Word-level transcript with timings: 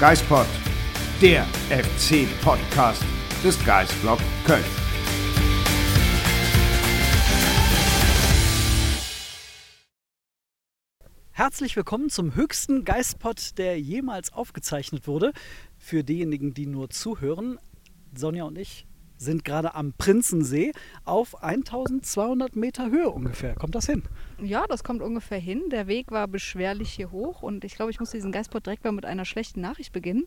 Geispod, 0.00 0.46
der 1.20 1.44
FC-Podcast 1.70 3.02
des 3.42 3.64
Geisblog 3.64 4.20
Köln. 4.46 4.62
Herzlich 11.32 11.74
willkommen 11.74 12.10
zum 12.10 12.36
höchsten 12.36 12.84
Geistpod, 12.84 13.58
der 13.58 13.80
jemals 13.80 14.32
aufgezeichnet 14.32 15.08
wurde. 15.08 15.32
Für 15.76 16.04
diejenigen, 16.04 16.54
die 16.54 16.66
nur 16.66 16.90
zuhören, 16.90 17.58
Sonja 18.14 18.44
und 18.44 18.56
ich 18.56 18.86
sind 19.18 19.44
gerade 19.44 19.74
am 19.74 19.92
Prinzensee 19.92 20.72
auf 21.04 21.42
1200 21.42 22.56
Meter 22.56 22.90
Höhe 22.90 23.10
ungefähr. 23.10 23.54
Kommt 23.54 23.74
das 23.74 23.86
hin? 23.86 24.04
Ja, 24.40 24.66
das 24.68 24.84
kommt 24.84 25.02
ungefähr 25.02 25.38
hin. 25.38 25.64
Der 25.70 25.86
Weg 25.86 26.10
war 26.10 26.28
beschwerlich 26.28 26.90
hier 26.90 27.10
hoch 27.10 27.42
und 27.42 27.64
ich 27.64 27.74
glaube, 27.74 27.90
ich 27.90 28.00
muss 28.00 28.10
diesen 28.10 28.32
Geistpod 28.32 28.64
direkt 28.64 28.84
mal 28.84 28.92
mit 28.92 29.04
einer 29.04 29.24
schlechten 29.24 29.60
Nachricht 29.60 29.92
beginnen, 29.92 30.26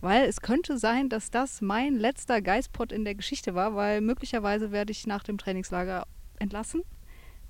weil 0.00 0.24
es 0.24 0.40
könnte 0.40 0.78
sein, 0.78 1.08
dass 1.08 1.30
das 1.30 1.60
mein 1.60 1.96
letzter 1.96 2.40
Geistpod 2.40 2.92
in 2.92 3.04
der 3.04 3.16
Geschichte 3.16 3.54
war, 3.54 3.74
weil 3.74 4.00
möglicherweise 4.00 4.70
werde 4.70 4.92
ich 4.92 5.06
nach 5.06 5.24
dem 5.24 5.38
Trainingslager 5.38 6.06
entlassen, 6.38 6.82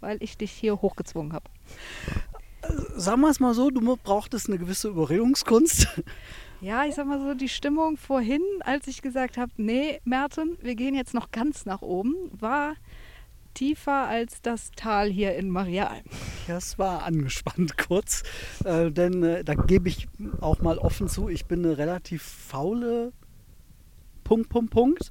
weil 0.01 0.23
ich 0.23 0.39
dich 0.39 0.51
hier 0.51 0.81
hochgezwungen 0.81 1.33
habe. 1.33 1.51
Sagen 2.97 3.21
wir 3.21 3.31
es 3.31 3.41
mal 3.41 3.55
so, 3.55 3.71
du 3.71 3.97
brauchtest 3.97 4.49
eine 4.49 4.59
gewisse 4.59 4.89
Überredungskunst. 4.89 5.89
Ja, 6.61 6.85
ich 6.85 6.97
sag 6.97 7.07
mal 7.07 7.21
so, 7.21 7.35
die 7.35 7.49
Stimmung 7.49 7.97
vorhin, 7.97 8.43
als 8.61 8.89
ich 8.89 9.01
gesagt 9.01 9.37
habe, 9.39 9.53
nee, 9.59 10.01
Merten, 10.05 10.59
wir 10.61 10.75
gehen 10.75 10.97
jetzt 10.97 11.15
noch 11.15 11.31
ganz 11.31 11.67
nach 11.67 11.83
oben, 11.83 12.15
war 12.33 12.75
tiefer 13.55 14.09
als 14.09 14.43
das 14.43 14.73
Tal 14.73 15.09
hier 15.09 15.37
in 15.37 15.51
Marialm. 15.51 16.03
Es 16.49 16.77
war 16.77 17.05
angespannt 17.05 17.79
kurz, 17.89 18.25
äh, 18.65 18.91
denn 18.91 19.23
äh, 19.23 19.45
da 19.45 19.55
gebe 19.55 19.89
ich 19.89 20.09
auch 20.41 20.61
mal 20.61 20.79
offen 20.79 21.09
zu, 21.09 21.29
ich 21.29 21.47
bin 21.47 21.65
eine 21.65 21.79
relativ 21.79 22.23
faule 22.23 23.13
Punkt, 24.25 24.51
Punkt, 24.51 24.71
Punkt. 24.73 25.11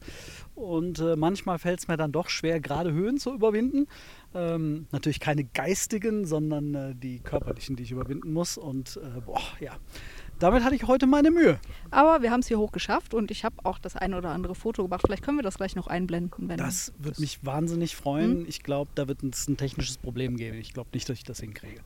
Und 0.54 1.00
äh, 1.00 1.16
manchmal 1.16 1.59
fällt 1.59 1.80
es 1.80 1.88
mir 1.88 1.98
dann 1.98 2.11
doch 2.11 2.30
schwer, 2.30 2.59
gerade 2.59 2.92
Höhen 2.92 3.17
zu 3.17 3.34
überwinden. 3.34 3.88
Ähm, 4.36 4.88
natürlich 4.92 5.20
keine 5.20 5.44
geistigen, 5.44 6.26
sondern 6.26 6.76
äh, 6.76 6.95
die 6.95 7.20
körperlichen, 7.20 7.76
die 7.76 7.84
ich 7.84 7.92
überwinden 7.92 8.32
muss. 8.32 8.58
Und 8.58 8.98
äh, 8.98 9.22
boah, 9.22 9.42
ja, 9.59 9.78
damit 10.40 10.64
hatte 10.64 10.76
ich 10.76 10.88
heute 10.88 11.08
meine 11.08 11.32
Mühe. 11.32 11.60
Aber 11.92 12.22
wir 12.22 12.32
haben 12.32 12.42
es 12.42 12.48
hier 12.48 12.60
hoch 12.60 12.72
geschafft 12.72 13.14
und 13.14 13.32
ich 13.32 13.44
habe 13.44 13.56
auch 13.64 13.80
das 13.80 13.96
eine 13.96 14.18
oder 14.18 14.30
andere 14.30 14.56
Foto 14.56 14.84
gemacht. 14.84 15.02
Vielleicht 15.06 15.24
können 15.24 15.38
wir 15.38 15.44
das 15.44 15.56
gleich 15.56 15.76
noch 15.76 15.88
einblenden. 15.88 16.50
Wenn 16.50 16.58
das 16.58 16.94
würde 17.00 17.22
mich 17.22 17.46
wahnsinnig 17.46 17.96
freuen. 17.96 18.40
Hm? 18.40 18.46
Ich 18.48 18.64
glaube, 18.64 18.92
da 18.96 19.08
wird 19.08 19.24
es 19.24 19.48
ein 19.48 19.58
technisches 19.58 19.98
Problem 19.98 20.38
geben. 20.38 20.58
Ich 20.58 20.74
glaube 20.74 20.90
nicht, 20.94 21.08
dass 21.10 21.18
ich 21.18 21.24
das 21.24 21.40
hinkriege. 21.40 21.82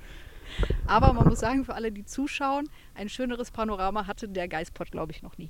Aber 0.85 1.13
man 1.13 1.27
muss 1.27 1.39
sagen, 1.39 1.63
für 1.63 1.75
alle, 1.75 1.91
die 1.91 2.05
zuschauen, 2.05 2.69
ein 2.93 3.09
schöneres 3.09 3.51
Panorama 3.51 4.07
hatte 4.07 4.27
der 4.27 4.47
Geistpot, 4.47 4.91
glaube 4.91 5.11
ich, 5.11 5.21
noch 5.21 5.37
nie. 5.37 5.49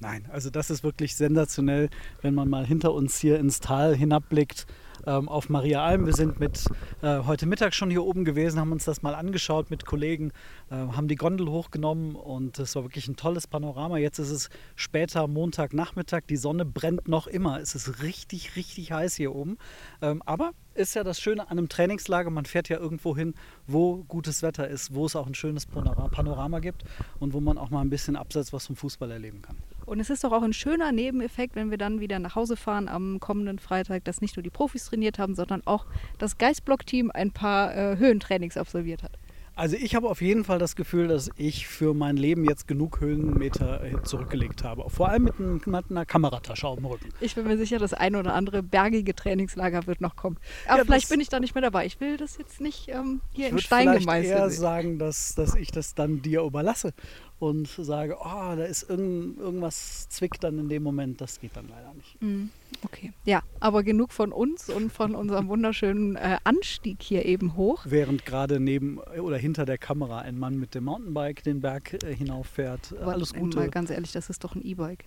Nein, 0.00 0.26
also 0.32 0.50
das 0.50 0.68
ist 0.68 0.82
wirklich 0.82 1.14
sensationell, 1.14 1.88
wenn 2.22 2.34
man 2.34 2.48
mal 2.48 2.66
hinter 2.66 2.92
uns 2.92 3.18
hier 3.18 3.38
ins 3.38 3.60
Tal 3.60 3.94
hinabblickt 3.94 4.66
ähm, 5.06 5.28
auf 5.28 5.48
Maria 5.48 5.84
Alm. 5.84 6.06
Wir 6.06 6.12
sind 6.12 6.40
mit 6.40 6.64
äh, 7.02 7.18
heute 7.24 7.46
Mittag 7.46 7.74
schon 7.74 7.90
hier 7.90 8.04
oben 8.04 8.24
gewesen, 8.24 8.60
haben 8.60 8.72
uns 8.72 8.84
das 8.84 9.02
mal 9.02 9.14
angeschaut 9.14 9.70
mit 9.70 9.84
Kollegen, 9.86 10.32
äh, 10.70 10.74
haben 10.74 11.08
die 11.08 11.16
Gondel 11.16 11.48
hochgenommen 11.48 12.14
und 12.14 12.58
es 12.58 12.74
war 12.76 12.84
wirklich 12.84 13.08
ein 13.08 13.16
tolles 13.16 13.46
Panorama. 13.46 13.98
Jetzt 13.98 14.18
ist 14.18 14.30
es 14.30 14.50
später 14.76 15.26
Montagnachmittag, 15.26 16.22
die 16.28 16.36
Sonne 16.36 16.64
brennt 16.64 17.08
noch 17.08 17.26
immer. 17.26 17.60
Es 17.60 17.74
ist 17.74 18.02
richtig, 18.02 18.56
richtig 18.56 18.92
heiß 18.92 19.14
hier 19.16 19.34
oben. 19.34 19.58
Ähm, 20.00 20.22
aber 20.26 20.52
ist 20.74 20.94
ja 20.94 21.04
das 21.04 21.20
Schöne 21.20 21.42
an 21.42 21.58
einem 21.58 21.68
Trainingslager, 21.68 22.30
man 22.30 22.46
fährt 22.46 22.68
ja 22.68 22.78
irgendwo 22.78 23.16
hin, 23.16 23.34
wo 23.66 24.04
gutes 24.04 24.42
Wetter 24.42 24.68
ist, 24.68 24.94
wo 24.94 25.06
es 25.06 25.16
auch 25.16 25.26
ein 25.26 25.34
schönes 25.34 25.66
Panorama 25.66 26.60
gibt 26.60 26.84
und 27.20 27.32
wo 27.32 27.40
man 27.40 27.58
auch 27.58 27.70
mal 27.70 27.80
ein 27.80 27.90
bisschen 27.90 28.16
abseits 28.16 28.52
was 28.52 28.66
vom 28.66 28.76
Fußball 28.76 29.10
erleben 29.10 29.42
kann. 29.42 29.56
Und 29.86 30.00
es 30.00 30.10
ist 30.10 30.24
doch 30.24 30.32
auch 30.32 30.42
ein 30.42 30.52
schöner 30.52 30.92
Nebeneffekt, 30.92 31.56
wenn 31.56 31.70
wir 31.70 31.78
dann 31.78 32.00
wieder 32.00 32.18
nach 32.18 32.34
Hause 32.34 32.56
fahren 32.56 32.88
am 32.88 33.20
kommenden 33.20 33.58
Freitag, 33.58 34.04
dass 34.04 34.20
nicht 34.20 34.36
nur 34.36 34.42
die 34.42 34.50
Profis 34.50 34.86
trainiert 34.86 35.18
haben, 35.18 35.34
sondern 35.34 35.62
auch 35.66 35.86
das 36.18 36.38
Geistblock-Team 36.38 37.10
ein 37.12 37.32
paar 37.32 37.74
äh, 37.76 37.96
Höhentrainings 37.96 38.56
absolviert 38.56 39.02
hat. 39.02 39.18
Also 39.54 39.76
ich 39.76 39.94
habe 39.94 40.08
auf 40.08 40.22
jeden 40.22 40.44
Fall 40.44 40.58
das 40.58 40.76
Gefühl, 40.76 41.08
dass 41.08 41.30
ich 41.36 41.68
für 41.68 41.92
mein 41.92 42.16
Leben 42.16 42.44
jetzt 42.46 42.66
genug 42.66 43.00
Höhenmeter 43.00 43.84
äh, 43.84 44.02
zurückgelegt 44.02 44.64
habe. 44.64 44.88
Vor 44.88 45.10
allem 45.10 45.24
mit, 45.24 45.38
einem, 45.38 45.60
mit 45.66 45.90
einer 45.90 46.06
Kameratasche 46.06 46.66
auf 46.66 46.76
dem 46.78 46.86
Rücken. 46.86 47.10
Ich 47.20 47.34
bin 47.34 47.46
mir 47.46 47.58
sicher, 47.58 47.78
das 47.78 47.92
ein 47.92 48.16
oder 48.16 48.32
andere 48.32 48.62
bergige 48.62 49.14
Trainingslager 49.14 49.86
wird 49.86 50.00
noch 50.00 50.16
kommen. 50.16 50.38
Aber 50.66 50.78
ja, 50.78 50.84
vielleicht 50.84 51.10
bin 51.10 51.20
ich 51.20 51.28
da 51.28 51.38
nicht 51.38 51.54
mehr 51.54 51.62
dabei. 51.62 51.84
Ich 51.84 52.00
will 52.00 52.16
das 52.16 52.38
jetzt 52.38 52.62
nicht 52.62 52.88
ähm, 52.88 53.20
hier 53.34 53.50
in 53.50 53.58
Stein 53.58 53.92
gemeißelt. 53.92 54.24
Ich 54.24 54.30
würde 54.30 54.42
eher 54.42 54.50
sagen, 54.50 54.98
dass, 54.98 55.34
dass 55.34 55.54
ich 55.54 55.70
das 55.70 55.94
dann 55.94 56.22
dir 56.22 56.42
überlasse 56.42 56.94
und 57.42 57.66
sage, 57.66 58.18
oh, 58.20 58.54
da 58.54 58.62
ist 58.62 58.88
irgend, 58.88 59.36
irgendwas 59.36 60.08
zwickt 60.08 60.44
dann 60.44 60.60
in 60.60 60.68
dem 60.68 60.84
Moment. 60.84 61.20
Das 61.20 61.40
geht 61.40 61.56
dann 61.56 61.66
leider 61.68 61.92
nicht. 61.94 62.22
Mhm. 62.22 62.50
Okay, 62.84 63.12
ja, 63.24 63.42
aber 63.58 63.82
genug 63.82 64.12
von 64.12 64.32
uns 64.32 64.70
und 64.70 64.92
von 64.92 65.16
unserem 65.16 65.48
wunderschönen 65.48 66.14
äh, 66.14 66.38
Anstieg 66.44 67.02
hier 67.02 67.24
eben 67.24 67.56
hoch. 67.56 67.84
Während 67.84 68.24
gerade 68.24 68.60
neben 68.60 68.98
oder 68.98 69.38
hinter 69.38 69.64
der 69.64 69.76
Kamera 69.76 70.20
ein 70.20 70.38
Mann 70.38 70.56
mit 70.56 70.76
dem 70.76 70.84
Mountainbike 70.84 71.42
den 71.42 71.60
Berg 71.60 72.04
äh, 72.04 72.14
hinauffährt. 72.14 72.94
Aber 73.00 73.12
Alles 73.12 73.34
Gute. 73.34 73.58
Mal 73.58 73.70
ganz 73.70 73.90
ehrlich, 73.90 74.12
das 74.12 74.30
ist 74.30 74.44
doch 74.44 74.54
ein 74.54 74.62
E-Bike. 74.62 75.04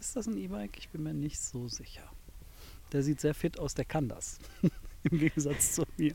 Ist 0.00 0.16
das 0.16 0.26
ein 0.26 0.36
E-Bike? 0.36 0.78
Ich 0.78 0.88
bin 0.88 1.04
mir 1.04 1.14
nicht 1.14 1.40
so 1.40 1.68
sicher. 1.68 2.02
Der 2.90 3.04
sieht 3.04 3.20
sehr 3.20 3.34
fit 3.34 3.60
aus, 3.60 3.74
der 3.74 3.84
kann 3.84 4.08
das. 4.08 4.40
im 5.10 5.18
Gegensatz 5.18 5.72
zu 5.72 5.84
mir. 5.96 6.14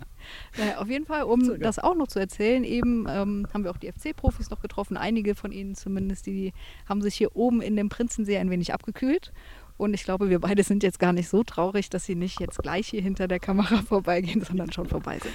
Naja, 0.58 0.78
auf 0.78 0.90
jeden 0.90 1.06
Fall, 1.06 1.24
um 1.24 1.60
das 1.60 1.80
auch 1.80 1.96
noch 1.96 2.08
zu 2.08 2.20
erzählen, 2.20 2.64
eben 2.64 3.06
ähm, 3.10 3.48
haben 3.54 3.64
wir 3.64 3.72
auch 3.72 3.78
die 3.78 3.92
FC-Profis 3.92 4.50
noch 4.50 4.62
getroffen, 4.62 4.98
einige 4.98 5.36
von 5.36 5.52
ihnen 5.52 5.76
zumindest, 5.76 6.26
die 6.26 6.54
haben 6.88 7.02
sich 7.02 7.16
hier 7.16 7.36
oben 7.36 7.62
in 7.62 7.76
dem 7.76 7.90
Prinzensee 7.90 8.38
ein 8.38 8.50
wenig 8.50 8.74
abgekühlt. 8.74 9.32
Und 9.82 9.96
ich 9.96 10.04
glaube, 10.04 10.30
wir 10.30 10.38
beide 10.38 10.62
sind 10.62 10.84
jetzt 10.84 11.00
gar 11.00 11.12
nicht 11.12 11.28
so 11.28 11.44
traurig, 11.44 11.90
dass 11.90 12.06
sie 12.06 12.14
nicht 12.14 12.40
jetzt 12.40 12.60
gleich 12.60 12.90
hier 12.90 13.02
hinter 13.02 13.28
der 13.28 13.40
Kamera 13.40 13.82
vorbeigehen, 13.88 14.44
sondern 14.44 14.72
schon 14.72 14.86
vorbei 14.86 15.18
sind. 15.18 15.34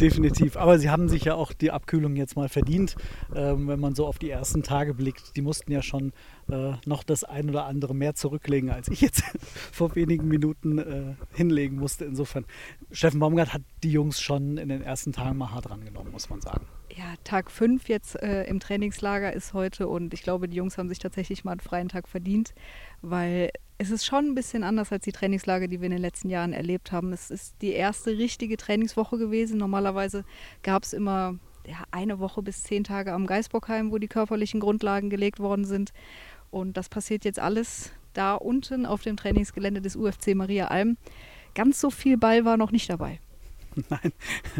Definitiv. 0.00 0.56
Aber 0.56 0.78
sie 0.78 0.90
haben 0.90 1.08
sich 1.08 1.24
ja 1.24 1.34
auch 1.34 1.52
die 1.52 1.72
Abkühlung 1.72 2.14
jetzt 2.14 2.36
mal 2.36 2.48
verdient, 2.48 2.94
ähm, 3.34 3.66
wenn 3.66 3.80
man 3.80 3.96
so 3.96 4.06
auf 4.06 4.20
die 4.20 4.30
ersten 4.30 4.62
Tage 4.62 4.94
blickt. 4.94 5.36
Die 5.36 5.42
mussten 5.42 5.72
ja 5.72 5.82
schon 5.82 6.12
äh, 6.52 6.74
noch 6.86 7.02
das 7.02 7.24
ein 7.24 7.50
oder 7.50 7.66
andere 7.66 7.92
mehr 7.92 8.14
zurücklegen, 8.14 8.70
als 8.70 8.86
ich 8.86 9.00
jetzt 9.00 9.24
vor 9.72 9.96
wenigen 9.96 10.28
Minuten 10.28 10.78
äh, 10.78 11.14
hinlegen 11.32 11.76
musste. 11.76 12.04
Insofern, 12.04 12.44
Steffen 12.92 13.18
Baumgart 13.18 13.52
hat 13.52 13.62
die 13.82 13.90
Jungs 13.90 14.20
schon 14.20 14.56
in 14.56 14.68
den 14.68 14.82
ersten 14.82 15.12
Tagen 15.12 15.36
mal 15.36 15.50
hart 15.50 15.68
rangenommen, 15.68 16.12
muss 16.12 16.30
man 16.30 16.40
sagen. 16.40 16.64
Ja, 16.96 17.14
Tag 17.22 17.50
5 17.50 17.88
jetzt 17.88 18.20
äh, 18.20 18.44
im 18.44 18.58
Trainingslager 18.58 19.32
ist 19.32 19.54
heute 19.54 19.86
und 19.86 20.12
ich 20.12 20.22
glaube, 20.22 20.48
die 20.48 20.56
Jungs 20.56 20.76
haben 20.76 20.88
sich 20.88 20.98
tatsächlich 20.98 21.44
mal 21.44 21.52
einen 21.52 21.60
freien 21.60 21.88
Tag 21.88 22.08
verdient, 22.08 22.52
weil 23.02 23.50
es 23.78 23.90
ist 23.90 24.04
schon 24.04 24.26
ein 24.26 24.34
bisschen 24.34 24.62
anders 24.62 24.92
als 24.92 25.04
die 25.04 25.12
Trainingslager, 25.12 25.66
die 25.66 25.80
wir 25.80 25.86
in 25.86 25.92
den 25.92 26.02
letzten 26.02 26.28
Jahren 26.28 26.52
erlebt 26.52 26.92
haben. 26.92 27.12
Es 27.12 27.30
ist 27.30 27.54
die 27.62 27.72
erste 27.72 28.18
richtige 28.18 28.58
Trainingswoche 28.58 29.16
gewesen. 29.16 29.56
Normalerweise 29.56 30.24
gab 30.62 30.82
es 30.82 30.92
immer 30.92 31.36
ja, 31.66 31.84
eine 31.90 32.18
Woche 32.18 32.42
bis 32.42 32.62
zehn 32.62 32.84
Tage 32.84 33.12
am 33.12 33.26
Geisbockheim, 33.26 33.90
wo 33.90 33.98
die 33.98 34.08
körperlichen 34.08 34.60
Grundlagen 34.60 35.08
gelegt 35.08 35.40
worden 35.40 35.64
sind. 35.64 35.92
Und 36.50 36.76
das 36.76 36.88
passiert 36.88 37.24
jetzt 37.24 37.38
alles 37.38 37.92
da 38.12 38.34
unten 38.34 38.86
auf 38.86 39.02
dem 39.02 39.16
Trainingsgelände 39.16 39.80
des 39.80 39.96
UFC 39.96 40.34
Maria 40.34 40.66
Alm. 40.66 40.96
Ganz 41.54 41.80
so 41.80 41.90
viel 41.90 42.18
Ball 42.18 42.44
war 42.44 42.56
noch 42.56 42.72
nicht 42.72 42.90
dabei. 42.90 43.20
Nein, 43.88 44.12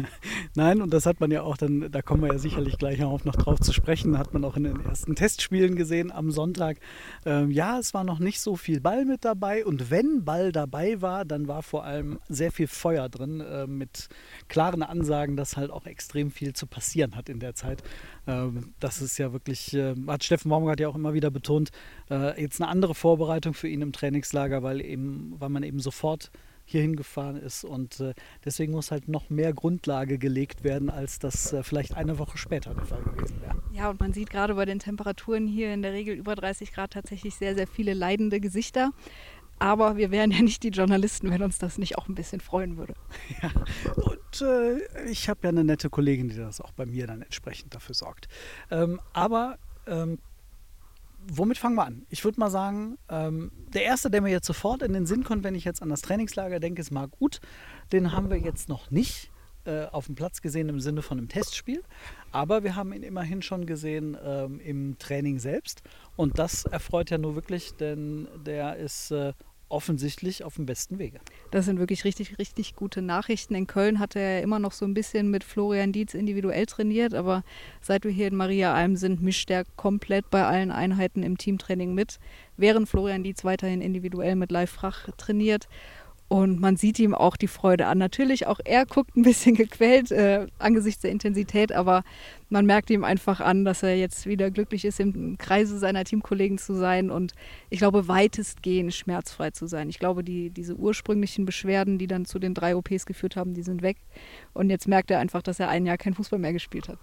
nein, 0.55 0.81
und 0.81 0.93
das 0.93 1.05
hat 1.05 1.19
man 1.19 1.31
ja 1.31 1.41
auch 1.41 1.57
dann, 1.57 1.91
da 1.91 2.01
kommen 2.01 2.23
wir 2.23 2.31
ja 2.31 2.39
sicherlich 2.39 2.77
gleich 2.77 3.03
auch 3.03 3.25
noch 3.25 3.35
drauf 3.35 3.59
zu 3.59 3.73
sprechen, 3.73 4.17
hat 4.17 4.33
man 4.33 4.45
auch 4.45 4.55
in 4.55 4.63
den 4.63 4.79
ersten 4.85 5.15
Testspielen 5.15 5.75
gesehen 5.75 6.11
am 6.11 6.31
Sonntag. 6.31 6.77
Ähm, 7.25 7.51
ja, 7.51 7.77
es 7.77 7.93
war 7.93 8.03
noch 8.03 8.19
nicht 8.19 8.39
so 8.39 8.55
viel 8.55 8.79
Ball 8.79 9.05
mit 9.05 9.25
dabei 9.25 9.65
und 9.65 9.91
wenn 9.91 10.23
Ball 10.23 10.51
dabei 10.51 11.01
war, 11.01 11.25
dann 11.25 11.47
war 11.47 11.61
vor 11.61 11.83
allem 11.83 12.19
sehr 12.29 12.51
viel 12.51 12.67
Feuer 12.67 13.09
drin 13.09 13.41
äh, 13.41 13.67
mit 13.67 14.07
klaren 14.47 14.83
Ansagen, 14.83 15.35
dass 15.35 15.57
halt 15.57 15.71
auch 15.71 15.85
extrem 15.85 16.31
viel 16.31 16.53
zu 16.53 16.65
passieren 16.65 17.15
hat 17.15 17.27
in 17.27 17.39
der 17.39 17.53
Zeit. 17.53 17.83
Ähm, 18.27 18.73
das 18.79 19.01
ist 19.01 19.17
ja 19.17 19.33
wirklich, 19.33 19.73
äh, 19.73 19.95
hat 20.07 20.23
Steffen 20.23 20.49
Baumgart 20.49 20.79
ja 20.79 20.87
auch 20.87 20.95
immer 20.95 21.13
wieder 21.13 21.31
betont, 21.31 21.71
äh, 22.09 22.41
jetzt 22.41 22.61
eine 22.61 22.69
andere 22.69 22.95
Vorbereitung 22.95 23.53
für 23.53 23.67
ihn 23.67 23.81
im 23.81 23.91
Trainingslager, 23.91 24.63
weil 24.63 24.81
eben, 24.81 25.35
weil 25.37 25.49
man 25.49 25.63
eben 25.63 25.79
sofort 25.79 26.31
hier 26.71 26.81
hingefahren 26.81 27.37
ist. 27.37 27.63
Und 27.63 27.99
äh, 27.99 28.13
deswegen 28.43 28.73
muss 28.73 28.91
halt 28.91 29.07
noch 29.07 29.29
mehr 29.29 29.53
Grundlage 29.53 30.17
gelegt 30.17 30.63
werden, 30.63 30.89
als 30.89 31.19
das 31.19 31.53
äh, 31.53 31.63
vielleicht 31.63 31.95
eine 31.95 32.19
Woche 32.19 32.37
später 32.37 32.73
der 32.73 32.85
Fall 32.85 33.03
gewesen 33.03 33.41
wäre. 33.41 33.61
Ja, 33.73 33.89
und 33.89 33.99
man 33.99 34.13
sieht 34.13 34.29
gerade 34.29 34.55
bei 34.55 34.65
den 34.65 34.79
Temperaturen 34.79 35.47
hier 35.47 35.73
in 35.73 35.81
der 35.81 35.93
Regel 35.93 36.15
über 36.15 36.35
30 36.35 36.73
Grad 36.73 36.91
tatsächlich 36.91 37.35
sehr, 37.35 37.55
sehr 37.55 37.67
viele 37.67 37.93
leidende 37.93 38.39
Gesichter. 38.39 38.91
Aber 39.59 39.95
wir 39.95 40.09
wären 40.09 40.31
ja 40.31 40.41
nicht 40.41 40.63
die 40.63 40.69
Journalisten, 40.69 41.29
wenn 41.29 41.43
uns 41.43 41.59
das 41.59 41.77
nicht 41.77 41.97
auch 41.97 42.07
ein 42.07 42.15
bisschen 42.15 42.41
freuen 42.41 42.77
würde. 42.77 42.95
Ja, 43.43 43.51
und 43.95 44.41
äh, 44.41 45.09
ich 45.09 45.29
habe 45.29 45.41
ja 45.43 45.49
eine 45.49 45.63
nette 45.63 45.89
Kollegin, 45.89 46.29
die 46.29 46.35
das 46.35 46.61
auch 46.61 46.71
bei 46.71 46.87
mir 46.87 47.05
dann 47.05 47.21
entsprechend 47.21 47.75
dafür 47.75 47.93
sorgt. 47.93 48.27
Ähm, 48.71 48.99
aber 49.13 49.59
ähm, 49.85 50.17
womit 51.29 51.57
fangen 51.57 51.75
wir 51.75 51.85
an? 51.85 52.05
Ich 52.09 52.23
würde 52.23 52.39
mal 52.39 52.49
sagen, 52.49 52.97
ähm, 53.09 53.51
der 53.73 53.83
erste, 53.83 54.09
der 54.09 54.21
mir 54.21 54.29
jetzt 54.29 54.47
sofort 54.47 54.81
in 54.81 54.93
den 54.93 55.05
Sinn 55.05 55.23
kommt, 55.23 55.43
wenn 55.43 55.55
ich 55.55 55.65
jetzt 55.65 55.81
an 55.81 55.89
das 55.89 56.01
Trainingslager 56.01 56.59
denke, 56.59 56.81
ist 56.81 56.91
Marc 56.91 57.11
Uth. 57.19 57.39
Den 57.91 58.11
haben 58.11 58.29
wir 58.29 58.37
jetzt 58.37 58.69
noch 58.69 58.91
nicht 58.91 59.31
äh, 59.65 59.85
auf 59.85 60.07
dem 60.07 60.15
Platz 60.15 60.41
gesehen 60.41 60.69
im 60.69 60.79
Sinne 60.79 61.01
von 61.01 61.17
einem 61.17 61.29
Testspiel, 61.29 61.83
aber 62.31 62.63
wir 62.63 62.75
haben 62.75 62.93
ihn 62.93 63.03
immerhin 63.03 63.41
schon 63.41 63.65
gesehen 63.65 64.17
ähm, 64.23 64.59
im 64.59 64.97
Training 64.97 65.39
selbst. 65.39 65.83
Und 66.15 66.39
das 66.39 66.65
erfreut 66.65 67.09
ja 67.09 67.17
nur 67.17 67.35
wirklich, 67.35 67.73
denn 67.75 68.27
der 68.45 68.77
ist 68.77 69.11
äh, 69.11 69.33
offensichtlich 69.71 70.43
auf 70.43 70.55
dem 70.55 70.65
besten 70.65 70.99
Wege. 70.99 71.19
Das 71.51 71.65
sind 71.65 71.79
wirklich 71.79 72.03
richtig, 72.03 72.37
richtig 72.37 72.75
gute 72.75 73.01
Nachrichten. 73.01 73.55
In 73.55 73.67
Köln 73.67 73.99
hat 73.99 74.15
er 74.15 74.41
immer 74.41 74.59
noch 74.59 74.71
so 74.71 74.85
ein 74.85 74.93
bisschen 74.93 75.31
mit 75.31 75.43
Florian 75.43 75.91
Dietz 75.91 76.13
individuell 76.13 76.65
trainiert, 76.65 77.13
aber 77.13 77.43
seit 77.81 78.03
wir 78.03 78.11
hier 78.11 78.27
in 78.27 78.35
Maria 78.35 78.73
Alm 78.73 78.95
sind, 78.95 79.21
mischt 79.21 79.49
er 79.49 79.65
komplett 79.75 80.29
bei 80.29 80.45
allen 80.45 80.71
Einheiten 80.71 81.23
im 81.23 81.37
Teamtraining 81.37 81.93
mit, 81.93 82.19
während 82.57 82.87
Florian 82.87 83.23
Dietz 83.23 83.43
weiterhin 83.43 83.81
individuell 83.81 84.35
mit 84.35 84.51
Live 84.51 84.71
Frach 84.71 85.09
trainiert. 85.17 85.67
Und 86.31 86.61
man 86.61 86.77
sieht 86.77 86.97
ihm 86.97 87.13
auch 87.13 87.35
die 87.35 87.49
Freude 87.49 87.87
an. 87.87 87.97
Natürlich, 87.97 88.47
auch 88.47 88.61
er 88.63 88.85
guckt 88.85 89.17
ein 89.17 89.21
bisschen 89.21 89.53
gequält 89.57 90.11
äh, 90.11 90.47
angesichts 90.59 91.01
der 91.01 91.11
Intensität, 91.11 91.73
aber 91.73 92.05
man 92.47 92.65
merkt 92.65 92.89
ihm 92.89 93.03
einfach 93.03 93.41
an, 93.41 93.65
dass 93.65 93.83
er 93.83 93.97
jetzt 93.97 94.25
wieder 94.25 94.49
glücklich 94.49 94.85
ist, 94.85 95.01
im 95.01 95.37
Kreise 95.37 95.77
seiner 95.77 96.05
Teamkollegen 96.05 96.57
zu 96.57 96.73
sein 96.73 97.11
und 97.11 97.33
ich 97.69 97.79
glaube, 97.79 98.07
weitestgehend 98.07 98.93
schmerzfrei 98.93 99.51
zu 99.51 99.67
sein. 99.67 99.89
Ich 99.89 99.99
glaube, 99.99 100.23
die, 100.23 100.51
diese 100.51 100.77
ursprünglichen 100.77 101.43
Beschwerden, 101.43 101.97
die 101.97 102.07
dann 102.07 102.23
zu 102.23 102.39
den 102.39 102.53
drei 102.53 102.77
OPs 102.77 103.05
geführt 103.05 103.35
haben, 103.35 103.53
die 103.53 103.63
sind 103.63 103.81
weg. 103.81 103.97
Und 104.53 104.69
jetzt 104.69 104.87
merkt 104.87 105.11
er 105.11 105.19
einfach, 105.19 105.41
dass 105.41 105.59
er 105.59 105.67
ein 105.67 105.85
Jahr 105.85 105.97
kein 105.97 106.13
Fußball 106.13 106.39
mehr 106.39 106.53
gespielt 106.53 106.87
hat. 106.87 106.97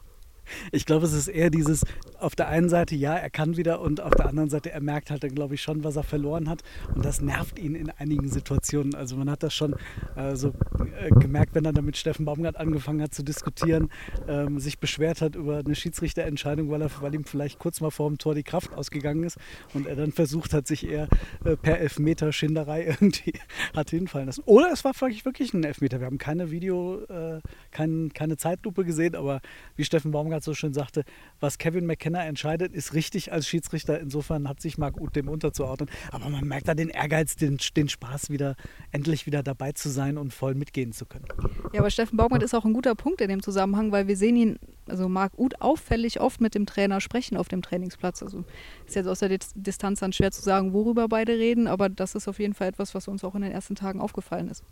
Ich 0.72 0.86
glaube, 0.86 1.06
es 1.06 1.12
ist 1.12 1.28
eher 1.28 1.50
dieses, 1.50 1.84
auf 2.18 2.34
der 2.34 2.48
einen 2.48 2.68
Seite, 2.68 2.96
ja, 2.96 3.14
er 3.14 3.30
kann 3.30 3.56
wieder 3.56 3.80
und 3.80 4.00
auf 4.00 4.14
der 4.14 4.26
anderen 4.26 4.50
Seite, 4.50 4.70
er 4.70 4.80
merkt 4.80 5.10
halt 5.10 5.22
dann, 5.22 5.34
glaube 5.34 5.54
ich, 5.54 5.62
schon, 5.62 5.84
was 5.84 5.96
er 5.96 6.02
verloren 6.02 6.48
hat. 6.48 6.62
Und 6.94 7.04
das 7.04 7.20
nervt 7.20 7.58
ihn 7.58 7.74
in 7.74 7.90
einigen 7.90 8.28
Situationen. 8.28 8.94
Also 8.94 9.16
man 9.16 9.30
hat 9.30 9.42
das 9.42 9.54
schon 9.54 9.74
äh, 10.16 10.36
so 10.36 10.52
äh, 11.00 11.10
gemerkt, 11.10 11.54
wenn 11.54 11.64
er 11.64 11.72
dann 11.72 11.84
mit 11.84 11.96
Steffen 11.96 12.24
Baumgart 12.24 12.56
angefangen 12.56 13.02
hat 13.02 13.14
zu 13.14 13.22
diskutieren, 13.22 13.90
ähm, 14.28 14.58
sich 14.58 14.78
beschwert 14.78 15.20
hat 15.20 15.36
über 15.36 15.58
eine 15.58 15.74
Schiedsrichterentscheidung, 15.74 16.70
weil, 16.70 16.82
er, 16.82 16.90
weil 17.00 17.14
ihm 17.14 17.24
vielleicht 17.24 17.58
kurz 17.58 17.80
mal 17.80 17.90
vor 17.90 18.08
dem 18.08 18.18
Tor 18.18 18.34
die 18.34 18.42
Kraft 18.42 18.74
ausgegangen 18.74 19.24
ist 19.24 19.38
und 19.74 19.86
er 19.86 19.96
dann 19.96 20.12
versucht 20.12 20.52
hat, 20.54 20.66
sich 20.66 20.88
eher 20.88 21.08
äh, 21.44 21.56
per 21.56 21.78
Elfmeter 21.78 22.32
Schinderei 22.32 22.84
irgendwie 22.86 23.34
hat 23.74 23.90
hinfallen 23.90 24.26
lassen. 24.26 24.42
Oder 24.46 24.70
es 24.72 24.84
war 24.84 24.94
vielleicht 24.94 25.24
wirklich 25.24 25.54
ein 25.54 25.64
Elfmeter. 25.64 26.00
Wir 26.00 26.06
haben 26.06 26.18
keine 26.18 26.50
Video, 26.50 27.00
äh, 27.08 27.40
kein, 27.70 28.12
keine 28.12 28.36
Zeitlupe 28.36 28.84
gesehen, 28.84 29.14
aber 29.14 29.40
wie 29.76 29.84
Steffen 29.84 30.10
Baumgart 30.10 30.37
Reinhardt 30.38 30.44
so 30.44 30.54
schön 30.54 30.72
sagte, 30.72 31.04
was 31.40 31.58
Kevin 31.58 31.86
McKenna 31.86 32.24
entscheidet, 32.24 32.72
ist 32.72 32.94
richtig 32.94 33.32
als 33.32 33.46
Schiedsrichter. 33.46 34.00
Insofern 34.00 34.48
hat 34.48 34.60
sich 34.60 34.78
Marc 34.78 35.00
Uth 35.00 35.14
dem 35.16 35.28
unterzuordnen. 35.28 35.90
Aber 36.12 36.28
man 36.28 36.46
merkt 36.46 36.68
da 36.68 36.74
den 36.74 36.88
Ehrgeiz, 36.88 37.36
den, 37.36 37.58
den 37.76 37.88
Spaß, 37.88 38.30
wieder 38.30 38.56
endlich 38.92 39.26
wieder 39.26 39.42
dabei 39.42 39.72
zu 39.72 39.88
sein 39.88 40.18
und 40.18 40.32
voll 40.32 40.54
mitgehen 40.54 40.92
zu 40.92 41.06
können. 41.06 41.26
Ja, 41.72 41.80
aber 41.80 41.90
Steffen 41.90 42.16
Baumgart 42.16 42.42
ist 42.42 42.54
auch 42.54 42.64
ein 42.64 42.72
guter 42.72 42.94
Punkt 42.94 43.20
in 43.20 43.28
dem 43.28 43.42
Zusammenhang, 43.42 43.92
weil 43.92 44.06
wir 44.06 44.16
sehen 44.16 44.36
ihn, 44.36 44.58
also 44.86 45.08
Marc 45.08 45.38
Uth, 45.38 45.60
auffällig 45.60 46.20
oft 46.20 46.40
mit 46.40 46.54
dem 46.54 46.66
Trainer 46.66 47.00
sprechen 47.00 47.36
auf 47.36 47.48
dem 47.48 47.62
Trainingsplatz. 47.62 48.22
Also 48.22 48.44
ist 48.86 48.94
jetzt 48.94 49.06
aus 49.06 49.20
der 49.20 49.36
Distanz 49.54 50.00
dann 50.00 50.12
schwer 50.12 50.30
zu 50.30 50.42
sagen, 50.42 50.72
worüber 50.72 51.08
beide 51.08 51.32
reden, 51.32 51.66
aber 51.66 51.88
das 51.88 52.14
ist 52.14 52.28
auf 52.28 52.38
jeden 52.38 52.54
Fall 52.54 52.68
etwas, 52.68 52.94
was 52.94 53.08
uns 53.08 53.24
auch 53.24 53.34
in 53.34 53.42
den 53.42 53.52
ersten 53.52 53.74
Tagen 53.74 54.00
aufgefallen 54.00 54.48
ist. 54.48 54.64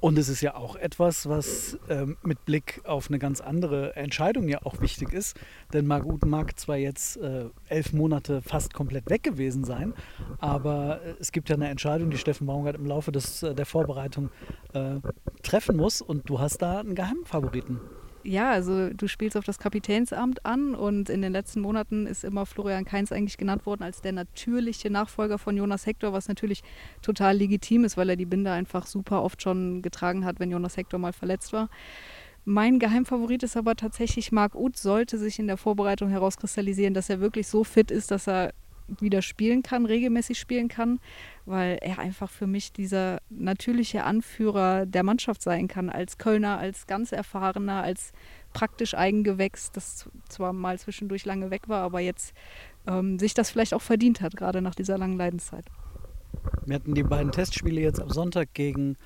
Und 0.00 0.16
es 0.16 0.28
ist 0.28 0.42
ja 0.42 0.54
auch 0.54 0.76
etwas, 0.76 1.28
was 1.28 1.76
ähm, 1.88 2.16
mit 2.22 2.44
Blick 2.44 2.80
auf 2.84 3.08
eine 3.08 3.18
ganz 3.18 3.40
andere 3.40 3.96
Entscheidung 3.96 4.48
ja 4.48 4.60
auch 4.62 4.80
wichtig 4.80 5.12
ist. 5.12 5.36
Denn 5.72 5.86
Marc 5.86 6.06
Uten 6.06 6.30
mag 6.30 6.56
zwar 6.58 6.76
jetzt 6.76 7.16
äh, 7.16 7.46
elf 7.68 7.92
Monate 7.92 8.40
fast 8.40 8.72
komplett 8.72 9.10
weg 9.10 9.24
gewesen 9.24 9.64
sein, 9.64 9.94
aber 10.38 11.02
äh, 11.02 11.14
es 11.18 11.32
gibt 11.32 11.48
ja 11.48 11.56
eine 11.56 11.68
Entscheidung, 11.68 12.10
die 12.10 12.18
Steffen 12.18 12.46
Baumgart 12.46 12.76
im 12.76 12.86
Laufe 12.86 13.10
des, 13.10 13.42
äh, 13.42 13.56
der 13.56 13.66
Vorbereitung 13.66 14.30
äh, 14.72 15.00
treffen 15.42 15.76
muss. 15.76 16.00
Und 16.00 16.30
du 16.30 16.38
hast 16.38 16.58
da 16.62 16.78
einen 16.78 16.94
Geheimfavoriten 16.94 17.80
ja, 18.24 18.50
also 18.50 18.90
du 18.90 19.08
spielst 19.08 19.36
auf 19.36 19.44
das 19.44 19.58
Kapitänsamt 19.58 20.44
an 20.44 20.74
und 20.74 21.08
in 21.08 21.22
den 21.22 21.32
letzten 21.32 21.60
Monaten 21.60 22.06
ist 22.06 22.24
immer 22.24 22.46
Florian 22.46 22.84
Kainz 22.84 23.12
eigentlich 23.12 23.38
genannt 23.38 23.66
worden 23.66 23.82
als 23.82 24.00
der 24.00 24.12
natürliche 24.12 24.90
Nachfolger 24.90 25.38
von 25.38 25.56
Jonas 25.56 25.86
Hector, 25.86 26.12
was 26.12 26.28
natürlich 26.28 26.62
total 27.02 27.36
legitim 27.36 27.84
ist, 27.84 27.96
weil 27.96 28.10
er 28.10 28.16
die 28.16 28.26
Binde 28.26 28.50
einfach 28.50 28.86
super 28.86 29.22
oft 29.22 29.42
schon 29.42 29.82
getragen 29.82 30.24
hat, 30.24 30.40
wenn 30.40 30.50
Jonas 30.50 30.76
Hector 30.76 30.98
mal 30.98 31.12
verletzt 31.12 31.52
war. 31.52 31.68
Mein 32.44 32.78
Geheimfavorit 32.78 33.42
ist 33.42 33.56
aber 33.56 33.76
tatsächlich 33.76 34.32
Marc 34.32 34.54
Uth, 34.54 34.76
sollte 34.76 35.18
sich 35.18 35.38
in 35.38 35.46
der 35.46 35.56
Vorbereitung 35.56 36.08
herauskristallisieren, 36.08 36.94
dass 36.94 37.10
er 37.10 37.20
wirklich 37.20 37.46
so 37.46 37.62
fit 37.62 37.90
ist, 37.90 38.10
dass 38.10 38.26
er 38.26 38.52
wieder 39.00 39.22
spielen 39.22 39.62
kann, 39.62 39.86
regelmäßig 39.86 40.38
spielen 40.38 40.68
kann, 40.68 41.00
weil 41.46 41.78
er 41.80 41.98
einfach 41.98 42.30
für 42.30 42.46
mich 42.46 42.72
dieser 42.72 43.20
natürliche 43.30 44.04
Anführer 44.04 44.86
der 44.86 45.02
Mannschaft 45.02 45.42
sein 45.42 45.68
kann, 45.68 45.90
als 45.90 46.18
Kölner, 46.18 46.58
als 46.58 46.86
ganz 46.86 47.12
erfahrener, 47.12 47.82
als 47.82 48.12
praktisch 48.52 48.94
Eigengewächs, 48.94 49.72
das 49.72 50.08
zwar 50.28 50.52
mal 50.52 50.78
zwischendurch 50.78 51.24
lange 51.24 51.50
weg 51.50 51.68
war, 51.68 51.82
aber 51.82 52.00
jetzt 52.00 52.34
ähm, 52.86 53.18
sich 53.18 53.34
das 53.34 53.50
vielleicht 53.50 53.74
auch 53.74 53.82
verdient 53.82 54.20
hat, 54.20 54.36
gerade 54.36 54.62
nach 54.62 54.74
dieser 54.74 54.98
langen 54.98 55.16
Leidenszeit. 55.16 55.66
Wir 56.64 56.76
hatten 56.76 56.94
die 56.94 57.02
beiden 57.02 57.32
Testspiele 57.32 57.80
jetzt 57.80 58.00
am 58.00 58.10
Sonntag 58.10 58.54
gegen 58.54 58.96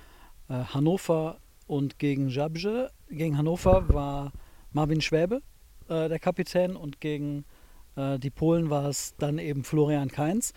äh, 0.48 0.54
Hannover 0.54 1.38
und 1.66 1.98
gegen 1.98 2.28
Jabje. 2.28 2.90
Gegen 3.08 3.36
Hannover 3.36 3.88
war 3.88 4.32
Marvin 4.72 5.00
Schwäbe 5.00 5.42
äh, 5.88 6.08
der 6.08 6.18
Kapitän 6.18 6.76
und 6.76 7.00
gegen 7.00 7.44
die 7.96 8.30
Polen 8.30 8.70
war 8.70 8.86
es 8.86 9.14
dann 9.16 9.38
eben 9.38 9.64
Florian 9.64 10.08
Kainz. 10.08 10.52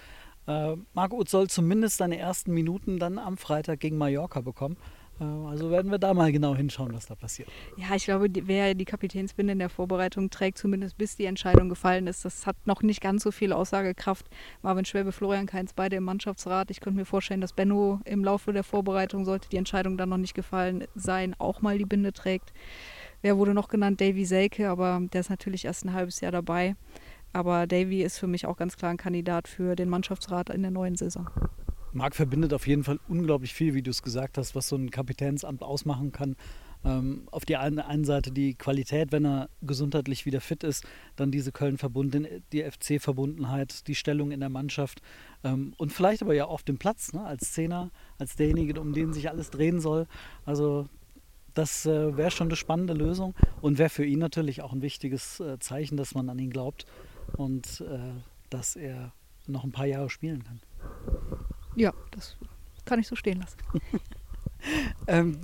Äh, 0.47 0.75
Marco 0.93 1.17
Uth 1.17 1.29
soll 1.29 1.49
zumindest 1.49 1.97
seine 1.97 2.17
ersten 2.17 2.53
Minuten 2.53 2.99
dann 2.99 3.17
am 3.17 3.37
Freitag 3.37 3.79
gegen 3.79 3.97
Mallorca 3.97 4.41
bekommen. 4.41 4.77
Äh, 5.19 5.23
also 5.23 5.71
werden 5.71 5.91
wir 5.91 5.97
da 5.97 6.13
mal 6.13 6.31
genau 6.31 6.55
hinschauen, 6.55 6.93
was 6.93 7.07
da 7.07 7.15
passiert. 7.15 7.49
Ja, 7.77 7.95
ich 7.95 8.05
glaube, 8.05 8.27
wer 8.43 8.75
die 8.75 8.85
Kapitänsbinde 8.85 9.53
in 9.53 9.59
der 9.59 9.69
Vorbereitung 9.69 10.29
trägt, 10.29 10.57
zumindest 10.57 10.97
bis 10.97 11.15
die 11.15 11.25
Entscheidung 11.25 11.69
gefallen 11.69 12.07
ist, 12.07 12.25
das 12.25 12.45
hat 12.45 12.55
noch 12.65 12.83
nicht 12.83 13.01
ganz 13.01 13.23
so 13.23 13.31
viel 13.31 13.53
Aussagekraft. 13.53 14.27
Marvin 14.61 14.85
Schwäbe, 14.85 15.11
Florian 15.11 15.47
Kainz, 15.47 15.73
beide 15.73 15.95
im 15.95 16.03
Mannschaftsrat. 16.03 16.69
Ich 16.69 16.79
könnte 16.79 16.99
mir 16.99 17.05
vorstellen, 17.05 17.41
dass 17.41 17.53
Benno 17.53 17.99
im 18.05 18.23
Laufe 18.23 18.53
der 18.53 18.63
Vorbereitung, 18.63 19.25
sollte 19.25 19.49
die 19.49 19.57
Entscheidung 19.57 19.97
dann 19.97 20.09
noch 20.09 20.17
nicht 20.17 20.35
gefallen 20.35 20.85
sein, 20.95 21.35
auch 21.39 21.61
mal 21.61 21.77
die 21.77 21.85
Binde 21.85 22.13
trägt. 22.13 22.53
Wer 23.21 23.37
wurde 23.37 23.55
noch 23.55 23.69
genannt? 23.69 24.01
Davy 24.01 24.25
Selke, 24.25 24.69
aber 24.69 25.01
der 25.11 25.21
ist 25.21 25.31
natürlich 25.31 25.65
erst 25.65 25.85
ein 25.85 25.93
halbes 25.93 26.21
Jahr 26.21 26.31
dabei. 26.31 26.75
Aber 27.35 27.67
Davy 27.67 28.01
ist 28.01 28.17
für 28.17 28.27
mich 28.27 28.45
auch 28.45 28.55
ganz 28.55 28.77
klar 28.77 28.91
ein 28.91 28.97
Kandidat 28.97 29.49
für 29.49 29.75
den 29.75 29.89
Mannschaftsrat 29.89 30.49
in 30.49 30.61
der 30.61 30.71
neuen 30.71 30.95
Saison. 30.95 31.29
Marc 31.91 32.15
verbindet 32.15 32.53
auf 32.53 32.65
jeden 32.65 32.85
Fall 32.85 32.97
unglaublich 33.09 33.53
viel, 33.53 33.73
wie 33.73 33.81
du 33.81 33.91
es 33.91 34.01
gesagt 34.01 34.37
hast, 34.37 34.55
was 34.55 34.69
so 34.69 34.77
ein 34.77 34.89
Kapitänsamt 34.89 35.61
ausmachen 35.61 36.13
kann. 36.13 36.37
Ähm, 36.85 37.27
auf 37.31 37.43
der 37.43 37.59
einen 37.59 38.05
Seite 38.05 38.31
die 38.31 38.53
Qualität, 38.53 39.11
wenn 39.11 39.25
er 39.25 39.49
gesundheitlich 39.61 40.25
wieder 40.25 40.39
fit 40.39 40.63
ist, 40.63 40.85
dann 41.17 41.29
diese 41.29 41.51
Köln-Verbund, 41.51 42.17
die 42.53 42.63
FC-Verbundenheit, 42.63 43.85
die 43.89 43.95
Stellung 43.95 44.31
in 44.31 44.39
der 44.39 44.49
Mannschaft 44.49 45.01
ähm, 45.43 45.73
und 45.75 45.91
vielleicht 45.91 46.21
aber 46.21 46.35
ja 46.35 46.45
auf 46.45 46.63
dem 46.63 46.77
Platz, 46.77 47.11
ne, 47.11 47.25
als 47.25 47.51
Zehner, 47.51 47.91
als 48.17 48.37
derjenige, 48.37 48.79
um 48.79 48.93
den 48.93 49.11
sich 49.11 49.29
alles 49.29 49.49
drehen 49.49 49.81
soll. 49.81 50.07
Also 50.45 50.87
das 51.53 51.85
äh, 51.85 52.15
wäre 52.15 52.31
schon 52.31 52.47
eine 52.47 52.55
spannende 52.55 52.93
Lösung 52.93 53.35
und 53.59 53.77
wäre 53.77 53.89
für 53.89 54.05
ihn 54.05 54.19
natürlich 54.19 54.61
auch 54.61 54.71
ein 54.71 54.81
wichtiges 54.81 55.41
äh, 55.41 55.59
Zeichen, 55.59 55.97
dass 55.97 56.15
man 56.15 56.29
an 56.29 56.39
ihn 56.39 56.49
glaubt 56.49 56.85
und 57.37 57.81
äh, 57.81 58.13
dass 58.49 58.75
er 58.75 59.11
noch 59.47 59.63
ein 59.63 59.71
paar 59.71 59.85
Jahre 59.85 60.09
spielen 60.09 60.43
kann. 60.43 60.61
Ja, 61.75 61.93
das 62.11 62.37
kann 62.85 62.99
ich 62.99 63.07
so 63.07 63.15
stehen 63.15 63.39
lassen. 63.39 63.57
ähm, 65.07 65.39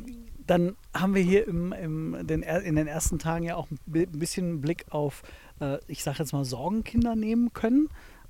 dann 0.47 0.75
haben 0.93 1.15
wir 1.15 1.21
hier 1.21 1.47
im, 1.47 1.71
im, 1.71 2.27
den, 2.27 2.43
in 2.43 2.75
den 2.75 2.87
ersten 2.87 3.19
Tagen 3.19 3.45
ja 3.45 3.55
auch 3.55 3.69
ein 3.69 3.79
bisschen 3.87 4.61
Blick 4.61 4.85
auf, 4.89 5.23
äh, 5.59 5.77
ich 5.87 6.03
sage 6.03 6.19
jetzt 6.19 6.33
mal, 6.33 6.45
Sorgenkinder 6.45 7.15
nehmen 7.15 7.53
können. 7.53 7.89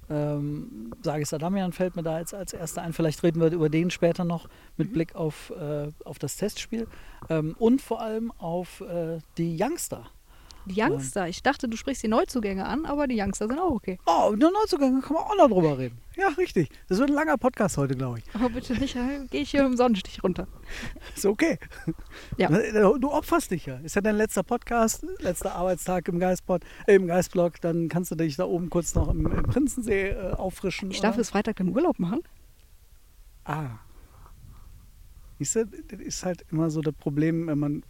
Ähm, 0.09 0.91
Sagis 1.01 1.33
Adamian 1.33 1.71
fällt 1.71 1.95
mir 1.95 2.03
da 2.03 2.19
jetzt 2.19 2.33
als 2.33 2.53
erster 2.53 2.81
ein. 2.81 2.93
Vielleicht 2.93 3.23
reden 3.23 3.39
wir 3.39 3.51
über 3.51 3.69
den 3.69 3.91
später 3.91 4.25
noch 4.25 4.49
mit 4.75 4.89
mhm. 4.89 4.93
Blick 4.93 5.15
auf, 5.15 5.51
äh, 5.51 5.91
auf 6.03 6.19
das 6.19 6.35
Testspiel. 6.35 6.87
Ähm, 7.29 7.55
und 7.57 7.81
vor 7.81 8.01
allem 8.01 8.31
auf 8.37 8.81
äh, 8.81 9.19
die 9.37 9.57
Youngster. 9.59 10.05
Die 10.65 10.79
Youngster. 10.79 11.27
Ich 11.27 11.41
dachte, 11.43 11.67
du 11.67 11.77
sprichst 11.77 12.03
die 12.03 12.07
Neuzugänge 12.07 12.65
an, 12.65 12.85
aber 12.85 13.07
die 13.07 13.19
Youngster 13.19 13.47
sind 13.47 13.59
auch 13.59 13.71
okay. 13.71 13.99
Oh, 14.05 14.33
die 14.35 14.41
Neuzugänge 14.41 15.01
kann 15.01 15.13
man 15.13 15.23
auch 15.23 15.35
noch 15.35 15.49
drüber 15.49 15.77
reden. 15.77 15.97
Ja, 16.17 16.27
richtig. 16.37 16.69
Das 16.87 16.99
wird 16.99 17.09
ein 17.09 17.15
langer 17.15 17.37
Podcast 17.37 17.77
heute, 17.77 17.95
glaube 17.95 18.19
ich. 18.19 18.25
Aber 18.33 18.49
bitte 18.49 18.73
nicht, 18.73 18.95
gehe 19.31 19.41
ich 19.41 19.51
hier 19.51 19.65
im 19.65 19.77
Sonnenstich 19.77 20.23
runter. 20.23 20.47
Ist 21.15 21.25
okay. 21.25 21.57
Ja. 22.37 22.49
Du 22.49 23.11
opferst 23.11 23.51
dich 23.51 23.65
ja. 23.65 23.77
Ist 23.77 23.95
ja 23.95 24.01
dein 24.01 24.17
letzter 24.17 24.43
Podcast, 24.43 25.05
letzter 25.19 25.55
Arbeitstag 25.55 26.07
im 26.09 26.19
Geistblock, 26.19 26.61
äh, 26.85 26.95
im 26.95 27.07
Geistblock. 27.07 27.61
Dann 27.61 27.89
kannst 27.89 28.11
du 28.11 28.15
dich 28.15 28.35
da 28.35 28.45
oben 28.45 28.69
kurz 28.69 28.93
noch 28.93 29.09
im, 29.09 29.25
im 29.25 29.43
Prinzensee 29.43 30.09
äh, 30.09 30.31
auffrischen. 30.33 30.91
Ich 30.91 31.01
darf 31.01 31.15
bis 31.15 31.29
Freitag 31.29 31.55
den 31.57 31.69
Urlaub 31.69 31.97
machen. 31.97 32.21
Ah. 33.45 33.79
Siehst 35.41 35.55
du, 35.55 35.65
das 35.65 35.99
ist 35.99 36.23
halt 36.23 36.45
immer 36.51 36.69
so 36.69 36.81
das 36.81 36.93
Problem, 36.93 37.47
wenn 37.47 37.57
man 37.57 37.83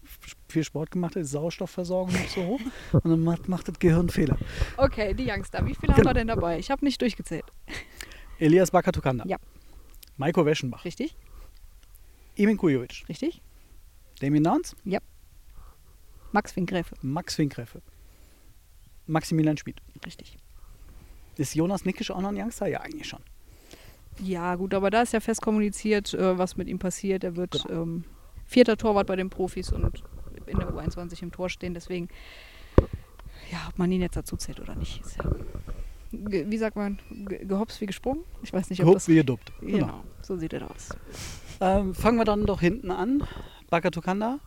viel 0.47 0.63
Sport 0.63 0.89
gemacht 0.89 1.17
hat, 1.17 1.23
ist 1.23 1.31
Sauerstoffversorgung 1.31 2.13
nicht 2.13 2.29
so 2.29 2.45
hoch 2.45 2.61
und 2.93 3.05
dann 3.05 3.21
macht, 3.25 3.49
macht 3.49 3.67
das 3.67 3.77
Gehirn 3.77 4.07
Fehler. 4.07 4.37
Okay, 4.77 5.13
die 5.13 5.29
Youngster, 5.29 5.59
wie 5.65 5.75
viele 5.75 5.87
genau. 5.87 5.97
haben 5.97 6.05
wir 6.05 6.13
denn 6.13 6.27
dabei? 6.27 6.59
Ich 6.59 6.71
habe 6.71 6.85
nicht 6.85 7.01
durchgezählt. 7.01 7.43
Elias 8.39 8.71
Bakatukanda. 8.71 9.25
Ja. 9.27 9.35
Maiko 10.15 10.45
Weschenbach. 10.45 10.85
Richtig. 10.85 11.17
Emin 12.37 12.55
Kujovic. 12.55 13.03
Richtig. 13.09 13.41
Damien 14.21 14.45
Downs. 14.45 14.73
Ja. 14.85 14.99
Max 16.31 16.53
Finkgräfe. 16.53 16.95
Max 17.01 17.35
Finkgräfe. 17.35 17.81
Maximilian 19.07 19.57
Schmid. 19.57 19.81
Richtig. 20.05 20.37
Ist 21.35 21.53
Jonas 21.53 21.83
Nickisch 21.83 22.11
auch 22.11 22.21
noch 22.21 22.29
ein 22.29 22.37
Youngster? 22.37 22.67
Ja, 22.67 22.79
eigentlich 22.79 23.09
schon. 23.09 23.19
Ja, 24.19 24.55
gut, 24.55 24.73
aber 24.73 24.89
da 24.89 25.01
ist 25.01 25.13
ja 25.13 25.19
fest 25.19 25.41
kommuniziert, 25.41 26.13
äh, 26.13 26.37
was 26.37 26.57
mit 26.57 26.67
ihm 26.67 26.79
passiert. 26.79 27.23
Er 27.23 27.35
wird 27.35 27.63
Genau. 27.67 27.81
ähm, 27.83 28.03
vierter 28.45 28.77
Torwart 28.77 29.07
bei 29.07 29.15
den 29.15 29.29
Profis 29.29 29.71
und 29.71 30.03
in 30.45 30.59
der 30.59 30.69
U21 30.69 31.23
im 31.23 31.31
Tor 31.31 31.49
stehen. 31.49 31.73
Deswegen, 31.73 32.09
ja, 33.51 33.59
ob 33.69 33.77
man 33.79 33.91
ihn 33.91 34.01
jetzt 34.01 34.15
dazu 34.17 34.35
zählt 34.37 34.59
oder 34.59 34.75
nicht, 34.75 35.01
ist 35.01 35.17
ja, 35.17 35.23
wie 36.11 36.57
sagt 36.57 36.75
man, 36.75 36.99
ge- 37.09 37.45
gehopst 37.45 37.79
wie 37.81 37.85
gesprungen? 37.85 38.23
Ich 38.43 38.51
weiß 38.53 38.69
nicht, 38.69 38.81
ob 38.83 38.93
das. 38.93 39.05
Gehobt 39.05 39.07
wie 39.07 39.15
geduppt. 39.15 39.51
Genau, 39.61 40.03
so 40.21 40.35
sieht 40.37 40.53
er 40.53 40.69
aus. 40.69 40.89
Ähm, 41.61 41.93
fangen 41.95 42.17
wir 42.17 42.25
dann 42.25 42.45
doch 42.45 42.59
hinten 42.59 42.91
an. 42.91 43.23
Bakatukanda. 43.69 44.39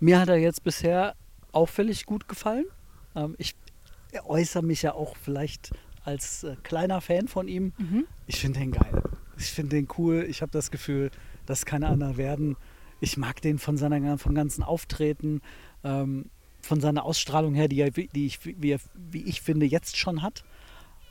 Mir 0.00 0.18
hat 0.18 0.28
er 0.28 0.36
jetzt 0.38 0.64
bisher 0.64 1.14
auffällig 1.52 2.06
gut 2.06 2.26
gefallen. 2.26 2.64
Ähm, 3.14 3.34
ich 3.38 3.54
äußere 4.24 4.62
mich 4.62 4.82
ja 4.82 4.94
auch 4.94 5.16
vielleicht 5.16 5.72
als 6.04 6.44
äh, 6.44 6.56
kleiner 6.62 7.00
Fan 7.00 7.28
von 7.28 7.48
ihm. 7.48 7.72
Mhm. 7.78 8.06
Ich 8.26 8.40
finde 8.40 8.60
den 8.60 8.72
geil. 8.72 9.02
Ich 9.38 9.50
finde 9.50 9.76
den 9.76 9.88
cool. 9.98 10.26
Ich 10.28 10.42
habe 10.42 10.52
das 10.52 10.70
Gefühl, 10.70 11.10
das 11.46 11.64
kann 11.64 11.84
einer 11.84 12.16
werden. 12.16 12.56
Ich 13.00 13.16
mag 13.16 13.40
den 13.42 13.58
von 13.58 13.76
seiner 13.76 14.18
vom 14.18 14.34
ganzen 14.34 14.62
Auftreten, 14.62 15.40
ähm, 15.82 16.26
von 16.60 16.80
seiner 16.80 17.04
Ausstrahlung 17.04 17.54
her, 17.54 17.66
die, 17.66 17.80
er, 17.80 17.90
die 17.90 18.26
ich, 18.26 18.38
wie, 18.44 18.70
er, 18.70 18.78
wie 18.94 19.22
ich 19.22 19.42
finde, 19.42 19.66
jetzt 19.66 19.96
schon 19.96 20.22
hat. 20.22 20.44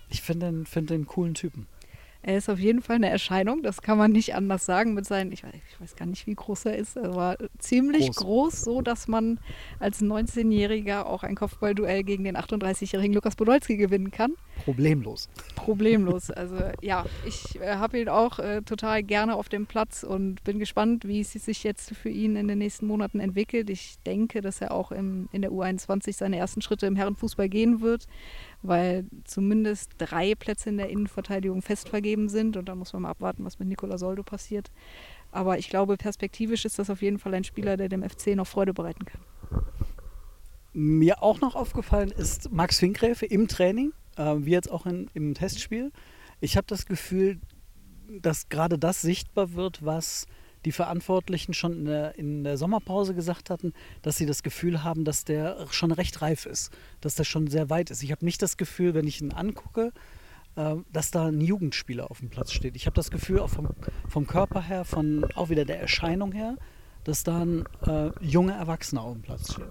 Ich 0.09 0.21
finde 0.21 0.47
den, 0.47 0.65
find 0.65 0.89
den 0.89 1.05
coolen 1.05 1.33
Typen. 1.33 1.67
Er 2.23 2.37
ist 2.37 2.49
auf 2.49 2.59
jeden 2.59 2.81
Fall 2.81 2.97
eine 2.97 3.09
Erscheinung, 3.09 3.63
das 3.63 3.81
kann 3.81 3.97
man 3.97 4.11
nicht 4.11 4.35
anders 4.35 4.65
sagen 4.65 4.93
mit 4.93 5.05
seinen, 5.05 5.31
ich 5.31 5.43
weiß, 5.43 5.53
ich 5.53 5.81
weiß 5.81 5.95
gar 5.95 6.05
nicht, 6.05 6.27
wie 6.27 6.35
groß 6.35 6.65
er 6.65 6.77
ist, 6.77 6.95
er 6.95 7.15
war 7.15 7.37
ziemlich 7.57 8.07
Groß. 8.07 8.15
groß, 8.15 8.63
so 8.63 8.81
dass 8.81 9.07
man 9.07 9.39
als 9.79 10.01
19-Jähriger 10.01 11.05
auch 11.05 11.23
ein 11.23 11.35
Kopfballduell 11.35 12.03
gegen 12.03 12.23
den 12.23 12.37
38-jährigen 12.37 13.13
Lukas 13.13 13.35
Podolski 13.35 13.77
gewinnen 13.77 14.11
kann. 14.11 14.33
Problemlos. 14.63 15.29
Problemlos. 15.55 16.31
Also 16.41 16.55
ja, 16.81 17.05
ich 17.27 17.59
äh, 17.61 17.75
habe 17.75 17.99
ihn 17.99 18.09
auch 18.09 18.39
äh, 18.39 18.61
total 18.61 19.03
gerne 19.03 19.35
auf 19.35 19.47
dem 19.47 19.67
Platz 19.67 20.03
und 20.03 20.43
bin 20.43 20.57
gespannt, 20.59 21.07
wie 21.07 21.19
es 21.21 21.33
sich 21.33 21.63
jetzt 21.63 21.93
für 21.95 22.09
ihn 22.09 22.35
in 22.35 22.47
den 22.47 22.57
nächsten 22.57 22.87
Monaten 22.87 23.19
entwickelt. 23.19 23.69
Ich 23.69 23.97
denke, 24.05 24.41
dass 24.41 24.61
er 24.61 24.71
auch 24.71 24.91
im, 24.91 25.29
in 25.31 25.41
der 25.41 25.51
U21 25.51 26.13
seine 26.13 26.37
ersten 26.37 26.61
Schritte 26.61 26.87
im 26.87 26.95
Herrenfußball 26.95 27.47
gehen 27.47 27.81
wird, 27.81 28.07
weil 28.61 29.05
zumindest 29.23 29.91
drei 29.97 30.35
Plätze 30.35 30.69
in 30.69 30.77
der 30.77 30.89
Innenverteidigung 30.89 31.61
fest 31.61 31.89
vergeben 31.89 32.29
sind 32.29 32.57
und 32.57 32.69
da 32.69 32.75
muss 32.75 32.93
man 32.93 33.03
mal 33.03 33.09
abwarten, 33.09 33.43
was 33.43 33.59
mit 33.59 33.67
Nicola 33.67 33.97
Soldo 33.97 34.23
passiert. 34.23 34.71
Aber 35.31 35.57
ich 35.57 35.69
glaube, 35.69 35.97
perspektivisch 35.97 36.65
ist 36.65 36.77
das 36.77 36.89
auf 36.89 37.01
jeden 37.01 37.17
Fall 37.17 37.33
ein 37.33 37.43
Spieler, 37.43 37.77
der 37.77 37.89
dem 37.89 38.07
FC 38.07 38.35
noch 38.35 38.47
Freude 38.47 38.73
bereiten 38.73 39.05
kann. 39.05 39.21
Mir 40.73 41.21
auch 41.21 41.41
noch 41.41 41.55
aufgefallen 41.55 42.11
ist 42.11 42.51
Max 42.51 42.79
Finkgräfe 42.79 43.25
im 43.25 43.47
Training, 43.47 43.93
äh, 44.17 44.35
wie 44.37 44.51
jetzt 44.51 44.71
auch 44.71 44.85
in, 44.85 45.09
im 45.13 45.33
Testspiel. 45.33 45.91
Ich 46.39 46.57
habe 46.57 46.67
das 46.67 46.85
Gefühl, 46.85 47.39
dass 48.19 48.49
gerade 48.49 48.77
das 48.77 49.01
sichtbar 49.01 49.53
wird, 49.53 49.83
was 49.85 50.27
die 50.65 50.71
Verantwortlichen 50.71 51.53
schon 51.53 51.73
in 51.73 51.85
der, 51.85 52.17
in 52.17 52.43
der 52.43 52.57
Sommerpause 52.57 53.13
gesagt 53.13 53.49
hatten, 53.49 53.73
dass 54.01 54.17
sie 54.17 54.25
das 54.25 54.43
Gefühl 54.43 54.83
haben, 54.83 55.05
dass 55.05 55.25
der 55.25 55.67
schon 55.71 55.91
recht 55.91 56.21
reif 56.21 56.45
ist, 56.45 56.71
dass 57.01 57.15
der 57.15 57.23
schon 57.23 57.47
sehr 57.47 57.69
weit 57.69 57.89
ist. 57.89 58.03
Ich 58.03 58.11
habe 58.11 58.25
nicht 58.25 58.41
das 58.41 58.57
Gefühl, 58.57 58.93
wenn 58.93 59.07
ich 59.07 59.21
ihn 59.21 59.31
angucke, 59.31 59.91
äh, 60.55 60.75
dass 60.91 61.11
da 61.11 61.27
ein 61.27 61.41
Jugendspieler 61.41 62.11
auf 62.11 62.19
dem 62.19 62.29
Platz 62.29 62.51
steht. 62.51 62.75
Ich 62.75 62.85
habe 62.85 62.95
das 62.95 63.11
Gefühl, 63.11 63.39
auch 63.39 63.49
vom, 63.49 63.69
vom 64.07 64.27
Körper 64.27 64.61
her, 64.61 64.85
von 64.85 65.25
auch 65.35 65.49
wieder 65.49 65.65
der 65.65 65.79
Erscheinung 65.79 66.31
her, 66.31 66.57
dass 67.03 67.23
da 67.23 67.41
ein 67.41 67.65
äh, 67.87 68.11
junger 68.21 68.55
Erwachsener 68.55 69.01
auf 69.01 69.13
dem 69.13 69.21
Platz 69.21 69.53
steht. 69.53 69.65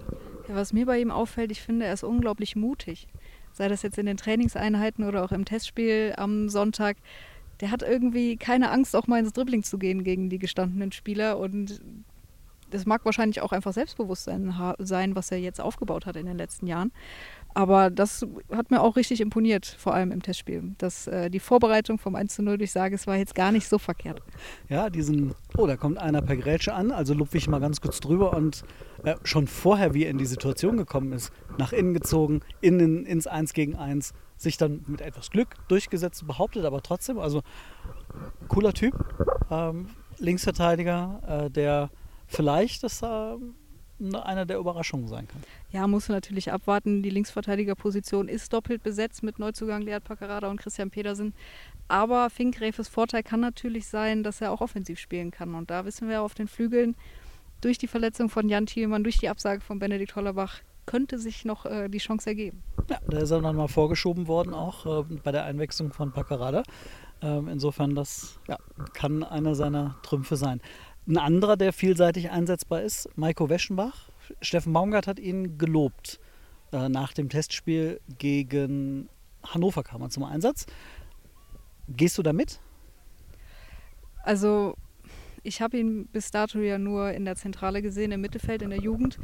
Ja, 0.47 0.55
was 0.55 0.73
mir 0.73 0.85
bei 0.85 0.99
ihm 0.99 1.11
auffällt, 1.11 1.51
ich 1.51 1.61
finde, 1.61 1.85
er 1.85 1.93
ist 1.93 2.03
unglaublich 2.03 2.55
mutig. 2.55 3.07
Sei 3.53 3.67
das 3.67 3.83
jetzt 3.83 3.97
in 3.97 4.05
den 4.05 4.17
Trainingseinheiten 4.17 5.05
oder 5.05 5.23
auch 5.23 5.31
im 5.31 5.45
Testspiel 5.45 6.13
am 6.17 6.49
Sonntag. 6.49 6.97
Der 7.61 7.71
hat 7.71 7.83
irgendwie 7.83 8.37
keine 8.37 8.71
Angst, 8.71 8.95
auch 8.95 9.07
mal 9.07 9.19
ins 9.19 9.33
Dribbling 9.33 9.63
zu 9.63 9.77
gehen 9.77 10.03
gegen 10.03 10.29
die 10.29 10.39
gestandenen 10.39 10.91
Spieler. 10.91 11.37
Und 11.37 11.79
das 12.71 12.85
mag 12.85 13.05
wahrscheinlich 13.05 13.41
auch 13.41 13.51
einfach 13.51 13.73
Selbstbewusstsein 13.73 14.53
sein, 14.79 15.15
was 15.15 15.31
er 15.31 15.39
jetzt 15.39 15.61
aufgebaut 15.61 16.05
hat 16.05 16.15
in 16.15 16.25
den 16.25 16.37
letzten 16.37 16.67
Jahren. 16.67 16.91
Aber 17.53 17.89
das 17.89 18.25
hat 18.51 18.71
mir 18.71 18.81
auch 18.81 18.95
richtig 18.95 19.19
imponiert, 19.19 19.65
vor 19.65 19.93
allem 19.93 20.11
im 20.11 20.21
Testspiel. 20.21 20.73
Das, 20.77 21.07
äh, 21.07 21.29
die 21.29 21.39
Vorbereitung 21.39 21.97
vom 21.97 22.15
1 22.15 22.35
zu 22.35 22.43
0, 22.43 22.61
ich 22.61 22.71
sage, 22.71 22.95
es 22.95 23.07
war 23.07 23.17
jetzt 23.17 23.35
gar 23.35 23.51
nicht 23.51 23.67
so 23.67 23.77
verkehrt. 23.77 24.21
Ja, 24.69 24.89
diesen, 24.89 25.33
oh, 25.57 25.67
da 25.67 25.75
kommt 25.75 25.97
einer 25.97 26.21
per 26.21 26.37
Grätsche 26.37 26.73
an, 26.73 26.91
also 26.91 27.13
lupfe 27.13 27.37
ich 27.37 27.49
mal 27.49 27.59
ganz 27.59 27.81
kurz 27.81 27.99
drüber 27.99 28.33
und 28.35 28.63
äh, 29.03 29.15
schon 29.23 29.47
vorher, 29.47 29.93
wie 29.93 30.05
er 30.05 30.11
in 30.11 30.17
die 30.17 30.25
Situation 30.25 30.77
gekommen 30.77 31.11
ist, 31.11 31.33
nach 31.57 31.73
innen 31.73 31.93
gezogen, 31.93 32.39
innen 32.61 33.05
ins 33.05 33.27
1 33.27 33.53
gegen 33.53 33.75
1, 33.75 34.13
sich 34.41 34.57
dann 34.57 34.83
mit 34.87 35.01
etwas 35.01 35.29
Glück 35.29 35.55
durchgesetzt, 35.67 36.25
behauptet, 36.25 36.65
aber 36.65 36.81
trotzdem, 36.81 37.19
also 37.19 37.41
cooler 38.47 38.73
Typ, 38.73 38.93
ähm, 39.49 39.89
Linksverteidiger, 40.17 41.45
äh, 41.45 41.49
der 41.49 41.89
vielleicht 42.27 42.83
das 42.83 43.01
äh, 43.01 43.35
einer 44.23 44.45
der 44.45 44.57
Überraschungen 44.57 45.07
sein 45.07 45.27
kann. 45.27 45.41
Ja, 45.71 45.85
musst 45.85 46.09
du 46.09 46.13
natürlich 46.13 46.51
abwarten. 46.51 47.03
Die 47.03 47.11
Linksverteidigerposition 47.11 48.27
ist 48.27 48.51
doppelt 48.51 48.81
besetzt 48.81 49.21
mit 49.21 49.37
Neuzugang 49.37 49.83
Lead 49.83 50.03
Paccarada 50.03 50.49
und 50.49 50.59
Christian 50.59 50.89
Pedersen. 50.89 51.33
Aber 51.87 52.29
Finkgräfes 52.29 52.87
Vorteil 52.87 53.21
kann 53.21 53.41
natürlich 53.41 53.87
sein, 53.87 54.23
dass 54.23 54.41
er 54.41 54.51
auch 54.51 54.61
offensiv 54.61 54.97
spielen 54.97 55.29
kann. 55.29 55.53
Und 55.53 55.69
da 55.69 55.85
wissen 55.85 56.09
wir 56.09 56.23
auf 56.23 56.33
den 56.33 56.47
Flügeln, 56.47 56.95
durch 57.61 57.77
die 57.77 57.87
Verletzung 57.87 58.29
von 58.29 58.49
Jan 58.49 58.65
Thielmann, 58.65 59.03
durch 59.03 59.19
die 59.19 59.29
Absage 59.29 59.61
von 59.61 59.77
Benedikt 59.77 60.15
Hollerbach, 60.15 60.61
könnte 60.85 61.19
sich 61.19 61.45
noch 61.45 61.65
äh, 61.65 61.89
die 61.89 61.99
Chance 61.99 62.29
ergeben. 62.29 62.63
Ja, 62.89 62.99
da 63.07 63.19
ist 63.19 63.31
er 63.31 63.41
dann 63.41 63.55
mal 63.55 63.67
vorgeschoben 63.67 64.27
worden, 64.27 64.53
auch 64.53 64.85
äh, 64.85 65.15
bei 65.23 65.31
der 65.31 65.45
Einwechslung 65.45 65.93
von 65.93 66.11
Paccarada. 66.11 66.63
Ähm, 67.21 67.47
insofern, 67.47 67.95
das 67.95 68.39
ja, 68.47 68.57
kann 68.93 69.23
einer 69.23 69.55
seiner 69.55 69.97
Trümpfe 70.03 70.35
sein. 70.35 70.61
Ein 71.07 71.17
anderer, 71.17 71.57
der 71.57 71.73
vielseitig 71.73 72.31
einsetzbar 72.31 72.81
ist, 72.81 73.09
Maiko 73.17 73.49
Weschenbach. 73.49 74.09
Steffen 74.41 74.73
Baumgart 74.73 75.07
hat 75.07 75.19
ihn 75.19 75.57
gelobt. 75.57 76.19
Äh, 76.71 76.89
nach 76.89 77.13
dem 77.13 77.29
Testspiel 77.29 77.99
gegen 78.17 79.09
Hannover 79.43 79.83
kam 79.83 80.01
er 80.01 80.09
zum 80.09 80.23
Einsatz. 80.23 80.65
Gehst 81.87 82.17
du 82.17 82.23
da 82.23 82.33
mit? 82.33 82.59
Also 84.23 84.75
ich 85.43 85.61
habe 85.61 85.77
ihn 85.77 86.05
bis 86.07 86.31
dato 86.31 86.59
ja 86.59 86.77
nur 86.77 87.11
in 87.11 87.25
der 87.25 87.35
Zentrale 87.35 87.81
gesehen, 87.81 88.11
im 88.11 88.21
Mittelfeld, 88.21 88.61
in 88.61 88.69
der 88.69 88.79
Jugend. 88.79 89.17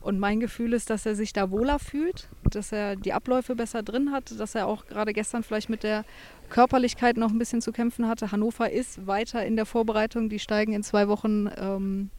Und 0.00 0.18
mein 0.18 0.40
Gefühl 0.40 0.72
ist, 0.72 0.90
dass 0.90 1.06
er 1.06 1.14
sich 1.14 1.32
da 1.32 1.50
wohler 1.50 1.78
fühlt, 1.78 2.28
dass 2.44 2.72
er 2.72 2.96
die 2.96 3.12
Abläufe 3.12 3.54
besser 3.54 3.82
drin 3.82 4.10
hat, 4.12 4.38
dass 4.38 4.54
er 4.54 4.66
auch 4.66 4.86
gerade 4.86 5.12
gestern 5.12 5.42
vielleicht 5.42 5.68
mit 5.68 5.82
der 5.82 6.04
Körperlichkeit 6.48 7.16
noch 7.16 7.30
ein 7.30 7.38
bisschen 7.38 7.62
zu 7.62 7.72
kämpfen 7.72 8.08
hatte. 8.08 8.32
Hannover 8.32 8.70
ist 8.70 9.06
weiter 9.06 9.44
in 9.46 9.56
der 9.56 9.66
Vorbereitung. 9.66 10.28
Die 10.28 10.38
steigen 10.38 10.72
in 10.72 10.82
zwei 10.82 11.06
Wochen. 11.08 11.48
Ähm, 11.56 12.10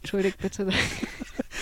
Entschuldigt 0.00 0.38
bitte. 0.38 0.70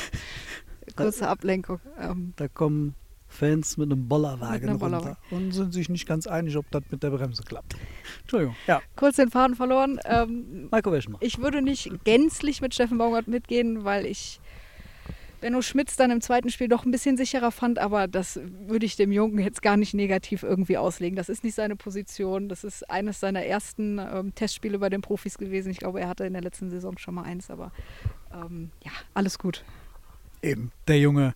Kurze 0.96 1.28
Ablenkung. 1.28 1.80
Ähm, 2.00 2.32
Da 2.36 2.48
kommen 2.48 2.94
Fans 3.38 3.76
mit 3.76 3.90
einem 3.90 4.08
Bollerwagen 4.08 4.60
Mit 4.60 4.62
einem 4.68 4.78
runter 4.78 4.98
Bollerwagen. 4.98 5.16
und 5.30 5.52
sind 5.52 5.72
sich 5.72 5.88
nicht 5.88 6.06
ganz 6.06 6.26
einig, 6.26 6.56
ob 6.56 6.68
das 6.70 6.82
mit 6.90 7.02
der 7.02 7.10
Bremse 7.10 7.42
klappt. 7.44 7.76
Entschuldigung. 8.22 8.56
Ja, 8.66 8.82
kurz 8.96 9.16
den 9.16 9.30
Faden 9.30 9.54
verloren. 9.54 10.00
Ähm, 10.04 10.68
Weschenbach. 10.70 11.20
Ich 11.22 11.38
würde 11.38 11.62
nicht 11.62 11.90
gänzlich 12.04 12.60
mit 12.60 12.74
Steffen 12.74 12.98
Baumgart 12.98 13.28
mitgehen, 13.28 13.84
weil 13.84 14.06
ich 14.06 14.40
Benno 15.40 15.62
Schmitz 15.62 15.94
dann 15.94 16.10
im 16.10 16.20
zweiten 16.20 16.50
Spiel 16.50 16.66
doch 16.66 16.84
ein 16.84 16.90
bisschen 16.90 17.16
sicherer 17.16 17.52
fand, 17.52 17.78
aber 17.78 18.08
das 18.08 18.40
würde 18.66 18.86
ich 18.86 18.96
dem 18.96 19.12
Jungen 19.12 19.38
jetzt 19.38 19.62
gar 19.62 19.76
nicht 19.76 19.94
negativ 19.94 20.42
irgendwie 20.42 20.76
auslegen. 20.76 21.14
Das 21.14 21.28
ist 21.28 21.44
nicht 21.44 21.54
seine 21.54 21.76
Position. 21.76 22.48
Das 22.48 22.64
ist 22.64 22.90
eines 22.90 23.20
seiner 23.20 23.44
ersten 23.44 24.00
ähm, 24.00 24.34
Testspiele 24.34 24.80
bei 24.80 24.88
den 24.88 25.00
Profis 25.00 25.38
gewesen. 25.38 25.70
Ich 25.70 25.78
glaube, 25.78 26.00
er 26.00 26.08
hatte 26.08 26.24
in 26.24 26.32
der 26.32 26.42
letzten 26.42 26.70
Saison 26.70 26.98
schon 26.98 27.14
mal 27.14 27.22
eins, 27.22 27.50
aber 27.50 27.70
ähm, 28.34 28.70
ja, 28.84 28.90
alles 29.14 29.38
gut. 29.38 29.64
Eben, 30.42 30.72
der 30.88 30.98
Junge, 30.98 31.34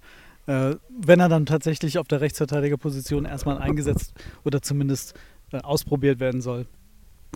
äh, 0.52 0.76
wenn 0.90 1.18
er 1.18 1.30
dann 1.30 1.47
tatsächlich 1.47 1.99
auf 1.99 2.06
der 2.09 2.21
Rechtsverteidigerposition 2.21 3.25
erstmal 3.25 3.56
eingesetzt 3.59 4.12
oder 4.44 4.61
zumindest 4.61 5.14
äh, 5.50 5.59
ausprobiert 5.59 6.21
werden 6.21 6.42
soll, 6.42 6.66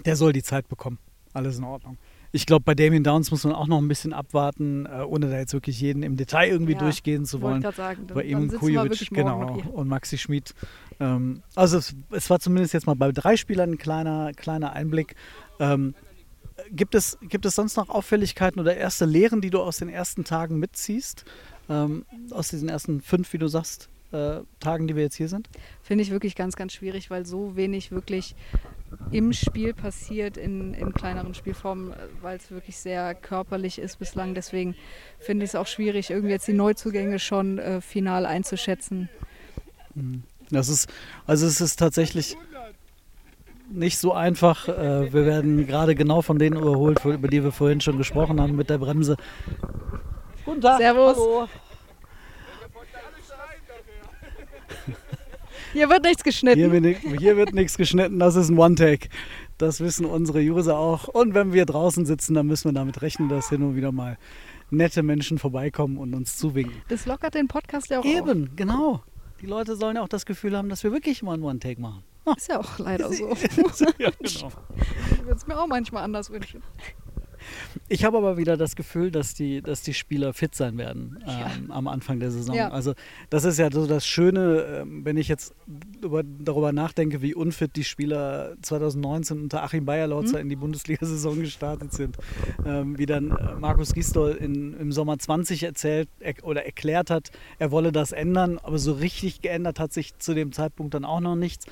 der 0.05 0.17
soll 0.17 0.35
die 0.35 0.43
Zeit 0.43 0.69
bekommen. 0.69 0.99
Alles 1.33 1.57
in 1.59 1.65
Ordnung. 1.65 1.97
Ich 2.33 2.45
glaube, 2.45 2.65
bei 2.65 2.75
Damien 2.75 3.05
Downs 3.05 3.31
muss 3.31 3.45
man 3.45 3.55
auch 3.55 3.69
noch 3.69 3.79
ein 3.79 3.89
bisschen 3.89 4.13
abwarten, 4.13 4.85
äh, 4.85 5.03
ohne 5.03 5.31
da 5.31 5.39
jetzt 5.39 5.55
wirklich 5.55 5.81
jeden 5.81 6.03
im 6.03 6.17
Detail 6.17 6.51
irgendwie 6.51 6.75
Ja, 6.75 6.79
durchgehen 6.79 7.25
zu 7.25 7.41
wollen. 7.41 7.63
sagen, 7.63 8.07
dann, 8.07 8.15
Bei 8.15 8.25
ihm 8.25 8.49
Kujovic, 8.51 9.09
genau, 9.11 9.63
und 9.73 9.89
Maxi 9.89 10.19
Schmid. 10.19 10.55
Ähm, 11.01 11.43
also 11.55 11.79
es, 11.79 11.95
es 12.11 12.29
war 12.29 12.39
zumindest 12.39 12.75
jetzt 12.75 12.87
mal 12.87 12.97
bei 12.97 13.13
drei 13.13 13.39
Spielern 13.39 13.73
ein 13.73 13.79
kleiner, 13.79 14.33
kleiner 14.33 14.75
Einblick. 14.75 15.15
Ähm, 15.59 15.95
gibt, 16.71 16.95
es, 16.95 17.19
gibt 17.23 17.47
es 17.47 17.55
sonst 17.55 17.77
noch 17.77 17.89
Auffälligkeiten 17.89 18.61
oder 18.61 18.77
erste 18.77 19.07
Lehren, 19.07 19.41
die 19.41 19.51
du 19.51 19.61
aus 19.61 19.79
den 19.79 19.89
ersten 19.89 20.25
Tagen 20.25 20.59
mitziehst? 20.59 21.25
Ähm, 21.69 22.05
aus 22.31 22.49
diesen 22.49 22.69
ersten 22.69 23.01
fünf, 23.01 23.33
wie 23.33 23.39
du 23.39 23.49
sagst, 23.49 23.89
äh, 24.13 24.41
Tagen, 24.61 24.87
die 24.87 24.95
wir 24.95 25.03
jetzt 25.03 25.17
hier 25.17 25.29
sind? 25.29 25.49
Finde 25.83 26.03
ich 26.03 26.11
wirklich 26.11 26.37
ganz, 26.37 26.57
ganz 26.57 26.73
schwierig, 26.73 27.11
weil 27.11 27.27
so 27.27 27.57
wenig 27.57 27.91
wirklich 27.91 28.37
im 29.11 29.33
Spiel 29.33 29.75
passiert, 29.75 30.37
in, 30.37 30.75
in 30.75 30.93
kleineren 30.93 31.35
Spielformen, 31.35 31.93
weil 32.23 32.37
es 32.37 32.51
wirklich 32.51 32.77
sehr 32.77 33.15
körperlich 33.15 33.79
ist 33.79 33.99
bislang. 33.99 34.35
Deswegen 34.35 34.75
finde 35.19 35.45
ich 35.45 35.51
es 35.51 35.55
auch 35.57 35.67
schwierig, 35.67 36.11
irgendwie 36.11 36.33
jetzt 36.33 36.47
die 36.47 36.53
Neuzugänge 36.53 37.19
schon 37.19 37.59
äh, 37.59 37.81
final 37.81 38.27
einzuschätzen. 38.27 39.09
Mhm. 39.95 40.23
Das 40.51 40.69
ist, 40.69 40.89
also 41.27 41.47
es 41.47 41.61
ist 41.61 41.77
tatsächlich 41.79 42.37
nicht 43.69 43.99
so 43.99 44.13
einfach. 44.13 44.69
Äh, 44.69 45.13
wir 45.13 45.27
werden 45.27 45.67
gerade 45.67 45.95
genau 45.95 46.23
von 46.23 46.39
denen 46.39 46.57
überholt, 46.57 47.05
über 47.05 47.29
die 47.29 47.43
wir 47.43 47.53
vorhin 47.53 47.81
schon 47.81 47.99
gesprochen 47.99 48.41
haben, 48.41 48.55
mit 48.55 48.71
der 48.71 48.79
Bremse. 48.79 49.17
Guten 50.47 50.61
Tag. 50.63 50.79
Servus. 50.79 51.17
Hallo. 51.19 51.49
Hier 55.73 55.91
wird 55.91 56.05
nichts 56.05 56.25
geschnitten. 56.25 56.59
Hier, 56.59 56.73
wird, 56.73 56.97
hier 57.21 57.37
wird 57.37 57.53
nichts 57.53 57.77
geschnitten, 57.77 58.19
das 58.19 58.35
ist 58.37 58.49
ein 58.49 58.57
One-Take. 58.57 59.09
Das 59.59 59.81
wissen 59.81 60.07
unsere 60.07 60.39
User 60.39 60.79
auch. 60.79 61.09
Und 61.09 61.35
wenn 61.35 61.53
wir 61.53 61.67
draußen 61.67 62.07
sitzen, 62.07 62.35
dann 62.35 62.47
müssen 62.47 62.69
wir 62.71 62.73
damit 62.73 63.03
rechnen, 63.03 63.29
dass 63.29 63.51
hin 63.51 63.63
und 63.63 63.77
wieder 63.77 63.93
mal 63.93 64.17
nette 64.71 65.03
Menschen 65.03 65.39
vorbeikommen 65.39 65.99
und 65.99 66.15
uns 66.15 66.37
zuwinken. 66.39 66.81
Das 66.89 67.05
lockert 67.05 67.35
den 67.35 67.49
Podcast 67.49 67.91
ja 67.91 68.01
auch 68.01 68.05
Eben, 68.05 68.45
auf. 68.45 68.57
genau. 68.57 69.03
Die 69.43 69.47
Leute 69.47 69.77
sollen 69.77 69.97
ja 69.97 70.03
auch 70.03 70.09
das 70.09 70.25
Gefühl 70.25 70.57
haben, 70.57 70.69
dass 70.71 70.83
wir 70.83 70.93
wirklich 70.93 71.23
mal 71.23 71.35
ein 71.35 71.43
One-Take 71.43 71.81
machen. 71.81 72.03
Ist 72.37 72.49
ja 72.49 72.59
auch 72.59 72.79
leider 72.79 73.13
so. 73.13 73.29
ja, 73.99 74.11
genau. 74.11 74.13
Ich 74.21 74.43
würde 75.25 75.37
es 75.37 75.47
mir 75.47 75.59
auch 75.61 75.67
manchmal 75.67 76.05
anders 76.05 76.31
wünschen. 76.31 76.63
Ich 77.89 78.05
habe 78.05 78.19
aber 78.19 78.37
wieder 78.37 78.57
das 78.57 78.77
Gefühl, 78.77 79.11
dass 79.11 79.35
die, 79.35 79.63
dass 79.63 79.83
die 79.83 79.95
Spieler 79.95 80.33
fit 80.33 80.55
sein 80.55 80.79
werden 80.79 81.19
ähm, 81.27 81.69
ja. 81.69 81.75
am 81.75 81.89
Anfang 81.89 82.21
der 82.21 82.31
Saison. 82.31 82.55
Ja. 82.55 82.71
Also 82.71 82.95
das 83.31 83.45
ist 83.45 83.59
ja 83.59 83.71
so 83.71 83.87
das 83.87 84.07
Schöne, 84.07 84.83
ähm, 84.83 85.05
wenn 85.05 85.17
ich 85.17 85.29
jetzt 85.29 85.55
über, 86.03 86.23
darüber 86.23 86.73
nachdenke, 86.73 87.23
wie 87.23 87.35
unfit 87.35 87.77
die 87.77 87.85
Spieler 87.85 88.57
2019 88.63 89.41
unter 89.43 89.63
Achim 89.63 89.85
Bayerlautzer 89.85 90.39
mhm. 90.39 90.43
in 90.43 90.49
die 90.49 90.57
Bundesliga-Saison 90.57 91.41
gestartet 91.41 91.93
sind. 91.93 92.17
Ähm, 92.65 92.99
wie 92.99 93.07
dann 93.07 93.31
äh, 93.31 93.55
Markus 93.59 93.95
Gisdol 93.95 94.33
in, 94.33 94.75
im 94.75 94.93
Sommer 94.93 95.19
20 95.19 95.63
erzählt 95.63 96.09
er, 96.21 96.35
oder 96.43 96.65
erklärt 96.65 97.11
hat, 97.11 97.31
er 97.59 97.71
wolle 97.71 97.93
das 97.93 98.13
ändern, 98.13 98.59
aber 98.63 98.79
so 98.79 98.93
richtig 98.93 99.43
geändert 99.43 99.81
hat 99.81 99.93
sich 99.93 100.19
zu 100.19 100.35
dem 100.35 100.53
Zeitpunkt 100.53 100.95
dann 100.95 101.05
auch 101.05 101.21
noch 101.21 101.37
nichts. 101.37 101.67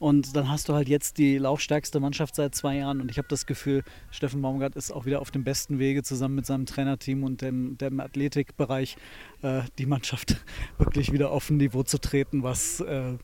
Und 0.00 0.34
dann 0.34 0.48
hast 0.48 0.70
du 0.70 0.74
halt 0.74 0.88
jetzt 0.88 1.18
die 1.18 1.36
laufstärkste 1.36 2.00
Mannschaft 2.00 2.34
seit 2.34 2.54
zwei 2.54 2.78
Jahren. 2.78 3.02
Und 3.02 3.10
ich 3.10 3.18
habe 3.18 3.28
das 3.28 3.44
Gefühl, 3.44 3.84
Steffen 4.10 4.40
Baumgart 4.40 4.74
ist 4.74 4.90
auch 4.90 5.04
wieder 5.04 5.20
auf 5.20 5.30
dem 5.30 5.44
besten 5.44 5.78
Wege, 5.78 6.02
zusammen 6.02 6.36
mit 6.36 6.46
seinem 6.46 6.64
Trainerteam 6.64 7.22
und 7.22 7.42
dem, 7.42 7.76
dem 7.76 8.00
Athletikbereich 8.00 8.96
äh, 9.42 9.60
die 9.78 9.84
Mannschaft 9.84 10.42
wirklich 10.78 11.12
wieder 11.12 11.30
auf 11.30 11.50
ein 11.50 11.58
Niveau 11.58 11.82
zu 11.82 11.98
treten, 11.98 12.42
was 12.42 12.80
äh, 12.80 13.18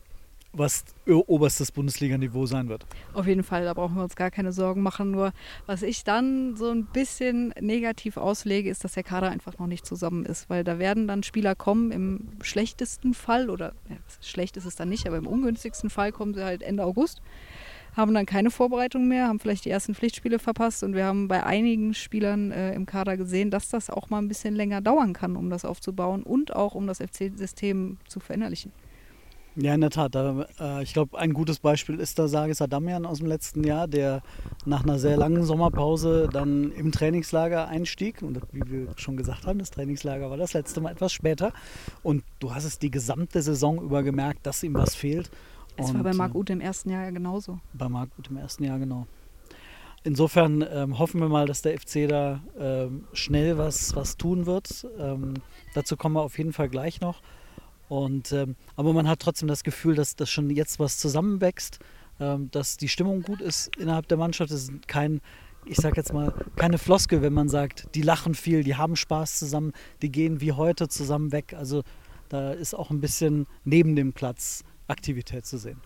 was 0.57 0.83
oberstes 1.05 1.71
Bundesliga-Niveau 1.71 2.45
sein 2.45 2.69
wird. 2.69 2.85
Auf 3.13 3.27
jeden 3.27 3.43
Fall, 3.43 3.63
da 3.63 3.73
brauchen 3.73 3.95
wir 3.95 4.03
uns 4.03 4.15
gar 4.15 4.31
keine 4.31 4.51
Sorgen 4.51 4.81
machen. 4.81 5.11
Nur 5.11 5.31
was 5.65 5.83
ich 5.83 6.03
dann 6.03 6.55
so 6.55 6.69
ein 6.69 6.85
bisschen 6.85 7.53
negativ 7.59 8.17
auslege, 8.17 8.69
ist, 8.69 8.83
dass 8.83 8.93
der 8.93 9.03
Kader 9.03 9.29
einfach 9.29 9.57
noch 9.57 9.67
nicht 9.67 9.85
zusammen 9.85 10.25
ist. 10.25 10.49
Weil 10.49 10.63
da 10.63 10.79
werden 10.79 11.07
dann 11.07 11.23
Spieler 11.23 11.55
kommen 11.55 11.91
im 11.91 12.29
schlechtesten 12.41 13.13
Fall, 13.13 13.49
oder 13.49 13.73
ja, 13.89 13.97
schlecht 14.21 14.57
ist 14.57 14.65
es 14.65 14.75
dann 14.75 14.89
nicht, 14.89 15.07
aber 15.07 15.17
im 15.17 15.27
ungünstigsten 15.27 15.89
Fall 15.89 16.11
kommen 16.11 16.33
sie 16.33 16.43
halt 16.43 16.61
Ende 16.61 16.83
August, 16.83 17.21
haben 17.95 18.13
dann 18.13 18.25
keine 18.25 18.51
Vorbereitung 18.51 19.07
mehr, 19.07 19.27
haben 19.27 19.39
vielleicht 19.39 19.65
die 19.65 19.69
ersten 19.69 19.95
Pflichtspiele 19.95 20.39
verpasst 20.39 20.83
und 20.83 20.93
wir 20.93 21.05
haben 21.05 21.27
bei 21.27 21.43
einigen 21.43 21.93
Spielern 21.93 22.51
äh, 22.51 22.73
im 22.73 22.85
Kader 22.85 23.17
gesehen, 23.17 23.49
dass 23.49 23.69
das 23.69 23.89
auch 23.89 24.09
mal 24.09 24.19
ein 24.19 24.27
bisschen 24.27 24.55
länger 24.55 24.81
dauern 24.81 25.13
kann, 25.13 25.35
um 25.35 25.49
das 25.49 25.65
aufzubauen 25.65 26.23
und 26.23 26.55
auch 26.55 26.75
um 26.75 26.85
das 26.85 26.99
FC-System 26.99 27.97
zu 28.07 28.19
verinnerlichen. 28.19 28.71
Ja, 29.59 29.73
in 29.73 29.81
der 29.81 29.89
Tat. 29.89 30.13
Da, 30.13 30.45
äh, 30.59 30.83
ich 30.83 30.93
glaube, 30.93 31.17
ein 31.17 31.33
gutes 31.33 31.59
Beispiel 31.59 31.99
ist 31.99 32.19
da 32.19 32.27
Sages 32.27 32.61
Adamian 32.61 33.07
aus 33.07 33.17
dem 33.17 33.27
letzten 33.27 33.63
Jahr, 33.63 33.87
der 33.87 34.21
nach 34.65 34.83
einer 34.83 34.99
sehr 34.99 35.17
langen 35.17 35.43
Sommerpause 35.43 36.29
dann 36.31 36.71
im 36.73 36.91
Trainingslager 36.91 37.67
einstieg. 37.67 38.21
Und 38.21 38.39
wie 38.51 38.69
wir 38.69 38.87
schon 38.97 39.17
gesagt 39.17 39.47
haben, 39.47 39.57
das 39.57 39.71
Trainingslager 39.71 40.29
war 40.29 40.37
das 40.37 40.53
letzte 40.53 40.79
Mal 40.79 40.91
etwas 40.91 41.11
später. 41.11 41.53
Und 42.03 42.23
du 42.39 42.53
hast 42.53 42.65
es 42.65 42.77
die 42.77 42.91
gesamte 42.91 43.41
Saison 43.41 43.81
über 43.81 44.03
gemerkt, 44.03 44.45
dass 44.45 44.61
ihm 44.61 44.75
was 44.75 44.93
fehlt. 44.93 45.31
Es 45.75 45.91
war 45.91 46.03
bei 46.03 46.13
Marc 46.13 46.35
Uth 46.35 46.51
im 46.51 46.61
ersten 46.61 46.91
Jahr 46.91 47.05
ja 47.05 47.09
genauso. 47.09 47.59
Bei 47.73 47.89
Marc 47.89 48.09
Uth 48.19 48.29
im 48.29 48.37
ersten 48.37 48.63
Jahr, 48.63 48.77
genau. 48.77 49.07
Insofern 50.03 50.63
ähm, 50.71 50.99
hoffen 50.99 51.19
wir 51.19 51.29
mal, 51.29 51.47
dass 51.47 51.63
der 51.63 51.79
FC 51.79 52.07
da 52.07 52.41
ähm, 52.59 53.05
schnell 53.13 53.57
was, 53.57 53.95
was 53.95 54.17
tun 54.17 54.45
wird. 54.45 54.87
Ähm, 54.99 55.33
dazu 55.73 55.97
kommen 55.97 56.15
wir 56.15 56.21
auf 56.21 56.37
jeden 56.37 56.53
Fall 56.53 56.69
gleich 56.69 57.01
noch. 57.01 57.21
Und, 57.89 58.31
ähm, 58.31 58.55
aber 58.75 58.93
man 58.93 59.07
hat 59.07 59.19
trotzdem 59.19 59.47
das 59.47 59.63
Gefühl, 59.63 59.95
dass 59.95 60.15
das 60.15 60.29
schon 60.29 60.49
jetzt 60.49 60.79
was 60.79 60.97
zusammenwächst, 60.97 61.79
ähm, 62.19 62.49
dass 62.51 62.77
die 62.77 62.89
Stimmung 62.89 63.21
gut 63.21 63.41
ist 63.41 63.75
innerhalb 63.77 64.07
der 64.07 64.17
Mannschaft. 64.17 64.51
Es 64.51 64.63
ist 64.63 64.87
kein, 64.87 65.21
ich 65.65 65.77
sag 65.77 65.95
jetzt 65.95 66.13
mal, 66.13 66.33
keine 66.55 66.77
Floskel, 66.77 67.21
wenn 67.21 67.33
man 67.33 67.49
sagt, 67.49 67.87
die 67.95 68.01
lachen 68.01 68.35
viel, 68.35 68.63
die 68.63 68.75
haben 68.75 68.95
Spaß 68.95 69.39
zusammen, 69.39 69.73
die 70.01 70.11
gehen 70.11 70.41
wie 70.41 70.51
heute 70.51 70.87
zusammen 70.89 71.31
weg. 71.31 71.53
Also 71.57 71.83
da 72.29 72.51
ist 72.51 72.73
auch 72.73 72.91
ein 72.91 72.99
bisschen 72.99 73.47
neben 73.63 73.95
dem 73.95 74.13
Platz 74.13 74.63
Aktivität 74.87 75.45
zu 75.45 75.57
sehen. 75.57 75.81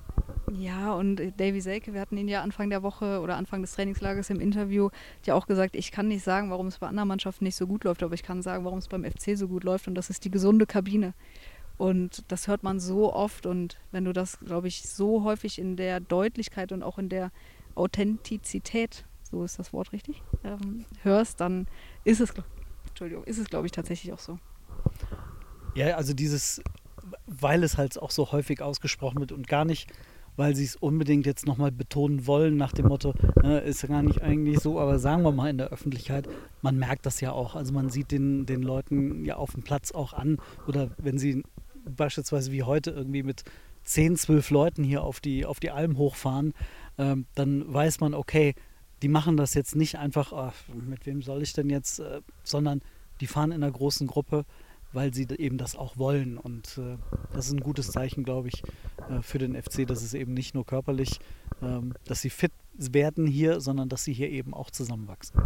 Ja, 0.52 0.94
und 0.94 1.18
Davy 1.38 1.62
Selke, 1.62 1.94
wir 1.94 2.02
hatten 2.02 2.18
ihn 2.18 2.28
ja 2.28 2.42
Anfang 2.42 2.70
der 2.70 2.84
Woche 2.84 3.20
oder 3.20 3.38
Anfang 3.38 3.62
des 3.62 3.74
Trainingslagers 3.74 4.30
im 4.30 4.40
Interview 4.40 4.90
ja 5.26 5.34
auch 5.34 5.48
gesagt, 5.48 5.76
ich 5.76 5.92
kann 5.92 6.08
nicht 6.08 6.24
sagen, 6.24 6.52
warum 6.52 6.68
es 6.68 6.78
bei 6.78 6.88
anderen 6.88 7.08
Mannschaften 7.08 7.46
nicht 7.46 7.56
so 7.56 7.68
gut 7.68 7.84
läuft, 7.84 8.04
aber 8.04 8.14
ich 8.14 8.24
kann 8.24 8.42
sagen, 8.42 8.66
warum 8.66 8.80
es 8.80 8.88
beim 8.88 9.04
FC 9.04 9.38
so 9.38 9.48
gut 9.48 9.64
läuft 9.64 9.88
und 9.88 9.96
das 9.96 10.10
ist 10.10 10.26
die 10.26 10.32
gesunde 10.32 10.66
Kabine. 10.66 11.14
Und 11.82 12.26
das 12.28 12.48
hört 12.48 12.62
man 12.62 12.80
so 12.80 13.12
oft 13.12 13.48
und 13.48 13.80
wenn 13.92 14.06
du 14.06 14.14
das, 14.14 14.40
glaube 14.42 14.68
ich, 14.68 14.84
so 14.84 15.24
häufig 15.24 15.58
in 15.58 15.78
der 15.78 16.00
Deutlichkeit 16.00 16.72
und 16.72 16.84
auch 16.84 17.00
in 17.00 17.10
der 17.10 17.32
Authentizität, 17.74 19.04
so 19.24 19.44
ist 19.44 19.58
das 19.58 19.74
Wort 19.74 19.92
richtig, 19.92 20.22
ähm, 20.44 20.86
hörst, 21.02 21.42
dann 21.42 21.66
ist 22.04 22.22
es, 22.22 22.34
Entschuldigung, 22.90 23.24
ist 23.24 23.40
es, 23.40 23.50
glaube 23.50 23.66
ich, 23.66 23.72
tatsächlich 23.72 24.14
auch 24.14 24.20
so. 24.20 24.38
Ja, 25.74 25.96
also 25.96 26.14
dieses, 26.14 26.62
weil 27.26 27.64
es 27.64 27.80
halt 27.80 28.00
auch 28.00 28.12
so 28.12 28.32
häufig 28.32 28.62
ausgesprochen 28.62 29.20
wird 29.20 29.32
und 29.32 29.48
gar 29.48 29.66
nicht, 29.66 29.92
weil 30.36 30.56
sie 30.56 30.66
es 30.66 30.76
unbedingt 30.76 31.26
jetzt 31.26 31.48
nochmal 31.48 31.72
betonen 31.72 32.28
wollen, 32.28 32.58
nach 32.58 32.74
dem 32.74 32.90
Motto, 32.90 33.16
ne, 33.42 33.60
ist 33.60 33.82
ja 33.82 33.90
gar 33.90 34.04
nicht 34.04 34.22
eigentlich 34.22 34.60
so, 34.60 34.80
aber 34.80 35.00
sagen 35.00 35.24
wir 35.24 35.32
mal 35.32 35.50
in 35.50 35.58
der 35.58 35.70
Öffentlichkeit, 35.70 36.30
man 36.62 36.78
merkt 36.78 37.08
das 37.08 37.22
ja 37.22 37.32
auch. 37.32 37.56
Also 37.56 37.74
man 37.74 37.90
sieht 37.90 38.12
den, 38.12 38.46
den 38.46 38.62
Leuten 38.62 39.26
ja 39.26 39.38
auf 39.38 39.54
dem 39.54 39.64
Platz 39.64 39.92
auch 39.92 40.14
an 40.14 40.38
oder 40.68 40.92
wenn 41.00 41.18
sie 41.18 41.42
beispielsweise 41.92 42.52
wie 42.52 42.64
heute 42.64 42.92
irgendwie 42.92 43.24
mit 43.24 43.44
10, 43.84 44.16
12 44.16 44.50
Leuten 44.52 44.84
hier 44.84 45.04
auf 45.04 45.20
die, 45.20 45.46
auf 45.46 45.60
die 45.60 45.72
Alm 45.72 45.98
hochfahren, 45.98 46.54
ähm, 46.98 47.26
dann 47.36 47.72
weiß 47.72 48.00
man, 48.00 48.14
okay, 48.14 48.54
die 49.02 49.08
machen 49.08 49.38
das 49.38 49.54
jetzt 49.54 49.76
nicht 49.76 49.98
einfach, 49.98 50.34
ach, 50.34 50.54
mit 50.74 51.06
wem 51.06 51.22
soll 51.22 51.42
ich 51.42 51.54
denn 51.54 51.70
jetzt, 51.70 52.00
äh, 52.00 52.22
sondern 52.44 52.82
die 53.20 53.28
fahren 53.28 53.52
in 53.52 53.64
einer 53.64 53.72
großen 53.72 54.08
Gruppe, 54.08 54.46
weil 54.94 55.14
sie 55.14 55.28
eben 55.38 55.58
das 55.58 55.76
auch 55.76 55.98
wollen. 55.98 56.38
Und 56.38 56.78
äh, 56.78 56.98
das 57.34 57.48
ist 57.48 57.54
ein 57.54 57.62
gutes 57.62 57.92
Zeichen, 57.92 58.24
glaube 58.24 58.50
ich, 58.50 58.64
äh, 59.10 59.22
für 59.22 59.38
den 59.38 59.56
FC, 59.56 59.88
dass 59.88 60.04
es 60.04 60.14
eben 60.14 60.34
nicht 60.34 60.54
nur 60.54 60.66
körperlich, 60.66 61.20
ähm, 61.62 61.94
dass 62.06 62.22
sie 62.22 62.30
fit 62.30 62.52
werden 62.74 63.28
hier, 63.28 63.62
sondern 63.62 63.90
dass 63.90 64.04
sie 64.04 64.14
hier 64.14 64.30
eben 64.30 64.54
auch 64.54 64.72
zusammenwachsen. 64.72 65.42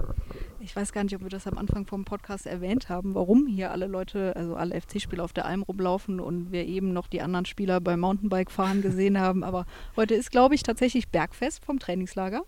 Ich 0.59 0.75
weiß 0.75 0.93
gar 0.93 1.03
nicht, 1.03 1.15
ob 1.15 1.21
wir 1.21 1.29
das 1.29 1.47
am 1.47 1.57
Anfang 1.57 1.85
vom 1.85 2.05
Podcast 2.05 2.45
erwähnt 2.45 2.89
haben, 2.89 3.15
warum 3.15 3.47
hier 3.47 3.71
alle 3.71 3.87
Leute, 3.87 4.35
also 4.35 4.55
alle 4.55 4.79
FC-Spieler 4.79 5.23
auf 5.23 5.33
der 5.33 5.45
Alm 5.45 5.63
rumlaufen 5.63 6.19
und 6.19 6.51
wir 6.51 6.65
eben 6.65 6.93
noch 6.93 7.07
die 7.07 7.21
anderen 7.21 7.45
Spieler 7.45 7.81
beim 7.81 7.99
Mountainbike-Fahren 7.99 8.81
gesehen 8.81 9.19
haben. 9.19 9.43
Aber 9.43 9.65
heute 9.95 10.15
ist, 10.15 10.31
glaube 10.31 10.55
ich, 10.55 10.63
tatsächlich 10.63 11.09
Bergfest 11.09 11.63
vom 11.63 11.79
Trainingslager. 11.79 12.43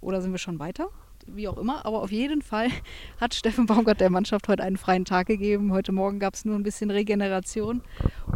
Oder 0.00 0.22
sind 0.22 0.32
wir 0.32 0.38
schon 0.38 0.58
weiter? 0.58 0.88
wie 1.26 1.48
auch 1.48 1.58
immer. 1.58 1.84
Aber 1.84 2.02
auf 2.02 2.10
jeden 2.10 2.42
Fall 2.42 2.68
hat 3.20 3.34
Steffen 3.34 3.66
Baumgart 3.66 4.00
der 4.00 4.10
Mannschaft 4.10 4.48
heute 4.48 4.62
einen 4.62 4.76
freien 4.76 5.04
Tag 5.04 5.26
gegeben. 5.26 5.72
Heute 5.72 5.92
Morgen 5.92 6.18
gab 6.18 6.34
es 6.34 6.44
nur 6.44 6.56
ein 6.56 6.62
bisschen 6.62 6.90
Regeneration. 6.90 7.82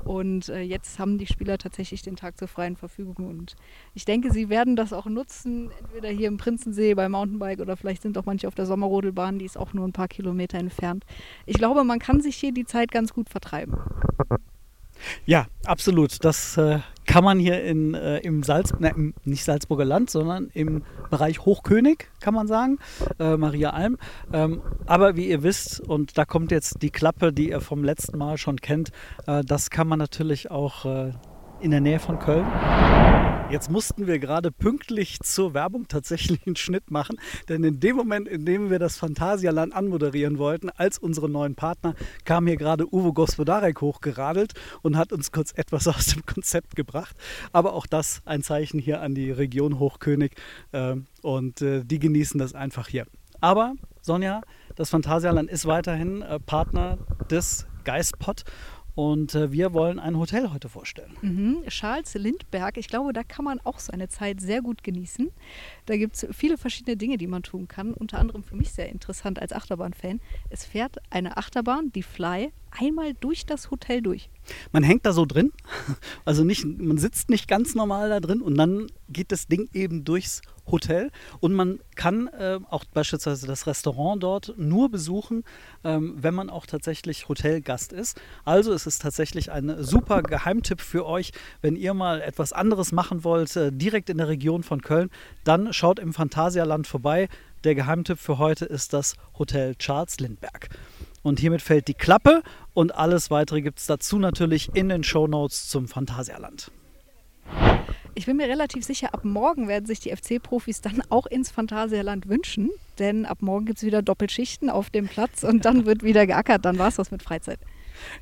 Und 0.04 0.48
äh, 0.50 0.60
jetzt 0.60 0.98
haben 0.98 1.18
die 1.18 1.26
Spieler 1.26 1.58
tatsächlich 1.58 2.02
den 2.02 2.16
Tag 2.16 2.38
zur 2.38 2.48
freien 2.48 2.76
Verfügung. 2.76 3.26
Und 3.26 3.56
ich 3.94 4.04
denke, 4.04 4.30
sie 4.30 4.48
werden 4.48 4.76
das 4.76 4.92
auch 4.92 5.06
nutzen, 5.06 5.70
entweder 5.80 6.10
hier 6.10 6.28
im 6.28 6.36
Prinzensee 6.36 6.94
bei 6.94 7.08
Mountainbike 7.08 7.60
oder 7.60 7.76
vielleicht 7.76 8.02
sind 8.02 8.18
auch 8.18 8.26
manche 8.26 8.46
auf 8.46 8.54
der 8.54 8.66
Sommerrodelbahn, 8.66 9.38
die 9.38 9.46
ist 9.46 9.56
auch 9.56 9.72
nur 9.72 9.86
ein 9.86 9.92
paar 9.92 10.08
Kilometer 10.08 10.58
entfernt. 10.58 11.04
Ich 11.46 11.56
glaube, 11.56 11.84
man 11.84 11.98
kann 11.98 12.20
sich 12.20 12.36
hier 12.36 12.52
die 12.52 12.66
Zeit 12.66 12.92
ganz 12.92 13.12
gut 13.12 13.30
vertreiben. 13.30 13.74
Ja, 15.26 15.46
absolut. 15.64 16.24
Das 16.24 16.56
äh, 16.56 16.80
kann 17.06 17.24
man 17.24 17.38
hier 17.38 17.62
in, 17.62 17.94
äh, 17.94 18.18
im 18.18 18.42
Salz, 18.42 18.72
ne, 18.78 18.90
im, 18.90 19.14
nicht 19.24 19.44
Salzburger 19.44 19.84
Land, 19.84 20.10
sondern 20.10 20.50
im 20.54 20.82
Bereich 21.10 21.40
Hochkönig, 21.44 22.08
kann 22.20 22.34
man 22.34 22.46
sagen, 22.46 22.78
äh, 23.18 23.36
Maria 23.36 23.70
Alm. 23.70 23.98
Ähm, 24.32 24.62
aber 24.86 25.16
wie 25.16 25.28
ihr 25.28 25.42
wisst, 25.42 25.80
und 25.80 26.16
da 26.18 26.24
kommt 26.24 26.50
jetzt 26.50 26.82
die 26.82 26.90
Klappe, 26.90 27.32
die 27.32 27.50
ihr 27.50 27.60
vom 27.60 27.84
letzten 27.84 28.18
Mal 28.18 28.38
schon 28.38 28.60
kennt, 28.60 28.90
äh, 29.26 29.42
das 29.44 29.70
kann 29.70 29.88
man 29.88 29.98
natürlich 29.98 30.50
auch 30.50 30.84
äh, 30.84 31.12
in 31.60 31.70
der 31.70 31.80
Nähe 31.80 31.98
von 31.98 32.18
Köln. 32.18 32.46
Jetzt 33.50 33.70
mussten 33.70 34.06
wir 34.06 34.18
gerade 34.18 34.50
pünktlich 34.50 35.20
zur 35.20 35.52
Werbung 35.52 35.86
tatsächlich 35.86 36.46
einen 36.46 36.56
Schnitt 36.56 36.90
machen, 36.90 37.20
denn 37.48 37.62
in 37.62 37.78
dem 37.78 37.94
Moment, 37.94 38.26
in 38.26 38.46
dem 38.46 38.70
wir 38.70 38.78
das 38.78 38.96
Phantasialand 38.96 39.74
anmoderieren 39.74 40.38
wollten, 40.38 40.70
als 40.70 40.98
unsere 40.98 41.28
neuen 41.28 41.54
Partner, 41.54 41.94
kam 42.24 42.46
hier 42.46 42.56
gerade 42.56 42.92
Uwe 42.92 43.12
Gospodarek 43.12 43.80
hochgeradelt 43.82 44.54
und 44.82 44.96
hat 44.96 45.12
uns 45.12 45.30
kurz 45.30 45.52
etwas 45.54 45.86
aus 45.88 46.06
dem 46.06 46.24
Konzept 46.24 46.74
gebracht. 46.74 47.16
Aber 47.52 47.74
auch 47.74 47.86
das 47.86 48.22
ein 48.24 48.42
Zeichen 48.42 48.80
hier 48.80 49.02
an 49.02 49.14
die 49.14 49.30
Region 49.30 49.78
Hochkönig 49.78 50.32
äh, 50.72 50.96
und 51.22 51.60
äh, 51.60 51.84
die 51.84 51.98
genießen 51.98 52.38
das 52.38 52.54
einfach 52.54 52.88
hier. 52.88 53.06
Aber 53.40 53.74
Sonja, 54.00 54.40
das 54.74 54.88
Phantasialand 54.88 55.50
ist 55.50 55.66
weiterhin 55.66 56.22
äh, 56.22 56.40
Partner 56.40 56.98
des 57.30 57.66
Geistpot 57.84 58.44
und 58.94 59.34
äh, 59.34 59.50
wir 59.50 59.74
wollen 59.74 59.98
ein 59.98 60.18
Hotel 60.18 60.52
heute 60.52 60.68
vorstellen. 60.68 61.16
Mhm. 61.20 61.64
Charles 61.68 62.14
Lindberg, 62.14 62.76
ich 62.76 62.88
glaube, 62.88 63.12
da 63.12 63.22
kann 63.22 63.44
man 63.44 63.60
auch 63.64 63.78
seine 63.78 64.08
Zeit 64.08 64.40
sehr 64.40 64.62
gut 64.62 64.84
genießen. 64.84 65.30
Da 65.86 65.96
gibt 65.96 66.16
es 66.16 66.26
viele 66.32 66.56
verschiedene 66.56 66.96
Dinge, 66.96 67.18
die 67.18 67.26
man 67.26 67.42
tun 67.42 67.68
kann. 67.68 67.92
Unter 67.92 68.18
anderem 68.18 68.42
für 68.42 68.56
mich 68.56 68.72
sehr 68.72 68.88
interessant 68.88 69.40
als 69.40 69.52
Achterbahn-Fan. 69.52 70.20
Es 70.50 70.64
fährt 70.64 70.98
eine 71.10 71.36
Achterbahn, 71.36 71.92
die 71.92 72.02
Fly, 72.02 72.52
einmal 72.78 73.14
durch 73.14 73.46
das 73.46 73.70
Hotel 73.70 74.02
durch. 74.02 74.30
Man 74.72 74.82
hängt 74.82 75.06
da 75.06 75.12
so 75.12 75.24
drin, 75.24 75.52
also 76.24 76.44
nicht, 76.44 76.64
man 76.64 76.98
sitzt 76.98 77.30
nicht 77.30 77.48
ganz 77.48 77.74
normal 77.74 78.08
da 78.08 78.20
drin 78.20 78.42
und 78.42 78.56
dann 78.56 78.88
geht 79.08 79.32
das 79.32 79.46
Ding 79.46 79.68
eben 79.72 80.04
durchs 80.04 80.42
Hotel 80.70 81.10
und 81.40 81.52
man 81.52 81.80
kann 81.94 82.28
äh, 82.28 82.58
auch 82.70 82.84
beispielsweise 82.86 83.46
das 83.46 83.66
Restaurant 83.66 84.22
dort 84.22 84.54
nur 84.56 84.90
besuchen, 84.90 85.44
ähm, 85.84 86.14
wenn 86.16 86.34
man 86.34 86.48
auch 86.48 86.64
tatsächlich 86.64 87.28
Hotelgast 87.28 87.92
ist. 87.92 88.18
Also 88.44 88.72
es 88.72 88.86
ist 88.86 89.02
tatsächlich 89.02 89.52
ein 89.52 89.82
super 89.82 90.22
Geheimtipp 90.22 90.80
für 90.80 91.04
euch, 91.04 91.32
wenn 91.60 91.76
ihr 91.76 91.92
mal 91.92 92.22
etwas 92.22 92.54
anderes 92.54 92.92
machen 92.92 93.24
wollt, 93.24 93.54
äh, 93.56 93.72
direkt 93.72 94.08
in 94.08 94.16
der 94.16 94.28
Region 94.28 94.62
von 94.62 94.80
Köln, 94.80 95.10
dann 95.44 95.73
schaut 95.74 95.98
im 95.98 96.12
Phantasialand 96.12 96.86
vorbei. 96.86 97.28
Der 97.64 97.74
Geheimtipp 97.74 98.18
für 98.18 98.38
heute 98.38 98.64
ist 98.64 98.92
das 98.92 99.16
Hotel 99.38 99.74
Charles 99.74 100.20
Lindbergh. 100.20 100.68
Und 101.22 101.40
hiermit 101.40 101.62
fällt 101.62 101.88
die 101.88 101.94
Klappe 101.94 102.42
und 102.74 102.94
alles 102.94 103.30
weitere 103.30 103.62
gibt 103.62 103.78
es 103.78 103.86
dazu 103.86 104.18
natürlich 104.18 104.74
in 104.74 104.88
den 104.88 105.04
Show 105.04 105.26
Notes 105.26 105.68
zum 105.68 105.88
Phantasialand. 105.88 106.70
Ich 108.16 108.26
bin 108.26 108.36
mir 108.36 108.46
relativ 108.46 108.84
sicher, 108.84 109.12
ab 109.12 109.24
morgen 109.24 109.66
werden 109.66 109.86
sich 109.86 109.98
die 109.98 110.14
FC-Profis 110.14 110.80
dann 110.80 111.02
auch 111.08 111.26
ins 111.26 111.50
Phantasialand 111.50 112.28
wünschen, 112.28 112.70
denn 112.98 113.26
ab 113.26 113.38
morgen 113.40 113.66
gibt 113.66 113.78
es 113.78 113.84
wieder 113.84 114.02
Doppelschichten 114.02 114.70
auf 114.70 114.90
dem 114.90 115.08
Platz 115.08 115.42
und 115.42 115.64
dann 115.64 115.86
wird 115.86 116.04
wieder 116.04 116.26
geackert. 116.26 116.64
Dann 116.64 116.78
war 116.78 116.88
es 116.88 116.96
das 116.96 117.10
mit 117.10 117.22
Freizeit. 117.22 117.58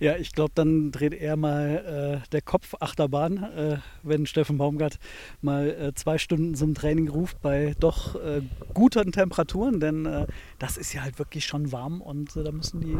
Ja, 0.00 0.16
ich 0.16 0.32
glaube, 0.32 0.52
dann 0.54 0.92
dreht 0.92 1.14
eher 1.14 1.36
mal 1.36 2.22
äh, 2.24 2.28
der 2.30 2.42
Kopf 2.42 2.74
Achterbahn, 2.80 3.42
äh, 3.42 3.78
wenn 4.02 4.26
Steffen 4.26 4.58
Baumgart 4.58 4.98
mal 5.40 5.70
äh, 5.70 5.94
zwei 5.94 6.18
Stunden 6.18 6.54
zum 6.54 6.74
Training 6.74 7.08
ruft 7.08 7.40
bei 7.40 7.74
doch 7.78 8.14
äh, 8.16 8.42
guten 8.74 9.12
Temperaturen, 9.12 9.80
denn 9.80 10.06
äh, 10.06 10.26
das 10.58 10.76
ist 10.76 10.92
ja 10.92 11.02
halt 11.02 11.18
wirklich 11.18 11.46
schon 11.46 11.72
warm 11.72 12.00
und 12.00 12.36
äh, 12.36 12.44
da 12.44 12.52
müssen 12.52 12.80
die 12.80 12.96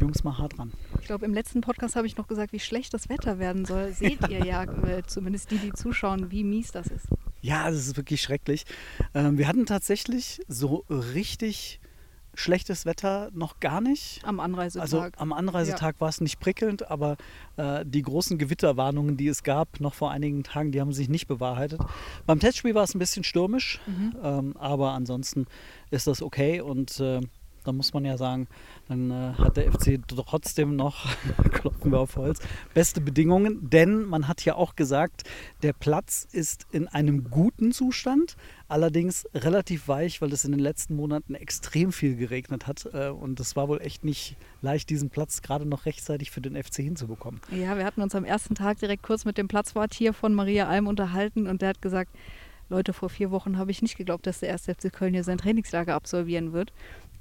Jungs 0.00 0.24
mal 0.24 0.38
hart 0.38 0.58
ran. 0.58 0.72
Ich 1.00 1.06
glaube, 1.06 1.24
im 1.24 1.34
letzten 1.34 1.60
Podcast 1.60 1.96
habe 1.96 2.06
ich 2.06 2.16
noch 2.16 2.26
gesagt, 2.26 2.52
wie 2.52 2.60
schlecht 2.60 2.94
das 2.94 3.08
Wetter 3.08 3.38
werden 3.38 3.64
soll. 3.64 3.92
Seht 3.92 4.28
ihr 4.28 4.44
ja, 4.44 4.66
zumindest 5.06 5.50
die, 5.50 5.58
die 5.58 5.72
zuschauen, 5.72 6.30
wie 6.30 6.44
mies 6.44 6.72
das 6.72 6.86
ist. 6.88 7.06
Ja, 7.40 7.68
das 7.68 7.88
ist 7.88 7.96
wirklich 7.96 8.22
schrecklich. 8.22 8.64
Ähm, 9.14 9.36
wir 9.36 9.48
hatten 9.48 9.66
tatsächlich 9.66 10.40
so 10.46 10.84
richtig 10.88 11.80
schlechtes 12.34 12.86
Wetter 12.86 13.30
noch 13.34 13.60
gar 13.60 13.80
nicht. 13.80 14.20
Am 14.24 14.40
Anreisetag. 14.40 14.82
Also 14.82 15.06
am 15.16 15.32
Anreisetag 15.32 15.96
ja. 15.96 16.00
war 16.00 16.08
es 16.08 16.20
nicht 16.20 16.40
prickelnd, 16.40 16.90
aber 16.90 17.16
äh, 17.56 17.84
die 17.86 18.02
großen 18.02 18.38
Gewitterwarnungen, 18.38 19.16
die 19.16 19.28
es 19.28 19.42
gab, 19.42 19.80
noch 19.80 19.94
vor 19.94 20.10
einigen 20.10 20.42
Tagen, 20.42 20.72
die 20.72 20.80
haben 20.80 20.92
sich 20.92 21.08
nicht 21.08 21.26
bewahrheitet. 21.26 21.80
Beim 22.26 22.40
Testspiel 22.40 22.74
war 22.74 22.84
es 22.84 22.94
ein 22.94 22.98
bisschen 22.98 23.24
stürmisch, 23.24 23.80
mhm. 23.86 24.16
ähm, 24.22 24.56
aber 24.56 24.92
ansonsten 24.92 25.46
ist 25.90 26.06
das 26.06 26.22
okay 26.22 26.60
und 26.60 26.98
äh, 27.00 27.20
da 27.64 27.72
muss 27.72 27.92
man 27.92 28.04
ja 28.04 28.16
sagen, 28.16 28.48
dann 28.88 29.10
äh, 29.10 29.34
hat 29.34 29.56
der 29.56 29.70
FC 29.72 30.00
trotzdem 30.06 30.76
noch, 30.76 31.06
klopfen 31.52 31.92
wir 31.92 32.00
auf 32.00 32.16
Holz, 32.16 32.40
beste 32.74 33.00
Bedingungen, 33.00 33.70
denn 33.70 34.04
man 34.04 34.28
hat 34.28 34.44
ja 34.44 34.54
auch 34.54 34.76
gesagt, 34.76 35.24
der 35.62 35.72
Platz 35.72 36.26
ist 36.32 36.66
in 36.72 36.88
einem 36.88 37.30
guten 37.30 37.72
Zustand, 37.72 38.36
allerdings 38.68 39.26
relativ 39.34 39.88
weich, 39.88 40.20
weil 40.22 40.32
es 40.32 40.44
in 40.44 40.52
den 40.52 40.60
letzten 40.60 40.96
Monaten 40.96 41.34
extrem 41.34 41.92
viel 41.92 42.16
geregnet 42.16 42.66
hat 42.66 42.88
äh, 42.92 43.08
und 43.08 43.38
es 43.40 43.56
war 43.56 43.68
wohl 43.68 43.80
echt 43.80 44.04
nicht 44.04 44.36
leicht, 44.60 44.90
diesen 44.90 45.10
Platz 45.10 45.42
gerade 45.42 45.66
noch 45.66 45.86
rechtzeitig 45.86 46.30
für 46.30 46.40
den 46.40 46.60
FC 46.60 46.76
hinzubekommen. 46.76 47.40
Ja, 47.50 47.76
wir 47.76 47.84
hatten 47.84 48.02
uns 48.02 48.14
am 48.14 48.24
ersten 48.24 48.54
Tag 48.54 48.78
direkt 48.78 49.02
kurz 49.02 49.24
mit 49.24 49.38
dem 49.38 49.48
Platzwart 49.48 49.94
hier 49.94 50.12
von 50.12 50.34
Maria 50.34 50.68
Alm 50.68 50.86
unterhalten 50.86 51.46
und 51.46 51.62
der 51.62 51.70
hat 51.70 51.82
gesagt, 51.82 52.10
Leute, 52.72 52.94
vor 52.94 53.10
vier 53.10 53.30
Wochen 53.30 53.58
habe 53.58 53.70
ich 53.70 53.82
nicht 53.82 53.98
geglaubt, 53.98 54.26
dass 54.26 54.40
der 54.40 54.48
erste 54.48 54.74
FC 54.74 54.90
Köln 54.90 55.12
hier 55.12 55.24
sein 55.24 55.36
Trainingslager 55.36 55.94
absolvieren 55.94 56.54
wird. 56.54 56.72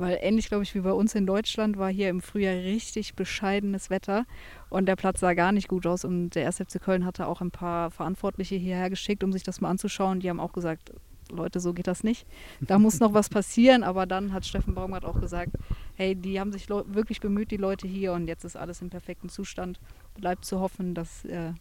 Weil 0.01 0.17
ähnlich, 0.19 0.47
glaube 0.47 0.63
ich, 0.63 0.73
wie 0.73 0.79
bei 0.79 0.93
uns 0.93 1.13
in 1.13 1.27
Deutschland 1.27 1.77
war 1.77 1.91
hier 1.91 2.09
im 2.09 2.21
Frühjahr 2.21 2.55
richtig 2.55 3.13
bescheidenes 3.13 3.91
Wetter 3.91 4.25
und 4.71 4.87
der 4.87 4.95
Platz 4.95 5.19
sah 5.19 5.35
gar 5.35 5.51
nicht 5.51 5.67
gut 5.67 5.85
aus. 5.85 6.03
Und 6.05 6.31
der 6.31 6.41
erste 6.41 6.65
FC 6.65 6.81
Köln 6.81 7.05
hatte 7.05 7.27
auch 7.27 7.39
ein 7.39 7.51
paar 7.51 7.91
Verantwortliche 7.91 8.55
hierher 8.55 8.89
geschickt, 8.89 9.23
um 9.23 9.31
sich 9.31 9.43
das 9.43 9.61
mal 9.61 9.69
anzuschauen. 9.69 10.19
Die 10.19 10.27
haben 10.31 10.39
auch 10.39 10.53
gesagt, 10.53 10.91
Leute, 11.29 11.59
so 11.59 11.71
geht 11.73 11.85
das 11.85 12.03
nicht. 12.03 12.25
Da 12.61 12.79
muss 12.79 12.99
noch 12.99 13.13
was 13.13 13.29
passieren. 13.29 13.83
Aber 13.83 14.07
dann 14.07 14.33
hat 14.33 14.43
Steffen 14.43 14.73
Baumgart 14.73 15.05
auch 15.05 15.21
gesagt, 15.21 15.51
hey, 15.93 16.15
die 16.15 16.39
haben 16.39 16.51
sich 16.51 16.67
wirklich 16.67 17.21
bemüht, 17.21 17.51
die 17.51 17.57
Leute 17.57 17.87
hier, 17.87 18.13
und 18.13 18.25
jetzt 18.25 18.43
ist 18.43 18.55
alles 18.55 18.81
im 18.81 18.89
perfekten 18.89 19.29
Zustand. 19.29 19.79
Bleibt 20.19 20.45
zu 20.45 20.59
hoffen, 20.59 20.95
dass 20.95 21.25
äh, 21.25 21.53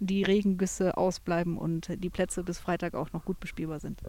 die 0.00 0.24
Regengüsse 0.24 0.96
ausbleiben 0.96 1.56
und 1.56 1.88
die 2.02 2.10
Plätze 2.10 2.42
bis 2.42 2.58
Freitag 2.58 2.94
auch 2.94 3.12
noch 3.12 3.24
gut 3.24 3.38
bespielbar 3.38 3.78
sind. 3.78 4.00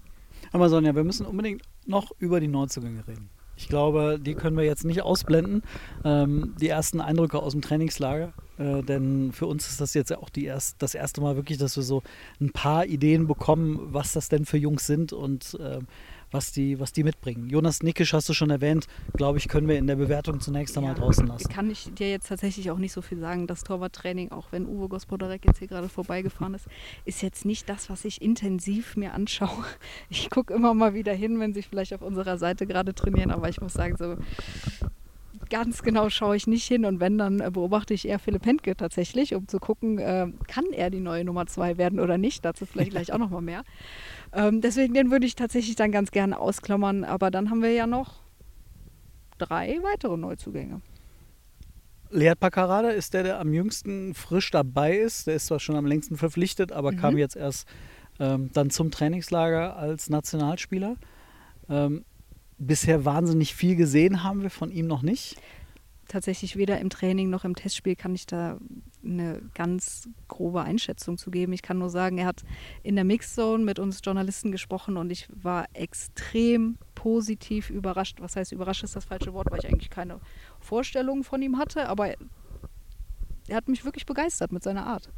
Aber 0.52 0.70
Sonja, 0.70 0.96
wir 0.96 1.04
müssen 1.04 1.28
unbedingt 1.28 1.62
noch 1.86 2.10
über 2.18 2.40
die 2.40 2.48
Neuzugänge 2.48 3.08
reden. 3.08 3.30
Ich 3.58 3.68
glaube, 3.68 4.20
die 4.20 4.36
können 4.36 4.58
wir 4.58 4.66
jetzt 4.66 4.86
nicht 4.86 5.02
ausblenden. 5.02 5.64
Ähm, 6.04 6.56
die 6.60 6.70
ersten 6.70 7.00
Eindrücke 7.02 7.40
aus 7.40 7.54
dem 7.54 7.62
Trainingslager. 7.62 8.34
Äh, 8.58 8.84
denn 8.84 9.32
für 9.32 9.48
uns 9.48 9.70
ist 9.70 9.82
das 9.82 9.94
jetzt 9.94 10.16
auch 10.16 10.30
die 10.30 10.46
erst, 10.46 10.82
das 10.82 10.96
erste 10.96 11.22
Mal 11.22 11.36
wirklich, 11.36 11.58
dass 11.58 11.76
wir 11.76 11.84
so 11.84 12.04
ein 12.40 12.52
paar 12.52 12.86
Ideen 12.86 13.28
bekommen, 13.28 13.80
was 13.92 14.14
das 14.14 14.30
denn 14.30 14.46
für 14.46 14.58
Jungs 14.58 14.86
sind 14.86 15.14
und 15.14 15.58
äh, 15.60 15.80
was 16.36 16.52
die, 16.52 16.80
was 16.82 16.92
die 16.92 17.04
mitbringen. 17.04 17.50
Jonas 17.50 17.82
Nickisch 17.82 18.12
hast 18.14 18.28
du 18.28 18.34
schon 18.34 18.50
erwähnt, 18.50 18.88
glaube 19.14 19.38
ich, 19.38 19.48
können 19.48 19.70
wir 19.70 19.78
in 19.78 19.88
der 19.88 19.96
Bewertung 19.96 20.42
zunächst 20.42 20.78
einmal 20.78 20.94
ja, 20.94 21.00
draußen 21.00 21.26
lassen. 21.26 21.48
Kann 21.48 21.72
ich 21.72 21.94
dir 21.94 22.12
jetzt 22.12 22.28
tatsächlich 22.28 22.70
auch 22.72 22.78
nicht 22.78 22.92
so 22.92 23.02
viel 23.02 23.20
sagen. 23.20 23.48
Das 23.48 23.64
Torwarttraining, 23.64 24.32
auch 24.32 24.52
wenn 24.52 24.68
Uwe 24.68 24.90
Gospodarek 24.90 25.46
jetzt 25.46 25.60
hier 25.60 25.70
gerade 25.70 25.88
vorbeigefahren 25.88 26.54
ist, 26.54 26.68
ist 27.06 27.22
jetzt 27.22 27.46
nicht 27.46 27.70
das, 27.70 27.90
was 27.90 28.04
ich 28.04 28.22
intensiv 28.22 28.98
mir 28.98 29.14
anschaue. 29.14 29.50
Ich 30.10 30.30
gucke 30.30 30.54
immer 30.54 30.74
mal 30.74 30.94
wieder 30.94 31.14
hin, 31.14 31.40
wenn 31.40 31.54
sie 31.54 31.62
vielleicht 31.62 31.94
auf 31.94 32.02
unserer 32.02 32.38
Seite 32.38 32.68
gerade 32.68 32.94
trainieren, 32.94 33.32
aber 33.32 33.50
ich 33.50 33.62
muss 33.62 33.74
sagen, 33.74 33.96
so 33.98 34.18
ganz 35.50 35.84
genau 35.84 36.10
schaue 36.10 36.36
ich 36.36 36.48
nicht 36.48 36.66
hin 36.66 36.86
und 36.86 37.00
wenn, 37.00 37.18
dann 37.18 37.38
beobachte 37.54 37.94
ich 37.94 38.08
eher 38.08 38.20
Philipp 38.20 38.46
Hentke 38.46 38.76
tatsächlich, 38.76 39.36
um 39.36 39.48
zu 39.48 39.60
gucken, 39.60 40.00
äh, 40.00 40.28
kann 40.48 40.66
er 40.72 40.90
die 40.90 41.00
neue 41.00 41.24
Nummer 41.24 41.46
zwei 41.48 41.78
werden 41.78 42.00
oder 42.00 42.18
nicht. 42.18 42.46
Dazu 42.46 42.66
vielleicht 42.66 42.92
gleich 42.96 43.14
auch 43.14 43.18
nochmal 43.18 43.42
mehr. 43.42 43.64
Ähm, 44.36 44.62
deswegen 44.62 44.94
den 44.94 45.12
würde 45.12 45.26
ich 45.26 45.36
tatsächlich 45.36 45.76
dann 45.76 45.92
ganz 45.92 46.12
gerne 46.12 46.40
ausklammern. 46.40 47.04
Aber 47.04 47.32
dann 47.32 47.50
haben 47.50 47.62
wir 47.62 47.72
ja 47.72 47.88
noch 47.88 48.16
drei 49.38 49.80
weitere 49.82 50.18
Neuzugänge. 50.18 50.82
Lead 52.12 52.40
Paccarada 52.40 52.90
ist 52.90 53.14
der, 53.14 53.24
der 53.24 53.40
am 53.40 53.54
jüngsten 53.54 54.14
frisch 54.14 54.52
dabei 54.52 54.98
ist. 54.98 55.28
Der 55.28 55.36
ist 55.36 55.48
zwar 55.48 55.60
schon 55.60 55.76
am 55.76 55.86
längsten 55.86 56.18
verpflichtet, 56.18 56.72
aber 56.72 56.92
mhm. 56.92 56.98
kam 56.98 57.18
jetzt 57.18 57.36
erst 57.36 57.68
ähm, 58.20 58.50
dann 58.54 58.70
zum 58.70 58.92
Trainingslager 58.92 59.76
als 59.76 60.10
Nationalspieler. 60.10 60.96
Ähm, 61.70 62.06
bisher 62.58 63.06
wahnsinnig 63.06 63.56
viel 63.56 63.76
gesehen 63.76 64.24
haben 64.24 64.44
wir 64.44 64.50
von 64.50 64.72
ihm 64.72 64.88
noch 64.88 65.02
nicht 65.02 65.38
tatsächlich 66.08 66.56
weder 66.56 66.80
im 66.80 66.90
Training 66.90 67.30
noch 67.30 67.46
im 67.46 67.56
Testspiel 67.56 67.96
kann 67.96 68.16
ich 68.16 68.26
da 68.26 68.58
eine 69.04 69.42
ganz 69.54 70.10
grobe 70.28 70.62
Einschätzung 70.62 71.18
zu 71.18 71.32
geben. 71.32 71.54
Ich 71.54 71.62
kann 71.62 71.78
nur 71.78 71.90
sagen, 71.90 72.18
er 72.18 72.26
hat 72.26 72.44
in 72.84 72.96
der 72.96 73.04
Mixzone 73.04 73.64
mit 73.64 73.80
uns 73.80 74.02
Journalisten 74.04 74.52
gesprochen 74.52 74.98
und 74.98 75.12
ich 75.12 75.28
war 75.34 75.66
extrem 75.74 76.78
positiv 76.96 77.70
überrascht. 77.70 78.18
Was 78.20 78.36
heißt 78.36 78.52
überrascht 78.52 78.84
ist 78.84 78.96
das 78.96 79.06
falsche 79.06 79.34
Wort, 79.34 79.52
weil 79.52 79.60
ich 79.60 79.68
eigentlich 79.68 79.90
keine 79.90 80.20
Vorstellung 80.60 81.24
von 81.24 81.42
ihm 81.42 81.58
hatte, 81.58 81.88
aber 81.88 82.14
er 83.48 83.56
hat 83.56 83.68
mich 83.68 83.86
wirklich 83.86 84.06
begeistert 84.06 84.52
mit 84.52 84.64
seiner 84.64 84.86
Art. 84.88 85.12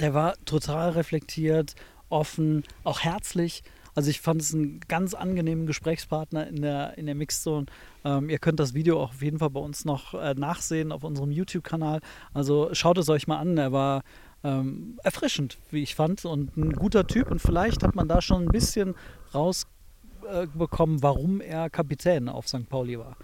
Der 0.00 0.14
war 0.14 0.34
total 0.44 0.90
reflektiert, 0.90 1.74
offen, 2.08 2.64
auch 2.84 3.00
herzlich. 3.00 3.62
Also 3.94 4.10
ich 4.10 4.20
fand 4.20 4.40
es 4.40 4.54
einen 4.54 4.80
ganz 4.88 5.14
angenehmen 5.14 5.66
Gesprächspartner 5.66 6.46
in 6.46 6.62
der, 6.62 6.96
in 6.96 7.06
der 7.06 7.14
Mixzone. 7.14 7.66
Ähm, 8.04 8.30
ihr 8.30 8.38
könnt 8.38 8.60
das 8.60 8.74
Video 8.74 9.00
auch 9.00 9.10
auf 9.10 9.22
jeden 9.22 9.38
Fall 9.38 9.50
bei 9.50 9.60
uns 9.60 9.84
noch 9.84 10.14
äh, 10.14 10.34
nachsehen 10.34 10.92
auf 10.92 11.04
unserem 11.04 11.30
YouTube-Kanal. 11.30 12.00
Also 12.32 12.70
schaut 12.72 12.98
es 12.98 13.08
euch 13.08 13.26
mal 13.26 13.38
an. 13.38 13.58
Er 13.58 13.72
war 13.72 14.02
ähm, 14.44 14.98
erfrischend, 15.02 15.58
wie 15.70 15.82
ich 15.82 15.94
fand, 15.94 16.24
und 16.24 16.56
ein 16.56 16.72
guter 16.72 17.06
Typ. 17.06 17.30
Und 17.30 17.40
vielleicht 17.40 17.82
hat 17.82 17.94
man 17.94 18.08
da 18.08 18.22
schon 18.22 18.44
ein 18.44 18.48
bisschen 18.48 18.94
rausbekommen, 19.34 20.98
äh, 20.98 21.02
warum 21.02 21.40
er 21.40 21.70
Kapitän 21.70 22.28
auf 22.28 22.48
St. 22.48 22.68
Pauli 22.68 22.98
war 22.98 23.16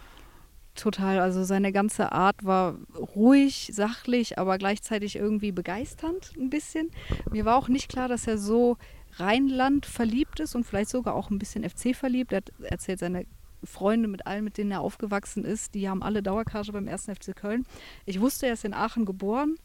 total. 0.78 1.18
Also 1.18 1.44
seine 1.44 1.72
ganze 1.72 2.12
Art 2.12 2.44
war 2.44 2.76
ruhig, 3.16 3.70
sachlich, 3.72 4.38
aber 4.38 4.58
gleichzeitig 4.58 5.16
irgendwie 5.16 5.52
begeisternd 5.52 6.32
ein 6.38 6.50
bisschen. 6.50 6.90
Mir 7.30 7.44
war 7.44 7.56
auch 7.56 7.68
nicht 7.68 7.88
klar, 7.88 8.08
dass 8.08 8.26
er 8.26 8.38
so 8.38 8.78
Rheinland 9.16 9.86
verliebt 9.86 10.40
ist 10.40 10.54
und 10.54 10.64
vielleicht 10.64 10.90
sogar 10.90 11.14
auch 11.14 11.30
ein 11.30 11.38
bisschen 11.38 11.68
FC 11.68 11.94
verliebt. 11.94 12.32
Er 12.32 12.42
erzählt 12.62 13.00
seine 13.00 13.26
Freunde 13.64 14.08
mit 14.08 14.26
allen, 14.26 14.44
mit 14.44 14.56
denen 14.56 14.70
er 14.70 14.80
aufgewachsen 14.80 15.44
ist, 15.44 15.74
die 15.74 15.88
haben 15.88 16.02
alle 16.02 16.22
Dauerkarte 16.22 16.72
beim 16.72 16.88
1. 16.88 17.06
FC 17.06 17.34
Köln. 17.34 17.66
Ich 18.06 18.20
wusste, 18.20 18.46
er 18.46 18.52
ist 18.52 18.64
in 18.64 18.74
Aachen 18.74 19.04
geboren. 19.04 19.56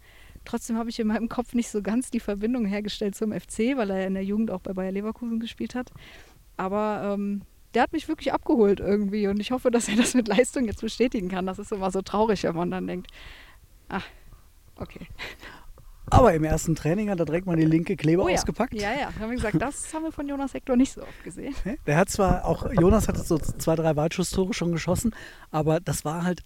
Trotzdem 0.46 0.78
habe 0.78 0.90
ich 0.90 1.00
in 1.00 1.08
meinem 1.08 1.30
Kopf 1.30 1.54
nicht 1.54 1.70
so 1.70 1.82
ganz 1.82 2.12
die 2.12 2.20
Verbindung 2.20 2.66
hergestellt 2.66 3.16
zum 3.16 3.32
FC, 3.32 3.78
weil 3.78 3.90
er 3.92 4.08
in 4.08 4.16
der 4.16 4.26
Jugend 4.26 4.52
auch 4.52 4.60
bei 4.60 4.74
Bayer 4.74 4.92
Leverkusen 4.92 5.40
gespielt 5.40 5.76
hat. 5.76 5.92
Aber 6.58 7.14
ähm, 7.14 7.44
der 7.74 7.84
hat 7.84 7.94
mich 7.94 8.08
wirklich 8.08 8.34
abgeholt 8.34 8.80
irgendwie 8.80 9.28
und 9.28 9.40
ich 9.40 9.52
hoffe, 9.52 9.72
dass 9.72 9.88
er 9.88 9.96
das 9.96 10.14
mit 10.14 10.28
Leistung 10.28 10.66
jetzt 10.66 10.82
bestätigen 10.82 11.30
kann. 11.30 11.46
Das 11.46 11.60
ist 11.60 11.72
immer 11.72 11.92
so 11.92 12.02
traurig, 12.02 12.44
wenn 12.44 12.56
man 12.56 12.72
dann 12.72 12.88
denkt, 12.88 13.10
ach, 13.90 14.06
okay. 14.76 15.08
Aber 16.10 16.34
im 16.34 16.44
ersten 16.44 16.76
Training 16.76 17.10
hat 17.10 17.20
er 17.20 17.26
direkt 17.26 17.46
mal 17.48 17.56
die 17.56 17.66
linke 17.66 17.96
Kleber 17.96 18.24
Oh 18.24 18.28
ja. 18.30 18.36
ausgepackt. 18.36 18.74
Ja, 18.74 18.92
ja, 18.94 19.08
haben 19.20 19.30
wir 19.30 19.36
gesagt, 19.38 19.62
das 19.62 19.94
haben 19.94 20.04
wir 20.04 20.12
von 20.12 20.28
Jonas 20.28 20.54
Hector 20.54 20.76
nicht 20.76 20.94
so 20.94 21.02
oft 21.02 21.24
gesehen. 21.24 21.56
Der 21.88 21.98
hat 21.98 22.10
zwar 22.10 22.46
auch, 22.46 22.72
Jonas 22.74 23.08
hat 23.08 23.18
so 23.18 23.38
zwei, 23.38 23.76
drei 23.76 23.96
Weitschusstore 23.96 24.54
schon 24.54 24.72
geschossen, 24.74 25.16
aber 25.52 25.80
das 25.80 26.04
war 26.06 26.24
halt, 26.24 26.42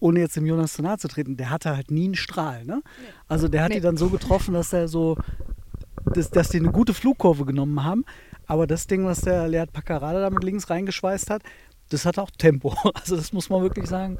ohne 0.00 0.20
jetzt 0.20 0.36
dem 0.36 0.44
Jonas 0.44 0.74
zu 0.74 0.82
nahe 0.82 0.98
zu 0.98 1.08
treten, 1.08 1.36
der 1.36 1.50
hatte 1.50 1.74
halt 1.76 1.90
nie 1.90 2.04
einen 2.06 2.14
Strahl. 2.16 2.64
Ne? 2.64 2.82
Also 3.28 3.48
der 3.48 3.62
hat 3.62 3.70
Nee. 3.70 3.76
die 3.76 3.80
dann 3.80 3.96
so 3.96 4.10
getroffen, 4.10 4.52
dass 4.54 4.72
er 4.72 4.88
so, 4.88 5.16
dass, 6.12 6.30
dass 6.30 6.48
die 6.50 6.58
eine 6.58 6.70
gute 6.72 6.92
Flugkurve 6.92 7.44
genommen 7.46 7.84
haben. 7.84 8.04
Aber 8.46 8.66
das 8.66 8.86
Ding, 8.86 9.06
was 9.06 9.22
der 9.22 9.48
Lead 9.48 9.72
Paccarada 9.72 10.20
da 10.20 10.30
mit 10.30 10.44
links 10.44 10.68
reingeschweißt 10.68 11.30
hat, 11.30 11.42
das 11.88 12.04
hat 12.04 12.18
auch 12.18 12.30
Tempo. 12.36 12.74
Also 12.94 13.16
das 13.16 13.32
muss 13.32 13.48
man 13.50 13.62
wirklich 13.62 13.86
sagen. 13.86 14.18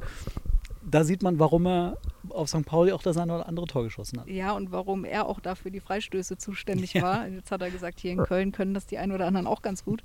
Da 0.89 1.03
sieht 1.03 1.21
man, 1.21 1.37
warum 1.37 1.67
er 1.67 1.97
auf 2.29 2.47
St. 2.47 2.65
Pauli 2.65 2.93
auch 2.93 3.01
das 3.03 3.17
eine 3.17 3.35
oder 3.35 3.47
andere 3.47 3.67
Tor 3.67 3.83
geschossen 3.83 4.21
hat. 4.21 4.27
Ja, 4.27 4.53
und 4.53 4.71
warum 4.71 5.03
er 5.03 5.27
auch 5.27 5.41
dafür 5.41 5.69
die 5.69 5.81
Freistöße 5.81 6.37
zuständig 6.37 6.93
Ja. 6.93 7.01
war. 7.01 7.27
Jetzt 7.27 7.51
hat 7.51 7.61
er 7.61 7.69
gesagt, 7.71 7.99
hier 7.99 8.11
in 8.11 8.19
Köln 8.23 8.53
können 8.53 8.73
das 8.73 8.85
die 8.85 8.97
einen 8.97 9.11
oder 9.11 9.27
anderen 9.27 9.47
auch 9.47 9.61
ganz 9.61 9.83
gut. 9.83 10.01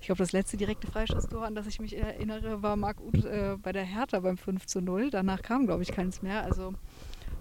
Ich 0.00 0.06
glaube, 0.06 0.18
das 0.18 0.32
letzte 0.32 0.56
direkte 0.56 0.86
Freistoßtor, 0.86 1.44
an 1.46 1.54
das 1.54 1.66
ich 1.66 1.80
mich 1.80 1.96
erinnere, 1.96 2.62
war 2.62 2.76
Marc 2.76 3.00
Uth 3.00 3.24
äh, 3.24 3.56
bei 3.62 3.72
der 3.72 3.84
Hertha 3.84 4.20
beim 4.20 4.36
5 4.36 4.66
zu 4.66 4.80
0. 4.82 5.10
Danach 5.10 5.42
kam, 5.42 5.64
glaube 5.66 5.82
ich, 5.82 5.92
keins 5.92 6.20
mehr. 6.22 6.42
Also, 6.44 6.74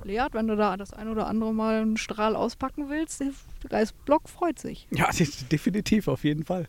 Leat, 0.03 0.33
wenn 0.33 0.47
du 0.47 0.55
da 0.55 0.77
das 0.77 0.93
ein 0.93 1.07
oder 1.07 1.27
andere 1.27 1.53
Mal 1.53 1.81
einen 1.81 1.97
Strahl 1.97 2.35
auspacken 2.35 2.89
willst, 2.89 3.21
der 3.21 3.31
Geistblock 3.69 4.29
freut 4.29 4.59
sich. 4.59 4.87
Ja, 4.91 5.09
de- 5.11 5.27
definitiv, 5.51 6.07
auf 6.07 6.23
jeden 6.23 6.43
Fall. 6.43 6.67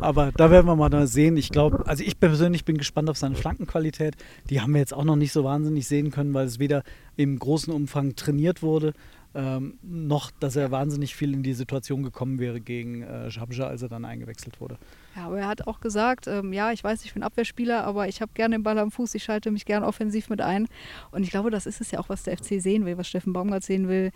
Aber 0.00 0.32
da 0.32 0.50
werden 0.50 0.66
wir 0.66 0.76
mal 0.76 1.06
sehen. 1.06 1.36
Ich 1.36 1.50
glaube, 1.50 1.86
also 1.86 2.04
ich 2.04 2.18
persönlich 2.20 2.64
bin 2.64 2.76
gespannt 2.78 3.08
auf 3.10 3.16
seine 3.16 3.34
Flankenqualität. 3.34 4.16
Die 4.50 4.60
haben 4.60 4.72
wir 4.72 4.80
jetzt 4.80 4.94
auch 4.94 5.04
noch 5.04 5.16
nicht 5.16 5.32
so 5.32 5.44
wahnsinnig 5.44 5.86
sehen 5.88 6.10
können, 6.10 6.34
weil 6.34 6.46
es 6.46 6.58
weder 6.58 6.82
im 7.16 7.38
großen 7.38 7.72
Umfang 7.72 8.16
trainiert 8.16 8.62
wurde, 8.62 8.92
ähm, 9.34 9.78
noch, 9.82 10.30
dass 10.30 10.56
er 10.56 10.70
wahnsinnig 10.70 11.14
viel 11.14 11.34
in 11.34 11.42
die 11.42 11.52
Situation 11.54 12.02
gekommen 12.02 12.38
wäre 12.38 12.60
gegen 12.60 13.02
äh, 13.02 13.30
Schabja, 13.30 13.66
als 13.66 13.82
er 13.82 13.88
dann 13.88 14.04
eingewechselt 14.04 14.60
wurde. 14.60 14.78
Ja, 15.18 15.26
aber 15.26 15.40
er 15.40 15.48
hat 15.48 15.66
auch 15.66 15.80
gesagt, 15.80 16.28
ähm, 16.28 16.52
ja, 16.52 16.70
ich 16.70 16.84
weiß, 16.84 17.04
ich 17.04 17.12
bin 17.12 17.24
Abwehrspieler, 17.24 17.82
aber 17.82 18.06
ich 18.06 18.20
habe 18.20 18.30
gerne 18.34 18.54
den 18.54 18.62
Ball 18.62 18.78
am 18.78 18.92
Fuß, 18.92 19.16
ich 19.16 19.24
schalte 19.24 19.50
mich 19.50 19.64
gern 19.64 19.82
offensiv 19.82 20.30
mit 20.30 20.40
ein. 20.40 20.68
Und 21.10 21.24
ich 21.24 21.30
glaube, 21.30 21.50
das 21.50 21.66
ist 21.66 21.80
es 21.80 21.90
ja 21.90 21.98
auch, 21.98 22.08
was 22.08 22.22
der 22.22 22.38
FC 22.38 22.62
sehen 22.62 22.86
will, 22.86 22.96
was 22.98 23.08
Steffen 23.08 23.32
Baumgart 23.32 23.64
sehen 23.64 23.88
will. 23.88 24.12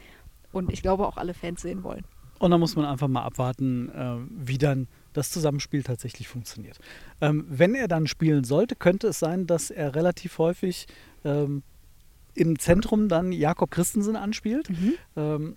Und 0.52 0.72
ich 0.72 0.80
glaube 0.80 1.04
auch 1.08 1.16
alle 1.16 1.34
Fans 1.34 1.60
sehen 1.60 1.82
wollen. 1.82 2.04
Und 2.38 2.52
da 2.52 2.58
muss 2.58 2.76
man 2.76 2.84
einfach 2.84 3.08
mal 3.08 3.24
abwarten, 3.24 3.88
äh, 3.88 4.16
wie 4.30 4.58
dann 4.58 4.86
das 5.12 5.30
Zusammenspiel 5.30 5.82
tatsächlich 5.82 6.28
funktioniert. 6.28 6.78
Ähm, 7.20 7.46
wenn 7.48 7.74
er 7.74 7.88
dann 7.88 8.06
spielen 8.06 8.44
sollte, 8.44 8.76
könnte 8.76 9.08
es 9.08 9.18
sein, 9.18 9.48
dass 9.48 9.70
er 9.70 9.96
relativ 9.96 10.38
häufig 10.38 10.86
ähm, 11.24 11.64
im 12.34 12.60
Zentrum 12.60 13.08
dann 13.08 13.32
Jakob 13.32 13.72
Christensen 13.72 14.14
anspielt. 14.14 14.70
Ähm, 15.16 15.56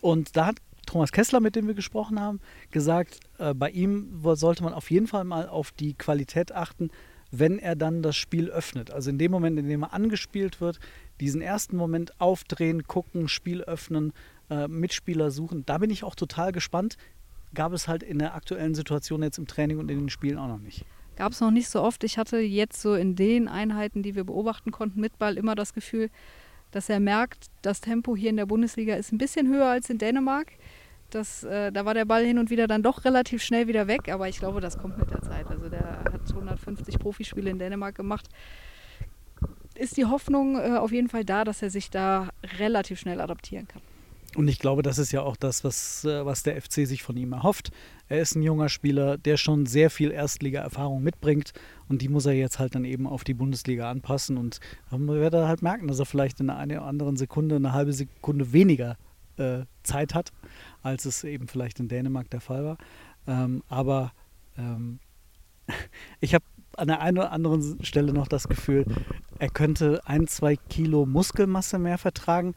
und 0.00 0.36
da 0.36 0.46
hat 0.46 0.56
Thomas 0.86 1.12
Kessler, 1.12 1.40
mit 1.40 1.56
dem 1.56 1.66
wir 1.66 1.74
gesprochen 1.74 2.20
haben, 2.20 2.40
gesagt, 2.70 3.20
äh, 3.38 3.54
bei 3.54 3.70
ihm 3.70 4.20
sollte 4.34 4.62
man 4.62 4.72
auf 4.72 4.90
jeden 4.90 5.06
Fall 5.06 5.24
mal 5.24 5.48
auf 5.48 5.72
die 5.72 5.94
Qualität 5.94 6.52
achten, 6.52 6.90
wenn 7.30 7.58
er 7.58 7.74
dann 7.74 8.02
das 8.02 8.16
Spiel 8.16 8.50
öffnet. 8.50 8.90
Also 8.90 9.10
in 9.10 9.18
dem 9.18 9.30
Moment, 9.30 9.58
in 9.58 9.68
dem 9.68 9.82
er 9.82 9.92
angespielt 9.92 10.60
wird, 10.60 10.78
diesen 11.20 11.40
ersten 11.40 11.76
Moment 11.76 12.20
aufdrehen, 12.20 12.86
gucken, 12.86 13.28
Spiel 13.28 13.62
öffnen, 13.62 14.12
äh, 14.50 14.68
Mitspieler 14.68 15.30
suchen. 15.30 15.64
Da 15.66 15.78
bin 15.78 15.90
ich 15.90 16.04
auch 16.04 16.14
total 16.14 16.52
gespannt. 16.52 16.96
Gab 17.54 17.72
es 17.72 17.88
halt 17.88 18.02
in 18.02 18.18
der 18.18 18.34
aktuellen 18.34 18.74
Situation 18.74 19.22
jetzt 19.22 19.38
im 19.38 19.46
Training 19.46 19.78
und 19.78 19.90
in 19.90 19.98
den 19.98 20.10
Spielen 20.10 20.38
auch 20.38 20.48
noch 20.48 20.58
nicht. 20.58 20.84
Gab 21.16 21.32
es 21.32 21.40
noch 21.40 21.52
nicht 21.52 21.68
so 21.68 21.80
oft. 21.80 22.02
Ich 22.04 22.18
hatte 22.18 22.38
jetzt 22.38 22.80
so 22.80 22.94
in 22.94 23.14
den 23.14 23.46
Einheiten, 23.46 24.02
die 24.02 24.14
wir 24.14 24.24
beobachten 24.24 24.72
konnten 24.72 25.00
mit 25.00 25.18
Ball, 25.18 25.36
immer 25.36 25.54
das 25.54 25.72
Gefühl, 25.72 26.10
dass 26.72 26.88
er 26.88 26.98
merkt, 26.98 27.46
das 27.62 27.80
Tempo 27.80 28.16
hier 28.16 28.30
in 28.30 28.36
der 28.36 28.46
Bundesliga 28.46 28.96
ist 28.96 29.12
ein 29.12 29.18
bisschen 29.18 29.48
höher 29.48 29.68
als 29.68 29.90
in 29.90 29.98
Dänemark. 29.98 30.52
Das, 31.10 31.44
äh, 31.44 31.70
da 31.70 31.84
war 31.84 31.94
der 31.94 32.04
Ball 32.04 32.24
hin 32.24 32.38
und 32.38 32.50
wieder 32.50 32.66
dann 32.66 32.82
doch 32.82 33.04
relativ 33.04 33.42
schnell 33.42 33.68
wieder 33.68 33.86
weg, 33.86 34.08
aber 34.08 34.28
ich 34.28 34.38
glaube, 34.38 34.60
das 34.60 34.78
kommt 34.78 34.98
mit 34.98 35.10
der 35.10 35.22
Zeit. 35.22 35.46
Also 35.48 35.68
der 35.68 36.00
hat 36.12 36.28
150 36.28 36.98
Profispiele 36.98 37.50
in 37.50 37.58
Dänemark 37.58 37.94
gemacht. 37.94 38.28
Ist 39.76 39.96
die 39.96 40.06
Hoffnung 40.06 40.56
äh, 40.58 40.76
auf 40.76 40.92
jeden 40.92 41.08
Fall 41.08 41.24
da, 41.24 41.44
dass 41.44 41.62
er 41.62 41.70
sich 41.70 41.90
da 41.90 42.30
relativ 42.58 42.98
schnell 42.98 43.20
adaptieren 43.20 43.68
kann. 43.68 43.82
Und 44.36 44.48
ich 44.48 44.58
glaube, 44.58 44.82
das 44.82 44.98
ist 44.98 45.12
ja 45.12 45.22
auch 45.22 45.36
das, 45.36 45.62
was, 45.62 46.04
äh, 46.04 46.24
was 46.24 46.42
der 46.42 46.60
FC 46.60 46.86
sich 46.86 47.02
von 47.02 47.16
ihm 47.16 47.32
erhofft. 47.32 47.70
Er 48.08 48.20
ist 48.20 48.34
ein 48.34 48.42
junger 48.42 48.68
Spieler, 48.68 49.16
der 49.16 49.36
schon 49.36 49.66
sehr 49.66 49.90
viel 49.90 50.10
Erstliga-Erfahrung 50.10 51.02
mitbringt 51.02 51.52
und 51.88 52.02
die 52.02 52.08
muss 52.08 52.26
er 52.26 52.32
jetzt 52.32 52.58
halt 52.58 52.74
dann 52.74 52.84
eben 52.84 53.06
auf 53.06 53.24
die 53.24 53.34
Bundesliga 53.34 53.90
anpassen 53.90 54.36
und 54.36 54.60
dann 54.90 55.06
wird 55.06 55.34
er 55.34 55.48
halt 55.48 55.62
merken, 55.62 55.86
dass 55.86 56.00
er 56.00 56.06
vielleicht 56.06 56.40
in 56.40 56.50
einer 56.50 56.78
oder 56.78 56.86
anderen 56.86 57.16
Sekunde 57.16 57.56
eine 57.56 57.72
halbe 57.72 57.92
Sekunde 57.92 58.52
weniger 58.52 58.96
äh, 59.36 59.64
Zeit 59.82 60.14
hat, 60.14 60.32
als 60.84 61.06
es 61.06 61.24
eben 61.24 61.48
vielleicht 61.48 61.80
in 61.80 61.88
Dänemark 61.88 62.30
der 62.30 62.40
Fall 62.40 62.64
war. 62.64 62.78
Ähm, 63.26 63.64
aber 63.68 64.12
ähm, 64.56 65.00
ich 66.20 66.34
habe 66.34 66.44
an 66.76 66.88
der 66.88 67.00
einen 67.00 67.18
oder 67.18 67.32
anderen 67.32 67.82
Stelle 67.84 68.12
noch 68.12 68.28
das 68.28 68.48
Gefühl, 68.48 68.84
er 69.38 69.48
könnte 69.48 70.00
ein, 70.04 70.26
zwei 70.26 70.56
Kilo 70.56 71.06
Muskelmasse 71.06 71.78
mehr 71.78 71.98
vertragen. 71.98 72.54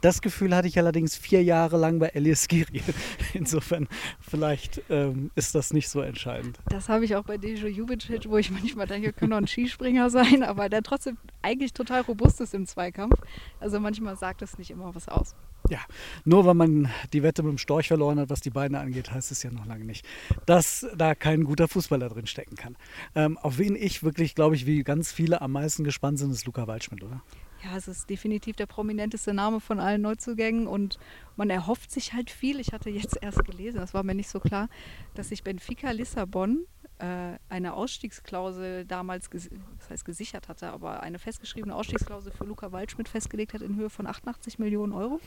Das 0.00 0.22
Gefühl 0.22 0.54
hatte 0.54 0.68
ich 0.68 0.78
allerdings 0.78 1.16
vier 1.16 1.42
Jahre 1.42 1.76
lang 1.76 1.98
bei 1.98 2.08
Elias 2.08 2.46
Giri. 2.46 2.82
Insofern, 3.34 3.88
vielleicht 4.20 4.82
ähm, 4.90 5.30
ist 5.34 5.54
das 5.54 5.72
nicht 5.72 5.88
so 5.88 6.00
entscheidend. 6.00 6.58
Das 6.68 6.88
habe 6.88 7.04
ich 7.04 7.16
auch 7.16 7.24
bei 7.24 7.36
Dejo 7.36 7.66
Jubicic, 7.66 8.28
wo 8.28 8.36
ich 8.36 8.50
manchmal 8.50 8.86
denke, 8.86 9.12
könnte 9.12 9.34
auch 9.34 9.40
ein 9.40 9.46
Skispringer 9.46 10.08
sein, 10.10 10.42
aber 10.42 10.68
der 10.68 10.82
trotzdem 10.82 11.16
eigentlich 11.42 11.72
total 11.72 12.02
robust 12.02 12.40
ist 12.40 12.54
im 12.54 12.66
Zweikampf. 12.66 13.14
Also 13.60 13.80
manchmal 13.80 14.16
sagt 14.16 14.42
es 14.42 14.56
nicht 14.58 14.70
immer 14.70 14.94
was 14.94 15.08
aus. 15.08 15.34
Ja, 15.68 15.80
nur 16.24 16.46
weil 16.46 16.54
man 16.54 16.88
die 17.12 17.22
Wette 17.22 17.42
mit 17.42 17.50
dem 17.50 17.58
Storch 17.58 17.88
verloren 17.88 18.18
hat, 18.18 18.30
was 18.30 18.40
die 18.40 18.50
Beine 18.50 18.80
angeht, 18.80 19.10
heißt 19.10 19.30
es 19.30 19.42
ja 19.42 19.50
noch 19.50 19.66
lange 19.66 19.84
nicht, 19.84 20.06
dass 20.46 20.86
da 20.96 21.14
kein 21.14 21.44
guter 21.44 21.68
Fußballer 21.68 22.08
drin 22.08 22.26
stecken 22.26 22.56
kann. 22.56 22.76
Ähm, 23.14 23.36
auf 23.38 23.58
wen 23.58 23.76
ich 23.76 24.02
wirklich, 24.02 24.34
glaube 24.34 24.56
ich, 24.56 24.64
wie 24.64 24.82
ganz 24.82 25.12
viele 25.12 25.42
am 25.42 25.52
meisten 25.52 25.84
gespannt 25.84 26.18
sind, 26.18 26.30
ist 26.30 26.46
Luca 26.46 26.66
Waldschmidt, 26.66 27.02
oder? 27.02 27.22
Ja, 27.64 27.76
es 27.76 27.88
ist 27.88 28.08
definitiv 28.08 28.54
der 28.56 28.66
prominenteste 28.66 29.34
Name 29.34 29.60
von 29.60 29.80
allen 29.80 30.00
Neuzugängen 30.00 30.68
und 30.68 30.98
man 31.36 31.50
erhofft 31.50 31.90
sich 31.90 32.12
halt 32.12 32.30
viel. 32.30 32.60
Ich 32.60 32.72
hatte 32.72 32.88
jetzt 32.88 33.18
erst 33.20 33.44
gelesen, 33.44 33.78
das 33.78 33.94
war 33.94 34.04
mir 34.04 34.14
nicht 34.14 34.30
so 34.30 34.38
klar, 34.38 34.68
dass 35.14 35.30
sich 35.30 35.42
Benfica 35.42 35.90
Lissabon 35.90 36.66
eine 37.00 37.74
Ausstiegsklausel 37.74 38.84
damals, 38.84 39.30
das 39.30 39.90
heißt 39.90 40.04
gesichert 40.04 40.48
hatte, 40.48 40.68
aber 40.70 41.02
eine 41.02 41.18
festgeschriebene 41.18 41.74
Ausstiegsklausel 41.74 42.32
für 42.32 42.44
Luca 42.44 42.72
Waldschmidt 42.72 43.08
festgelegt 43.08 43.54
hat 43.54 43.62
in 43.62 43.76
Höhe 43.76 43.90
von 43.90 44.06
88 44.06 44.58
Millionen 44.58 44.92
Euro. 44.92 45.20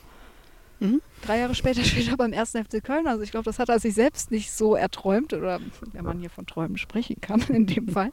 Mhm. 0.81 1.01
Drei 1.21 1.39
Jahre 1.39 1.55
später 1.55 1.83
steht 1.85 2.09
er 2.09 2.17
beim 2.17 2.33
1. 2.33 2.51
FC 2.51 2.83
Köln. 2.83 3.07
Also 3.07 3.23
ich 3.23 3.31
glaube, 3.31 3.45
das 3.45 3.59
hat 3.59 3.69
er 3.69 3.79
sich 3.79 3.93
selbst 3.93 4.31
nicht 4.31 4.51
so 4.51 4.75
erträumt 4.75 5.31
oder 5.33 5.61
wenn 5.93 6.03
man 6.03 6.19
hier 6.19 6.29
von 6.29 6.45
Träumen 6.45 6.77
sprechen 6.77 7.21
kann 7.21 7.41
in 7.49 7.67
dem 7.67 7.87
Fall. 7.87 8.11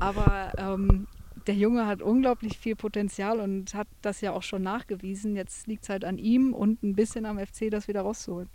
Aber 0.00 0.52
ähm, 0.56 1.06
der 1.46 1.54
Junge 1.54 1.86
hat 1.86 2.02
unglaublich 2.02 2.58
viel 2.58 2.76
Potenzial 2.76 3.40
und 3.40 3.74
hat 3.74 3.88
das 4.00 4.20
ja 4.20 4.32
auch 4.32 4.42
schon 4.42 4.62
nachgewiesen. 4.62 5.36
Jetzt 5.36 5.66
liegt 5.66 5.84
es 5.84 5.88
halt 5.90 6.04
an 6.04 6.18
ihm 6.18 6.54
und 6.54 6.82
ein 6.82 6.94
bisschen 6.94 7.26
am 7.26 7.38
FC, 7.38 7.70
das 7.70 7.88
wieder 7.88 8.00
rauszuholen. 8.00 8.48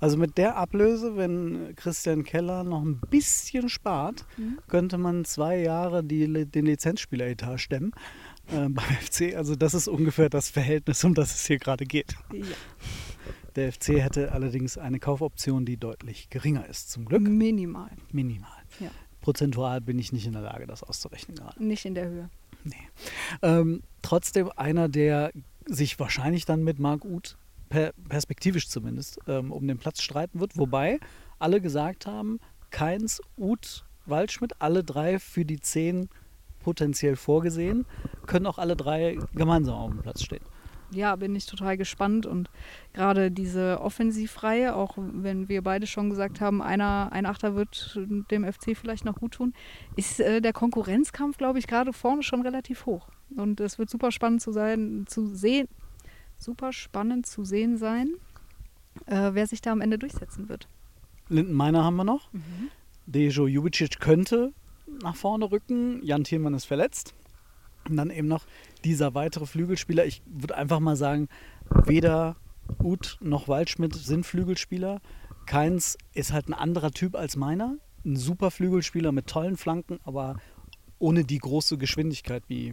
Also 0.00 0.16
mit 0.16 0.36
der 0.38 0.56
Ablöse, 0.56 1.16
wenn 1.16 1.74
Christian 1.76 2.22
Keller 2.24 2.64
noch 2.64 2.82
ein 2.82 3.00
bisschen 3.10 3.68
spart, 3.68 4.24
Mhm. 4.36 4.58
könnte 4.68 4.98
man 4.98 5.24
zwei 5.24 5.58
Jahre 5.60 6.04
die, 6.04 6.44
den 6.46 6.66
Lizenzspieleretat 6.66 7.60
stemmen 7.60 7.92
äh, 8.48 8.68
beim 8.68 8.78
FC. 9.00 9.34
Also 9.36 9.56
das 9.56 9.72
ist 9.74 9.88
ungefähr 9.88 10.28
das 10.28 10.50
Verhältnis, 10.50 11.02
um 11.04 11.14
das 11.14 11.34
es 11.34 11.46
hier 11.46 11.58
gerade 11.58 11.84
geht. 11.86 12.14
Ja. 12.32 12.44
Der 13.56 13.72
FC 13.72 14.00
hätte 14.02 14.32
allerdings 14.32 14.76
eine 14.76 14.98
Kaufoption, 14.98 15.64
die 15.64 15.78
deutlich 15.78 16.28
geringer 16.28 16.66
ist, 16.66 16.90
zum 16.90 17.06
Glück. 17.06 17.22
Minimal. 17.22 17.88
Minimal. 18.12 18.50
Ja. 18.80 18.90
Prozentual 19.22 19.80
bin 19.80 19.98
ich 19.98 20.12
nicht 20.12 20.26
in 20.26 20.34
der 20.34 20.42
Lage, 20.42 20.66
das 20.66 20.82
auszurechnen 20.82 21.36
gerade. 21.38 21.64
Nicht 21.64 21.86
in 21.86 21.94
der 21.94 22.08
Höhe. 22.08 22.30
Ähm, 23.42 23.82
trotzdem 24.02 24.50
einer, 24.56 24.88
der 24.88 25.32
sich 25.64 25.98
wahrscheinlich 25.98 26.44
dann 26.44 26.62
mit 26.64 26.78
Marc 26.78 27.04
Uth, 27.04 27.36
per, 27.68 27.92
perspektivisch 28.08 28.68
zumindest, 28.68 29.18
ähm, 29.26 29.52
um 29.52 29.66
den 29.66 29.78
Platz 29.78 30.02
streiten 30.02 30.40
wird. 30.40 30.56
Wobei 30.56 30.98
alle 31.38 31.60
gesagt 31.60 32.06
haben, 32.06 32.40
Keins, 32.70 33.20
Uth, 33.36 33.84
Waldschmidt, 34.06 34.60
alle 34.60 34.84
drei 34.84 35.18
für 35.18 35.44
die 35.44 35.60
zehn 35.60 36.08
potenziell 36.60 37.16
vorgesehen, 37.16 37.86
können 38.26 38.46
auch 38.46 38.58
alle 38.58 38.76
drei 38.76 39.18
gemeinsam 39.34 39.74
auf 39.74 39.90
dem 39.90 40.02
Platz 40.02 40.22
stehen. 40.24 40.44
ja, 40.90 41.16
bin 41.16 41.34
ich 41.34 41.46
total 41.46 41.76
gespannt 41.76 42.26
und 42.26 42.50
gerade 42.92 43.30
diese 43.30 43.80
Offensivreihe, 43.80 44.74
auch 44.74 44.96
wenn 44.96 45.48
wir 45.48 45.62
beide 45.62 45.86
schon 45.86 46.10
gesagt 46.10 46.40
haben, 46.40 46.62
einer, 46.62 47.10
ein 47.12 47.26
Achter 47.26 47.54
wird 47.54 47.98
dem 48.30 48.44
FC 48.44 48.76
vielleicht 48.76 49.04
noch 49.04 49.16
gut 49.16 49.32
tun, 49.32 49.52
ist 49.96 50.20
äh, 50.20 50.40
der 50.40 50.52
Konkurrenzkampf, 50.52 51.38
glaube 51.38 51.58
ich, 51.58 51.66
gerade 51.66 51.92
vorne 51.92 52.22
schon 52.22 52.42
relativ 52.42 52.86
hoch. 52.86 53.08
Und 53.36 53.60
es 53.60 53.78
wird 53.78 53.90
super 53.90 54.12
spannend 54.12 54.42
zu 54.42 54.52
sein, 54.52 55.04
zu 55.06 55.26
sehen, 55.34 55.68
super 56.38 56.72
spannend 56.72 57.26
zu 57.26 57.44
sehen 57.44 57.76
sein, 57.78 58.14
äh, 59.06 59.30
wer 59.32 59.46
sich 59.46 59.60
da 59.60 59.72
am 59.72 59.80
Ende 59.80 59.98
durchsetzen 59.98 60.48
wird. 60.48 60.68
Linden 61.28 61.54
Meiner 61.54 61.84
haben 61.84 61.96
wir 61.96 62.04
noch. 62.04 62.32
Mhm. 62.32 62.70
Dejo 63.06 63.46
Jubicic 63.46 64.00
könnte 64.00 64.52
nach 65.02 65.16
vorne 65.16 65.50
rücken. 65.50 66.04
Jan 66.04 66.24
Thielmann 66.24 66.54
ist 66.54 66.64
verletzt. 66.64 67.14
Und 67.88 67.96
dann 67.96 68.10
eben 68.10 68.28
noch 68.28 68.46
dieser 68.84 69.14
weitere 69.14 69.46
Flügelspieler. 69.46 70.06
Ich 70.06 70.22
würde 70.26 70.56
einfach 70.56 70.80
mal 70.80 70.96
sagen, 70.96 71.28
weder 71.84 72.36
Uth 72.82 73.18
noch 73.20 73.48
Waldschmidt 73.48 73.94
sind 73.94 74.26
Flügelspieler. 74.26 75.00
Keins 75.46 75.96
ist 76.12 76.32
halt 76.32 76.48
ein 76.48 76.54
anderer 76.54 76.90
Typ 76.90 77.14
als 77.14 77.36
meiner. 77.36 77.76
Ein 78.04 78.16
super 78.16 78.50
Flügelspieler 78.50 79.12
mit 79.12 79.28
tollen 79.28 79.56
Flanken, 79.56 80.00
aber 80.04 80.36
ohne 80.98 81.24
die 81.24 81.38
große 81.38 81.78
Geschwindigkeit 81.78 82.42
wie 82.48 82.72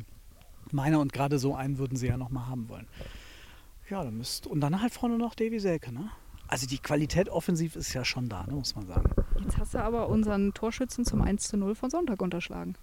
meiner. 0.72 1.00
Und 1.00 1.14
gerade 1.14 1.38
so 1.38 1.56
einen 1.56 1.78
würden 1.78 1.96
sie 1.96 2.08
ja 2.08 2.18
nochmal 2.18 2.48
haben 2.48 2.70
wollen. 2.70 2.88
Ja, 3.90 4.04
dann 4.04 4.18
müsst. 4.18 4.48
Und 4.48 4.62
dann 4.62 4.82
halt 4.82 4.94
vorne 4.94 5.18
noch 5.18 5.36
Davy 5.36 5.60
Selke, 5.60 5.94
ne? 5.94 6.10
Also 6.48 6.68
die 6.68 6.78
Qualität 6.78 7.30
offensiv 7.30 7.76
ist 7.76 7.94
ja 7.94 8.06
schon 8.06 8.30
da, 8.30 8.46
ne, 8.46 8.54
muss 8.54 8.76
man 8.76 8.86
sagen. 8.86 9.10
Jetzt 9.42 9.58
hast 9.58 9.74
du 9.74 9.80
aber 9.80 10.08
unseren 10.10 10.54
Torschützen 10.54 11.06
zum 11.06 11.22
1 11.22 11.48
zu 11.48 11.58
0 11.58 11.76
von 11.76 11.90
Sonntag 11.90 12.22
unterschlagen. 12.22 12.76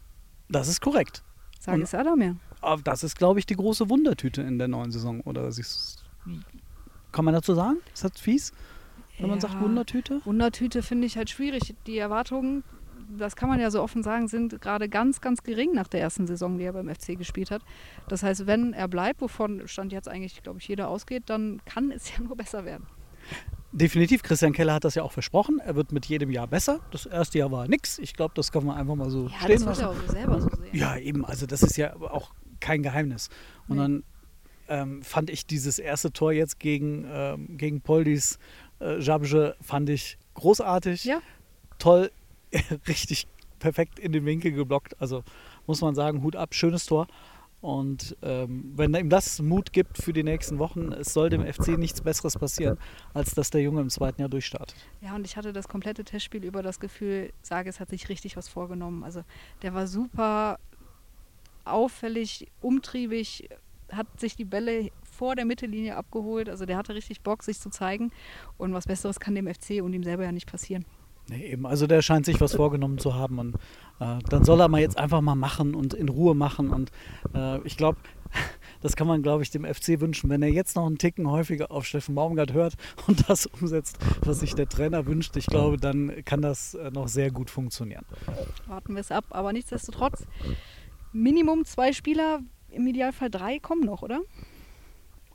Das 0.48 0.68
ist 0.68 0.80
korrekt. 0.80 1.22
Sag 1.60 1.78
es 1.80 1.94
Adamir. 1.94 2.36
Das 2.84 3.04
ist, 3.04 3.16
glaube 3.16 3.38
ich, 3.38 3.46
die 3.46 3.54
große 3.54 3.88
Wundertüte 3.90 4.42
in 4.42 4.58
der 4.58 4.68
neuen 4.68 4.90
Saison. 4.90 5.20
Oder 5.20 5.50
kann 7.12 7.24
man 7.24 7.34
dazu 7.34 7.54
sagen? 7.54 7.78
Ist 7.92 8.04
das 8.04 8.18
fies, 8.18 8.52
wenn 9.18 9.26
ja, 9.26 9.30
man 9.32 9.40
sagt 9.40 9.60
Wundertüte? 9.60 10.20
Wundertüte 10.24 10.82
finde 10.82 11.06
ich 11.06 11.16
halt 11.16 11.28
schwierig. 11.28 11.74
Die 11.86 11.98
Erwartungen, 11.98 12.64
das 13.18 13.36
kann 13.36 13.48
man 13.48 13.60
ja 13.60 13.70
so 13.70 13.82
offen 13.82 14.02
sagen, 14.02 14.28
sind 14.28 14.60
gerade 14.60 14.88
ganz, 14.88 15.20
ganz 15.20 15.42
gering 15.42 15.72
nach 15.72 15.88
der 15.88 16.00
ersten 16.00 16.26
Saison, 16.26 16.58
die 16.58 16.64
er 16.64 16.72
beim 16.72 16.88
FC 16.88 17.16
gespielt 17.18 17.50
hat. 17.50 17.62
Das 18.08 18.22
heißt, 18.22 18.46
wenn 18.46 18.72
er 18.72 18.88
bleibt, 18.88 19.20
wovon 19.20 19.66
Stand 19.66 19.92
jetzt 19.92 20.08
eigentlich, 20.08 20.42
glaube 20.42 20.58
ich, 20.58 20.68
jeder 20.68 20.88
ausgeht, 20.88 21.24
dann 21.26 21.60
kann 21.64 21.90
es 21.90 22.10
ja 22.16 22.22
nur 22.22 22.36
besser 22.36 22.64
werden. 22.64 22.86
Definitiv, 23.72 24.22
Christian 24.22 24.52
Keller 24.52 24.74
hat 24.74 24.84
das 24.84 24.96
ja 24.96 25.04
auch 25.04 25.12
versprochen. 25.12 25.60
Er 25.60 25.76
wird 25.76 25.92
mit 25.92 26.06
jedem 26.06 26.30
Jahr 26.30 26.48
besser. 26.48 26.80
Das 26.90 27.06
erste 27.06 27.38
Jahr 27.38 27.52
war 27.52 27.68
nix. 27.68 27.98
Ich 28.00 28.14
glaube, 28.14 28.34
das 28.34 28.50
kann 28.50 28.64
man 28.64 28.76
einfach 28.76 28.96
mal 28.96 29.10
so 29.10 29.28
ja, 29.28 29.38
stehen 29.44 29.64
das 29.64 29.64
lassen. 29.64 29.80
Ja, 29.82 29.88
auch 29.90 30.10
selber 30.10 30.40
so 30.40 30.48
sehen. 30.48 30.68
ja, 30.72 30.96
eben. 30.96 31.24
Also 31.24 31.46
das 31.46 31.62
ist 31.62 31.76
ja 31.76 31.94
auch 31.94 32.32
kein 32.58 32.82
Geheimnis. 32.82 33.28
Und 33.68 33.76
nee. 33.76 33.82
dann 33.82 34.04
ähm, 34.68 35.02
fand 35.02 35.30
ich 35.30 35.46
dieses 35.46 35.78
erste 35.78 36.12
Tor 36.12 36.32
jetzt 36.32 36.58
gegen, 36.58 37.06
ähm, 37.08 37.56
gegen 37.56 37.80
Poldis 37.80 38.38
äh, 38.80 38.98
Jabje 38.98 39.54
fand 39.60 39.88
ich 39.88 40.18
großartig. 40.34 41.04
Ja. 41.04 41.20
Toll, 41.78 42.10
richtig 42.88 43.26
perfekt 43.58 43.98
in 43.98 44.12
den 44.12 44.24
Winkel 44.24 44.52
geblockt. 44.52 45.00
Also 45.00 45.22
muss 45.66 45.80
man 45.80 45.94
sagen, 45.94 46.22
Hut 46.22 46.36
ab, 46.36 46.54
schönes 46.54 46.86
Tor. 46.86 47.06
Und 47.60 48.16
ähm, 48.22 48.72
wenn 48.74 48.94
ihm 48.94 49.10
das 49.10 49.40
Mut 49.42 49.72
gibt 49.74 49.98
für 49.98 50.14
die 50.14 50.22
nächsten 50.22 50.58
Wochen, 50.58 50.92
es 50.92 51.12
soll 51.12 51.28
dem 51.28 51.44
FC 51.44 51.78
nichts 51.78 52.00
Besseres 52.00 52.38
passieren, 52.38 52.78
als 53.12 53.34
dass 53.34 53.50
der 53.50 53.60
Junge 53.60 53.82
im 53.82 53.90
zweiten 53.90 54.22
Jahr 54.22 54.30
durchstartet. 54.30 54.74
Ja, 55.02 55.14
und 55.14 55.26
ich 55.26 55.36
hatte 55.36 55.52
das 55.52 55.68
komplette 55.68 56.02
Testspiel 56.02 56.42
über 56.42 56.62
das 56.62 56.80
Gefühl, 56.80 57.32
Sages 57.42 57.78
hat 57.78 57.90
sich 57.90 58.08
richtig 58.08 58.38
was 58.38 58.48
vorgenommen. 58.48 59.04
Also 59.04 59.24
der 59.60 59.74
war 59.74 59.86
super 59.86 60.58
auffällig, 61.66 62.48
umtriebig, 62.62 63.50
hat 63.92 64.06
sich 64.18 64.36
die 64.36 64.46
Bälle 64.46 64.90
vor 65.02 65.36
der 65.36 65.44
Mittellinie 65.44 65.96
abgeholt. 65.96 66.48
Also 66.48 66.64
der 66.64 66.78
hatte 66.78 66.94
richtig 66.94 67.20
Bock, 67.20 67.42
sich 67.42 67.60
zu 67.60 67.68
zeigen. 67.68 68.10
Und 68.56 68.72
was 68.72 68.86
Besseres 68.86 69.20
kann 69.20 69.34
dem 69.34 69.52
FC 69.52 69.82
und 69.82 69.92
ihm 69.92 70.02
selber 70.02 70.24
ja 70.24 70.32
nicht 70.32 70.50
passieren. 70.50 70.86
Nee, 71.30 71.52
eben. 71.52 71.64
Also 71.64 71.86
der 71.86 72.02
scheint 72.02 72.26
sich 72.26 72.40
was 72.40 72.56
vorgenommen 72.56 72.98
zu 72.98 73.14
haben 73.14 73.38
und 73.38 73.54
äh, 74.00 74.18
dann 74.28 74.44
soll 74.44 74.60
er 74.60 74.66
mal 74.66 74.80
jetzt 74.80 74.98
einfach 74.98 75.20
mal 75.20 75.36
machen 75.36 75.76
und 75.76 75.94
in 75.94 76.08
Ruhe 76.08 76.34
machen. 76.34 76.70
Und 76.70 76.90
äh, 77.34 77.60
ich 77.62 77.76
glaube, 77.76 77.98
das 78.80 78.96
kann 78.96 79.06
man, 79.06 79.22
glaube 79.22 79.44
ich, 79.44 79.50
dem 79.50 79.64
FC 79.64 80.00
wünschen, 80.00 80.28
wenn 80.28 80.42
er 80.42 80.50
jetzt 80.50 80.74
noch 80.74 80.86
einen 80.86 80.98
Ticken 80.98 81.30
häufiger 81.30 81.70
auf 81.70 81.86
Steffen 81.86 82.16
Baumgart 82.16 82.52
hört 82.52 82.74
und 83.06 83.30
das 83.30 83.46
umsetzt, 83.46 83.96
was 84.22 84.40
sich 84.40 84.56
der 84.56 84.68
Trainer 84.68 85.06
wünscht. 85.06 85.36
Ich 85.36 85.46
glaube, 85.46 85.76
dann 85.76 86.24
kann 86.24 86.42
das 86.42 86.74
äh, 86.74 86.90
noch 86.90 87.06
sehr 87.06 87.30
gut 87.30 87.48
funktionieren. 87.48 88.04
Warten 88.66 88.94
wir 88.94 89.00
es 89.00 89.12
ab. 89.12 89.26
Aber 89.30 89.52
nichtsdestotrotz, 89.52 90.26
Minimum 91.12 91.64
zwei 91.64 91.92
Spieler, 91.92 92.40
im 92.70 92.88
Idealfall 92.88 93.30
drei 93.30 93.60
kommen 93.60 93.82
noch, 93.82 94.02
oder? 94.02 94.20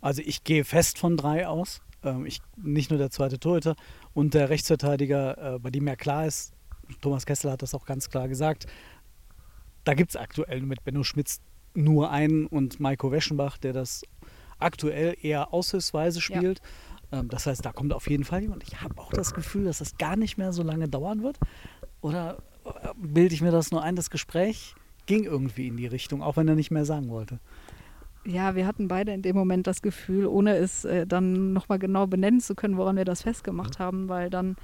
Also 0.02 0.22
ich 0.26 0.44
gehe 0.44 0.66
fest 0.66 0.98
von 0.98 1.16
drei 1.16 1.48
aus. 1.48 1.82
Ähm, 2.04 2.26
ich, 2.26 2.42
nicht 2.58 2.90
nur 2.90 3.00
der 3.00 3.12
zweite 3.12 3.40
Torhüter 3.40 3.78
und 4.16 4.34
der 4.34 4.50
Rechtsverteidiger, 4.50 5.56
äh, 5.56 5.60
bei 5.60 5.70
dem 5.70 5.86
ja 5.88 5.96
klar 5.96 6.26
ist, 6.26 6.54
Thomas 7.02 7.26
Kessler 7.26 7.52
hat 7.52 7.62
das 7.62 7.76
auch 7.76 7.86
ganz 7.86 8.10
klar 8.10 8.28
gesagt, 8.28 8.66
da 9.84 9.94
gibt 9.94 10.12
es 10.12 10.16
aktuell 10.16 10.62
mit 10.62 10.84
Benno 10.84 11.04
Schmitz 11.04 11.42
nur 11.76 12.10
einen 12.10 12.48
und 12.48 12.80
Maiko 12.80 13.12
Weschenbach, 13.12 13.58
der 13.58 13.74
das 13.74 14.04
aktuell 14.58 15.18
eher 15.22 15.54
aushilfsweise 15.54 16.22
spielt. 16.22 16.62
Ja. 17.12 17.20
Ähm, 17.20 17.28
das 17.28 17.46
heißt, 17.46 17.64
da 17.66 17.74
kommt 17.74 17.92
auf 17.92 18.10
jeden 18.10 18.24
Fall 18.24 18.42
jemand. 18.42 18.64
Ich 18.64 18.82
habe 18.82 18.98
auch 18.98 19.12
das 19.12 19.34
Gefühl, 19.34 19.66
dass 19.66 19.80
das 19.80 19.98
gar 19.98 20.16
nicht 20.16 20.38
mehr 20.38 20.54
so 20.54 20.64
lange 20.64 20.88
dauern 20.88 21.22
wird. 21.22 21.38
Oder 22.00 22.38
äh, 22.64 22.90
bilde 22.98 23.36
ich 23.36 23.42
mir 23.42 23.52
das 23.52 23.72
nur 23.72 23.84
ein? 23.84 23.98
Das 23.98 24.10
Gespräch 24.10 24.76
ging 25.08 25.26
irgendwie 25.26 25.68
in 25.68 25.76
die 25.76 25.88
Richtung, 25.88 26.24
auch 26.24 26.38
wenn 26.38 26.48
er 26.48 26.56
nicht 26.56 26.72
mehr 26.72 26.86
sagen 26.86 27.10
wollte. 27.10 27.40
Ja, 28.26 28.56
wir 28.56 28.66
hatten 28.66 28.88
beide 28.88 29.14
in 29.14 29.22
dem 29.22 29.36
Moment 29.36 29.68
das 29.68 29.84
Gefühl, 29.84 30.26
ohne 30.26 30.56
es 30.56 30.84
äh, 30.84 31.06
dann 31.06 31.54
nochmal 31.54 31.78
genau 31.78 32.08
benennen 32.08 32.40
zu 32.40 32.56
können, 32.56 32.76
woran 32.78 32.98
wir 32.98 33.06
das 33.06 33.22
festgemacht 33.22 33.78
haben, 33.78 34.10
weil 34.10 34.32
dann 34.32 34.56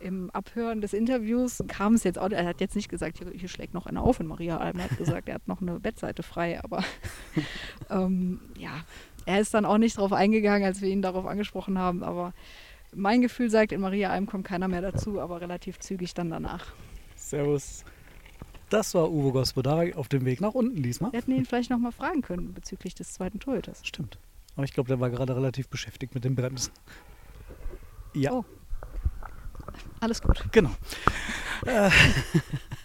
im 0.00 0.30
Abhören 0.30 0.80
des 0.80 0.94
Interviews 0.94 1.62
kam 1.68 1.92
es 1.92 2.04
jetzt 2.04 2.18
auch, 2.18 2.30
er 2.30 2.46
hat 2.46 2.62
jetzt 2.62 2.74
nicht 2.74 2.88
gesagt, 2.88 3.18
hier, 3.18 3.30
hier 3.30 3.48
schlägt 3.48 3.74
noch 3.74 3.84
einer 3.84 4.02
auf 4.02 4.18
in 4.20 4.26
Maria 4.26 4.56
Alm, 4.56 4.78
er 4.78 4.84
hat 4.84 4.96
gesagt, 4.96 5.28
er 5.28 5.34
hat 5.34 5.46
noch 5.46 5.60
eine 5.60 5.78
Bettseite 5.78 6.22
frei, 6.22 6.64
aber 6.64 6.82
ähm, 7.90 8.40
ja, 8.56 8.70
er 9.26 9.40
ist 9.40 9.52
dann 9.52 9.66
auch 9.66 9.76
nicht 9.76 9.98
darauf 9.98 10.14
eingegangen, 10.14 10.64
als 10.64 10.80
wir 10.80 10.88
ihn 10.88 11.02
darauf 11.02 11.26
angesprochen 11.26 11.78
haben, 11.78 12.02
aber 12.02 12.32
mein 12.94 13.20
Gefühl 13.20 13.50
sagt, 13.50 13.72
in 13.72 13.82
Maria 13.82 14.10
Alm 14.10 14.26
kommt 14.26 14.46
keiner 14.46 14.68
mehr 14.68 14.80
dazu, 14.80 15.20
aber 15.20 15.42
relativ 15.42 15.78
zügig 15.78 16.14
dann 16.14 16.30
danach. 16.30 16.72
Servus. 17.16 17.84
Das 18.70 18.94
war 18.94 19.10
Uwe 19.10 19.32
Gospodari 19.32 19.94
auf 19.94 20.08
dem 20.08 20.24
Weg 20.24 20.40
nach 20.40 20.54
unten 20.54 20.80
diesmal. 20.80 21.12
Wir 21.12 21.18
hätten 21.18 21.32
ihn 21.32 21.44
vielleicht 21.44 21.70
nochmal 21.70 21.90
fragen 21.90 22.22
können 22.22 22.54
bezüglich 22.54 22.94
des 22.94 23.12
zweiten 23.12 23.40
Torhüters. 23.40 23.80
Stimmt. 23.84 24.18
Aber 24.54 24.64
ich 24.64 24.72
glaube, 24.72 24.86
der 24.86 25.00
war 25.00 25.10
gerade 25.10 25.34
relativ 25.34 25.68
beschäftigt 25.68 26.14
mit 26.14 26.24
dem 26.24 26.36
Bremsen. 26.36 26.72
Ja. 28.14 28.32
Oh. 28.32 28.44
Alles 29.98 30.22
gut. 30.22 30.44
Genau. 30.52 30.70
Äh, 31.66 31.90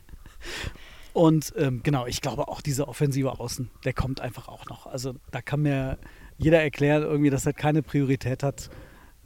und 1.13 1.54
ähm, 1.56 1.82
genau, 1.84 2.08
ich 2.08 2.21
glaube 2.21 2.48
auch 2.48 2.62
dieser 2.62 2.88
offensive 2.88 3.39
Außen, 3.39 3.69
der 3.84 3.93
kommt 3.93 4.21
einfach 4.21 4.48
auch 4.48 4.65
noch. 4.65 4.88
Also 4.88 5.13
da 5.30 5.43
kann 5.43 5.62
mir 5.62 6.00
jeder 6.39 6.62
erklären, 6.62 7.04
irgendwie, 7.04 7.30
dass 7.30 7.45
er 7.45 7.54
keine 7.54 7.84
Priorität 7.84 8.41
hat. 8.41 8.71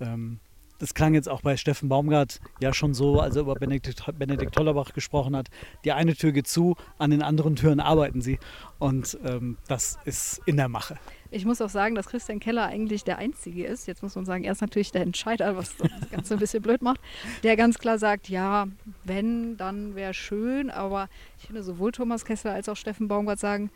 Ähm, 0.01 0.39
das 0.79 0.93
klang 0.93 1.13
jetzt 1.13 1.29
auch 1.29 1.41
bei 1.41 1.57
Steffen 1.57 1.89
Baumgart 1.89 2.39
ja 2.59 2.73
schon 2.73 2.93
so, 2.93 3.19
als 3.19 3.35
er 3.35 3.43
über 3.43 3.55
Benedikt, 3.55 4.03
Benedikt 4.17 4.55
Tollerbach 4.55 4.93
gesprochen 4.93 5.35
hat. 5.35 5.49
Die 5.85 5.91
eine 5.91 6.15
Tür 6.15 6.31
geht 6.31 6.47
zu, 6.47 6.75
an 6.97 7.11
den 7.11 7.21
anderen 7.21 7.55
Türen 7.55 7.79
arbeiten 7.79 8.21
sie. 8.21 8.39
Und 8.79 9.17
ähm, 9.23 9.57
das 9.67 9.99
ist 10.05 10.41
in 10.45 10.57
der 10.57 10.69
Mache. 10.69 10.97
Ich 11.31 11.45
muss 11.45 11.61
auch 11.61 11.69
sagen, 11.69 11.93
dass 11.93 12.07
Christian 12.07 12.39
Keller 12.39 12.65
eigentlich 12.65 13.03
der 13.03 13.17
Einzige 13.17 13.65
ist. 13.65 13.85
Jetzt 13.85 14.01
muss 14.01 14.15
man 14.15 14.25
sagen, 14.25 14.45
er 14.45 14.53
ist 14.53 14.61
natürlich 14.61 14.91
der 14.91 15.01
Entscheider, 15.01 15.55
was 15.55 15.75
das 15.77 16.09
Ganze 16.09 16.33
ein 16.33 16.39
bisschen 16.39 16.63
blöd 16.63 16.81
macht. 16.81 17.01
Der 17.43 17.55
ganz 17.55 17.77
klar 17.77 17.99
sagt, 17.99 18.29
ja, 18.29 18.67
wenn, 19.03 19.57
dann 19.57 19.95
wäre 19.95 20.13
schön. 20.13 20.71
Aber 20.71 21.09
ich 21.37 21.47
finde, 21.47 21.61
sowohl 21.61 21.91
Thomas 21.91 22.25
Kessler 22.25 22.53
als 22.53 22.69
auch 22.69 22.77
Steffen 22.77 23.07
Baumgart 23.07 23.39
sagen, 23.39 23.69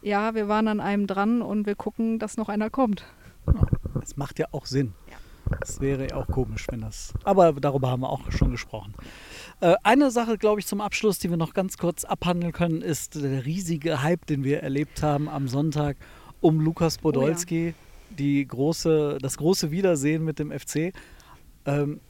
ja, 0.00 0.34
wir 0.34 0.46
waren 0.48 0.68
an 0.68 0.80
einem 0.80 1.06
dran 1.06 1.42
und 1.42 1.66
wir 1.66 1.74
gucken, 1.74 2.18
dass 2.18 2.36
noch 2.36 2.48
einer 2.48 2.70
kommt. 2.70 3.04
Das 4.00 4.16
macht 4.16 4.38
ja 4.38 4.46
auch 4.52 4.66
Sinn. 4.66 4.94
Das 5.60 5.80
wäre 5.80 6.14
auch 6.16 6.26
komisch, 6.26 6.66
wenn 6.70 6.80
das. 6.80 7.14
Aber 7.24 7.52
darüber 7.52 7.90
haben 7.90 8.00
wir 8.00 8.10
auch 8.10 8.30
schon 8.32 8.50
gesprochen. 8.50 8.94
Äh, 9.60 9.74
eine 9.82 10.10
Sache, 10.10 10.38
glaube 10.38 10.60
ich, 10.60 10.66
zum 10.66 10.80
Abschluss, 10.80 11.18
die 11.18 11.30
wir 11.30 11.36
noch 11.36 11.54
ganz 11.54 11.78
kurz 11.78 12.04
abhandeln 12.04 12.52
können, 12.52 12.82
ist 12.82 13.14
der 13.14 13.44
riesige 13.44 14.02
Hype, 14.02 14.26
den 14.26 14.44
wir 14.44 14.62
erlebt 14.62 15.02
haben 15.02 15.28
am 15.28 15.48
Sonntag 15.48 15.96
um 16.40 16.60
Lukas 16.60 16.98
Podolski. 16.98 17.68
Oh 17.68 17.80
ja. 18.10 18.16
die 18.16 18.46
große, 18.46 19.18
das 19.20 19.36
große 19.36 19.70
Wiedersehen 19.70 20.24
mit 20.24 20.38
dem 20.38 20.50
FC. 20.50 20.92
Ähm, 21.64 22.00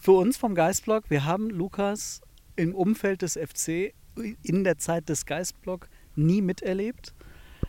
für 0.00 0.12
uns 0.12 0.36
vom 0.36 0.54
Geistblock, 0.54 1.10
wir 1.10 1.24
haben 1.24 1.50
Lukas 1.50 2.20
im 2.56 2.74
Umfeld 2.74 3.22
des 3.22 3.34
FC 3.34 3.94
in 4.42 4.64
der 4.64 4.78
Zeit 4.78 5.08
des 5.08 5.26
Geistblock 5.26 5.88
nie 6.16 6.42
miterlebt. 6.42 7.14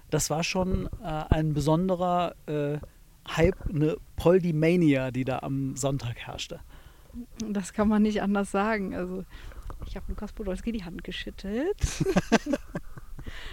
Das 0.09 0.29
war 0.29 0.43
schon 0.43 0.87
äh, 1.01 1.23
ein 1.29 1.53
besonderer 1.53 2.35
äh, 2.45 2.77
Hype, 3.27 3.57
eine 3.69 3.97
Poldimania, 4.15 5.11
die 5.11 5.25
da 5.25 5.39
am 5.39 5.75
Sonntag 5.75 6.17
herrschte. 6.17 6.59
Das 7.47 7.73
kann 7.73 7.87
man 7.87 8.01
nicht 8.01 8.21
anders 8.21 8.51
sagen. 8.51 8.93
Also 8.93 9.23
ich 9.87 9.95
habe 9.95 10.05
Lukas 10.09 10.33
Podolski 10.33 10.71
die 10.71 10.83
Hand 10.83 11.03
geschüttelt. 11.03 11.77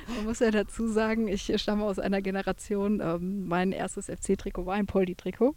Man 0.07 0.25
muss 0.25 0.41
ja 0.41 0.51
dazu 0.51 0.89
sagen, 0.89 1.29
ich 1.29 1.53
stamme 1.61 1.85
aus 1.85 1.99
einer 1.99 2.21
Generation, 2.21 3.01
ähm, 3.01 3.49
mein 3.49 3.73
erstes 3.73 4.07
FC-Trikot 4.07 4.67
war 4.67 4.75
ein 4.75 4.87
Poldi-Trikot. 4.87 5.55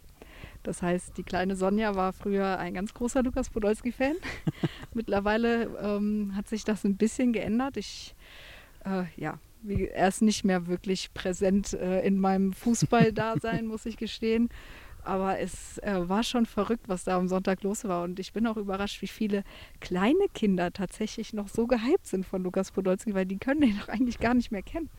Das 0.62 0.82
heißt, 0.82 1.16
die 1.16 1.22
kleine 1.22 1.56
Sonja 1.56 1.94
war 1.94 2.12
früher 2.12 2.58
ein 2.58 2.74
ganz 2.74 2.94
großer 2.94 3.22
Lukas 3.22 3.50
Podolski-Fan. 3.50 4.16
Mittlerweile 4.94 5.64
ähm, 5.80 6.32
hat 6.34 6.48
sich 6.48 6.64
das 6.64 6.84
ein 6.84 6.96
bisschen 6.96 7.32
geändert. 7.32 7.76
Ich, 7.76 8.14
äh, 8.84 9.04
ja, 9.16 9.38
wie, 9.68 9.88
er 9.88 10.08
ist 10.08 10.22
nicht 10.22 10.44
mehr 10.44 10.66
wirklich 10.66 11.12
präsent 11.14 11.72
äh, 11.74 12.00
in 12.06 12.18
meinem 12.18 12.52
Fußball-Dasein, 12.52 13.66
muss 13.68 13.86
ich 13.86 13.96
gestehen. 13.96 14.48
Aber 15.02 15.38
es 15.38 15.78
äh, 15.78 16.08
war 16.08 16.24
schon 16.24 16.46
verrückt, 16.46 16.88
was 16.88 17.04
da 17.04 17.16
am 17.16 17.28
Sonntag 17.28 17.62
los 17.62 17.84
war. 17.84 18.02
Und 18.02 18.18
ich 18.18 18.32
bin 18.32 18.46
auch 18.46 18.56
überrascht, 18.56 19.02
wie 19.02 19.06
viele 19.06 19.44
kleine 19.80 20.26
Kinder 20.34 20.72
tatsächlich 20.72 21.32
noch 21.32 21.48
so 21.48 21.68
gehypt 21.68 22.06
sind 22.06 22.26
von 22.26 22.42
Lukas 22.42 22.72
Podolski, 22.72 23.14
weil 23.14 23.26
die 23.26 23.38
können 23.38 23.60
den 23.60 23.78
doch 23.78 23.88
eigentlich 23.88 24.18
gar 24.18 24.34
nicht 24.34 24.50
mehr 24.50 24.62
kennen. 24.62 24.90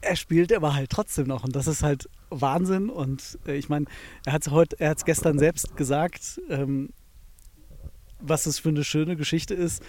Er 0.00 0.14
spielt 0.14 0.52
aber 0.52 0.74
halt 0.74 0.90
trotzdem 0.90 1.26
noch 1.26 1.42
und 1.42 1.56
das 1.56 1.66
ist 1.66 1.82
halt 1.82 2.08
Wahnsinn. 2.30 2.88
Und 2.90 3.38
äh, 3.46 3.56
ich 3.56 3.68
meine, 3.68 3.86
er 4.24 4.34
hat 4.34 4.46
es 4.46 4.52
heute, 4.52 4.78
er 4.78 4.90
hat 4.90 4.98
es 4.98 5.04
gestern 5.04 5.38
selbst 5.40 5.76
gesagt, 5.76 6.40
ähm, 6.48 6.90
was 8.20 8.46
es 8.46 8.58
für 8.58 8.70
eine 8.70 8.84
schöne 8.84 9.16
Geschichte 9.16 9.54
ist, 9.54 9.82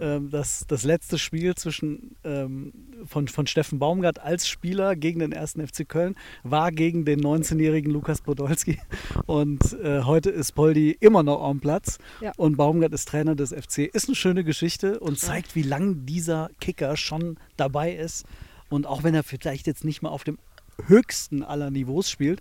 ähm, 0.00 0.30
dass 0.30 0.64
das 0.66 0.84
letzte 0.84 1.18
Spiel 1.18 1.54
zwischen 1.54 2.16
ähm, 2.24 2.72
von, 3.06 3.28
von 3.28 3.46
Steffen 3.46 3.78
Baumgart 3.78 4.18
als 4.18 4.48
Spieler 4.48 4.96
gegen 4.96 5.20
den 5.20 5.32
ersten 5.32 5.66
FC 5.66 5.88
Köln 5.88 6.16
war 6.42 6.72
gegen 6.72 7.04
den 7.04 7.20
19-jährigen 7.20 7.92
Lukas 7.92 8.20
Podolski. 8.20 8.78
Und 9.26 9.72
äh, 9.82 10.02
heute 10.02 10.30
ist 10.30 10.52
Poldi 10.52 10.96
immer 11.00 11.22
noch 11.22 11.42
am 11.42 11.60
Platz 11.60 11.98
Ja. 12.20 12.32
und 12.36 12.56
Baumgart 12.56 12.92
ist 12.92 13.08
Trainer 13.08 13.34
des 13.36 13.50
FC. 13.52 13.78
Ist 13.92 14.08
eine 14.08 14.16
schöne 14.16 14.44
Geschichte 14.44 14.98
und 15.00 15.18
zeigt, 15.18 15.54
wie 15.54 15.62
lang 15.62 16.06
dieser 16.06 16.50
Kicker 16.60 16.96
schon 16.96 17.36
dabei 17.56 17.92
ist. 17.94 18.24
Und 18.68 18.86
auch 18.86 19.04
wenn 19.04 19.14
er 19.14 19.22
vielleicht 19.22 19.66
jetzt 19.66 19.84
nicht 19.84 20.02
mal 20.02 20.08
auf 20.08 20.24
dem 20.24 20.38
höchsten 20.86 21.42
aller 21.42 21.70
Niveaus 21.70 22.10
spielt, 22.10 22.40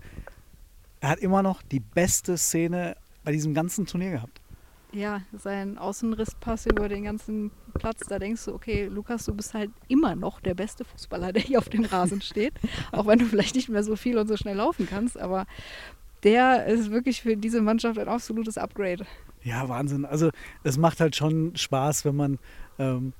er 1.01 1.09
hat 1.09 1.19
immer 1.19 1.43
noch 1.43 1.61
die 1.61 1.79
beste 1.79 2.37
Szene 2.37 2.95
bei 3.23 3.31
diesem 3.31 3.53
ganzen 3.53 3.85
Turnier 3.85 4.11
gehabt. 4.11 4.41
Ja, 4.95 5.21
sein 5.33 5.77
Außenrisspass 5.77 6.67
über 6.67 6.87
den 6.87 7.03
ganzen 7.03 7.51
Platz, 7.73 8.07
da 8.07 8.17
denkst 8.17 8.45
du, 8.45 8.53
okay, 8.53 8.85
Lukas, 8.85 9.25
du 9.25 9.33
bist 9.33 9.53
halt 9.53 9.69
immer 9.89 10.15
noch 10.15 10.39
der 10.39 10.53
beste 10.53 10.85
Fußballer, 10.85 11.33
der 11.33 11.41
hier 11.41 11.59
auf 11.59 11.67
dem 11.67 11.83
Rasen 11.83 12.21
steht. 12.21 12.53
Auch 12.93 13.05
wenn 13.05 13.19
du 13.19 13.25
vielleicht 13.25 13.55
nicht 13.55 13.67
mehr 13.67 13.83
so 13.83 13.97
viel 13.97 14.17
und 14.17 14.27
so 14.27 14.37
schnell 14.37 14.55
laufen 14.55 14.87
kannst, 14.89 15.19
aber 15.19 15.47
der 16.23 16.65
ist 16.67 16.91
wirklich 16.91 17.21
für 17.21 17.35
diese 17.35 17.61
Mannschaft 17.61 17.99
ein 17.99 18.07
absolutes 18.07 18.57
Upgrade. 18.57 19.05
Ja, 19.43 19.67
Wahnsinn. 19.67 20.05
Also 20.05 20.29
es 20.63 20.77
macht 20.77 21.01
halt 21.01 21.15
schon 21.17 21.57
Spaß, 21.57 22.05
wenn 22.05 22.15
man 22.15 22.39
ähm, 22.79 23.11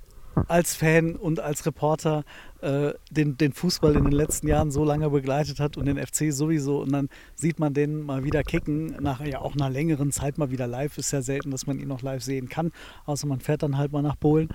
als 0.47 0.75
Fan 0.75 1.15
und 1.15 1.39
als 1.39 1.65
Reporter 1.65 2.23
äh, 2.61 2.93
den, 3.11 3.37
den 3.37 3.53
Fußball 3.53 3.95
in 3.95 4.05
den 4.05 4.13
letzten 4.13 4.47
Jahren 4.47 4.71
so 4.71 4.83
lange 4.83 5.09
begleitet 5.09 5.59
hat 5.59 5.77
und 5.77 5.85
den 5.85 5.97
FC 5.97 6.33
sowieso. 6.33 6.81
Und 6.81 6.91
dann 6.91 7.09
sieht 7.35 7.59
man 7.59 7.73
den 7.73 8.01
mal 8.01 8.23
wieder 8.23 8.43
kicken, 8.43 8.95
nach 8.99 9.21
ja 9.21 9.41
auch 9.41 9.55
einer 9.55 9.69
längeren 9.69 10.11
Zeit 10.11 10.37
mal 10.37 10.51
wieder 10.51 10.67
live. 10.67 10.97
Ist 10.97 11.11
ja 11.11 11.21
selten, 11.21 11.51
dass 11.51 11.67
man 11.67 11.79
ihn 11.79 11.87
noch 11.87 12.01
live 12.01 12.23
sehen 12.23 12.49
kann, 12.49 12.71
außer 13.05 13.27
man 13.27 13.39
fährt 13.39 13.63
dann 13.63 13.77
halt 13.77 13.91
mal 13.91 14.01
nach 14.01 14.19
Polen. 14.19 14.49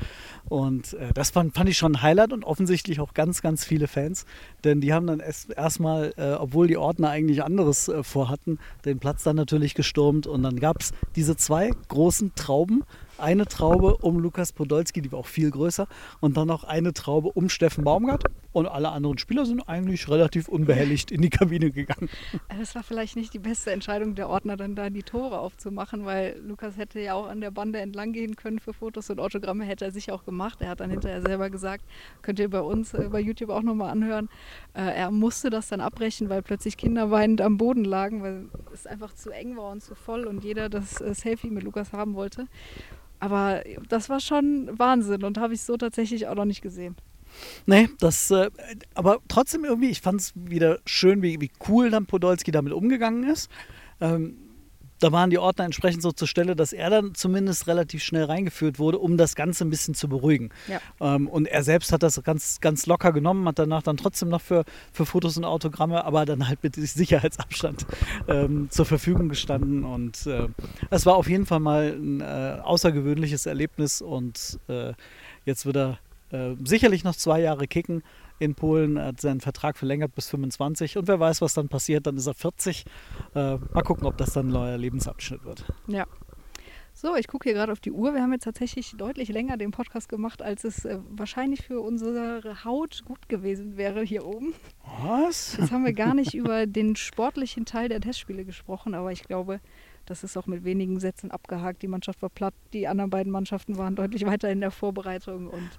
Und 0.49 0.95
äh, 0.95 1.13
das 1.15 1.31
fand, 1.31 1.55
fand 1.55 1.69
ich 1.69 1.79
schon 1.79 1.93
ein 1.93 2.03
Highlight 2.03 2.33
und 2.33 2.45
offensichtlich 2.45 3.01
auch 3.01 3.15
ganz, 3.15 3.43
ganz 3.43 3.65
viele 3.65 3.87
Fans. 3.87 4.27
Denn 4.65 4.81
die 4.81 4.93
haben 4.93 5.07
dann 5.07 5.21
erst 5.21 5.53
erstmal, 5.53 6.13
äh, 6.17 6.33
obwohl 6.33 6.67
die 6.67 6.77
Ordner 6.77 7.11
eigentlich 7.11 7.45
anderes 7.45 7.89
äh, 7.89 8.03
vorhatten, 8.03 8.59
den 8.85 8.99
Platz 8.99 9.23
dann 9.23 9.37
natürlich 9.37 9.75
gestürmt. 9.75 10.27
Und 10.27 10.43
dann 10.43 10.59
gab 10.59 10.81
es 10.81 10.93
diese 11.17 11.37
zwei 11.37 11.71
großen 11.89 12.35
Trauben. 12.35 12.83
Eine 13.21 13.47
Traube 13.47 13.97
um 13.99 14.19
Lukas 14.19 14.53
Podolski, 14.53 15.03
die 15.03 15.13
war 15.13 15.19
auch 15.19 15.27
viel 15.27 15.51
größer, 15.51 15.87
und 16.21 16.37
dann 16.37 16.49
noch 16.49 16.65
eine 16.65 16.93
Traube 16.93 17.31
um 17.33 17.49
Steffen 17.49 17.85
Baumgart. 17.85 18.25
Und 18.53 18.67
alle 18.67 18.89
anderen 18.91 19.19
Spieler 19.19 19.47
sind 19.47 19.69
eigentlich 19.69 20.09
relativ 20.09 20.49
unbehelligt 20.49 21.13
in 21.13 21.23
die 21.23 21.31
Kabine 21.31 21.71
gegangen. 21.71 22.09
Das 22.59 22.75
war 22.75 22.83
vielleicht 22.83 23.15
nicht 23.15 23.33
die 23.33 23.39
beste 23.39 23.71
Entscheidung 23.71 24.15
der 24.17 24.29
Ordner, 24.29 24.57
dann 24.57 24.75
da 24.75 24.91
die 24.91 25.05
Tore 25.05 25.39
aufzumachen, 25.39 26.05
weil 26.05 26.41
Lukas 26.45 26.77
hätte 26.77 26.99
ja 26.99 27.15
auch 27.15 27.29
an 27.29 27.41
der 27.41 27.53
Bande 27.53 27.79
entlang 27.79 28.13
gehen 28.13 28.35
können 28.35 28.59
für 28.59 28.73
Fotos 28.73 29.09
und 29.11 29.21
Autogramme, 29.21 29.65
hätte 29.65 29.85
er 29.85 29.93
sich 29.93 30.11
auch 30.11 30.25
gemacht. 30.25 30.61
Er 30.61 30.71
hat 30.71 30.81
dann 30.81 30.91
hinterher 30.91 31.23
selber 31.23 31.49
gesagt, 31.49 31.85
könnt 32.23 32.39
ihr 32.41 32.51
bei 32.51 32.61
uns 32.61 32.93
äh, 32.95 33.09
bei 33.11 33.21
YouTube 33.21 33.51
auch 33.51 33.63
nochmal 33.63 33.91
anhören, 33.91 34.29
äh, 34.75 34.81
er 34.83 35.11
musste 35.11 35.51
das 35.51 35.69
dann 35.69 35.81
abbrechen, 35.81 36.29
weil 36.29 36.43
plötzlich 36.43 36.77
Kinder 36.77 37.11
weinend 37.11 37.41
am 37.41 37.57
Boden 37.57 37.85
lagen, 37.85 38.23
weil 38.23 38.47
es 38.73 38.87
einfach 38.87 39.15
zu 39.15 39.31
eng 39.31 39.57
war 39.57 39.71
und 39.71 39.83
zu 39.83 39.95
voll 39.95 40.25
und 40.25 40.45
jeder 40.45 40.69
das 40.69 41.01
äh, 41.01 41.15
Selfie 41.15 41.51
mit 41.51 41.63
Lukas 41.63 41.93
haben 41.93 42.15
wollte. 42.15 42.47
Aber 43.21 43.63
das 43.89 44.09
war 44.09 44.21
schon 44.21 44.71
Wahnsinn 44.79 45.25
und 45.25 45.39
habe 45.39 45.55
ich 45.55 45.63
so 45.63 45.77
tatsächlich 45.77 46.27
auch 46.27 46.35
noch 46.35 46.47
nicht 46.47 46.63
gesehen. 46.63 46.97
Nee, 47.67 47.89
das, 48.01 48.31
äh, 48.31 48.51
aber 48.95 49.19
trotzdem 49.29 49.65
irgendwie, 49.65 49.91
ich 49.91 50.01
fand 50.01 50.21
es 50.21 50.33
wieder 50.35 50.81
schön, 50.85 51.23
wie, 51.23 51.41
wie 51.41 51.51
cool 51.69 51.91
dann 51.91 52.07
Podolski 52.07 52.51
damit 52.51 52.73
umgegangen 52.73 53.25
ist. 53.25 53.51
Ähm, 54.01 54.37
da 55.01 55.13
waren 55.13 55.31
die 55.31 55.39
Ordner 55.39 55.65
entsprechend 55.65 56.03
so 56.03 56.13
zur 56.13 56.29
Stelle, 56.29 56.55
dass 56.55 56.73
er 56.73 56.91
dann 56.91 57.15
zumindest 57.15 57.67
relativ 57.67 58.03
schnell 58.03 58.25
reingeführt 58.25 58.79
wurde, 58.79 58.99
um 58.99 59.17
das 59.17 59.35
Ganze 59.35 59.65
ein 59.65 59.71
bisschen 59.71 59.95
zu 59.95 60.09
beruhigen. 60.09 60.51
Ja. 60.69 60.81
Ähm, 61.01 61.27
und 61.27 61.47
er 61.47 61.65
selbst 61.65 61.93
hat 61.93 62.03
das 62.03 62.23
ganz, 62.23 62.61
ganz 62.61 62.87
locker 62.87 63.13
genommen, 63.13 63.47
hat 63.49 63.59
danach 63.59 63.83
dann 63.83 63.97
trotzdem 63.97 64.29
noch 64.29 64.43
für, 64.43 64.65
für 64.93 65.07
Fotos 65.07 65.37
und 65.37 65.45
Autogramme, 65.45 66.05
aber 66.05 66.27
dann 66.27 66.47
halt 66.47 66.63
mit 66.63 66.77
Sicherheitsabstand 66.77 67.87
ähm, 68.29 68.69
zur 68.71 68.85
Verfügung 68.85 69.29
gestanden. 69.29 69.85
Und 69.85 70.27
äh, 70.27 70.49
es 70.91 71.07
war 71.07 71.17
auf 71.17 71.29
jeden 71.29 71.47
Fall 71.47 71.61
mal 71.61 71.93
ein 71.93 72.21
äh, 72.21 72.61
außergewöhnliches 72.63 73.47
Erlebnis 73.47 74.03
und 74.03 74.59
äh, 74.69 74.93
jetzt 75.47 75.65
wird 75.65 75.77
er 75.77 75.99
äh, 76.31 76.55
sicherlich 76.65 77.05
noch 77.05 77.17
zwei 77.17 77.41
Jahre 77.41 77.67
kicken 77.67 78.03
in 78.41 78.55
Polen, 78.55 78.99
hat 78.99 79.21
seinen 79.21 79.41
Vertrag 79.41 79.77
verlängert 79.77 80.15
bis 80.15 80.29
25 80.31 80.97
und 80.97 81.07
wer 81.07 81.21
weiß, 81.21 81.41
was 81.43 81.55
dann 81.55 81.69
passiert, 81.69 82.07
dann 82.07 82.17
ist 82.17 82.27
er 82.27 82.35
40. 82.35 82.85
Äh, 83.35 83.57
mal 83.57 83.83
gucken, 83.85 84.07
ob 84.07 84.17
das 84.17 84.33
dann 84.33 84.49
ein 84.49 84.53
neuer 84.53 84.79
Lebensabschnitt 84.79 85.45
wird. 85.45 85.65
Ja. 85.87 86.07
So, 86.93 87.15
ich 87.17 87.29
gucke 87.29 87.45
hier 87.45 87.55
gerade 87.55 87.73
auf 87.73 87.81
die 87.81 87.93
Uhr. 87.93 88.15
Wir 88.15 88.23
haben 88.23 88.33
jetzt 88.33 88.45
tatsächlich 88.45 88.95
deutlich 88.97 89.29
länger 89.29 89.57
den 89.57 89.71
Podcast 89.71 90.09
gemacht, 90.09 90.43
als 90.43 90.65
es 90.65 90.85
äh, 90.85 90.99
wahrscheinlich 91.11 91.63
für 91.63 91.81
unsere 91.81 92.65
Haut 92.65 93.05
gut 93.05 93.29
gewesen 93.29 93.77
wäre 93.77 94.03
hier 94.03 94.27
oben. 94.27 94.55
Was? 95.03 95.57
Jetzt 95.57 95.71
haben 95.71 95.85
wir 95.85 95.93
gar 95.93 96.15
nicht 96.15 96.35
über 96.35 96.67
den 96.67 96.97
sportlichen 96.97 97.65
Teil 97.65 97.89
der 97.89 98.01
Testspiele 98.01 98.45
gesprochen, 98.45 98.95
aber 98.95 99.13
ich 99.13 99.23
glaube, 99.23 99.61
das 100.07 100.25
ist 100.25 100.37
auch 100.37 100.47
mit 100.47 100.65
wenigen 100.65 100.99
Sätzen 100.99 101.31
abgehakt. 101.31 101.83
Die 101.83 101.89
Mannschaft 101.89 102.21
war 102.23 102.31
platt, 102.31 102.55
die 102.73 102.89
anderen 102.89 103.11
beiden 103.11 103.31
Mannschaften 103.31 103.79
waren 103.79 103.97
deutlich 103.97 104.27
weiter 104.27 104.51
in 104.51 104.61
der 104.61 104.71
Vorbereitung 104.71 105.47
und 105.47 105.71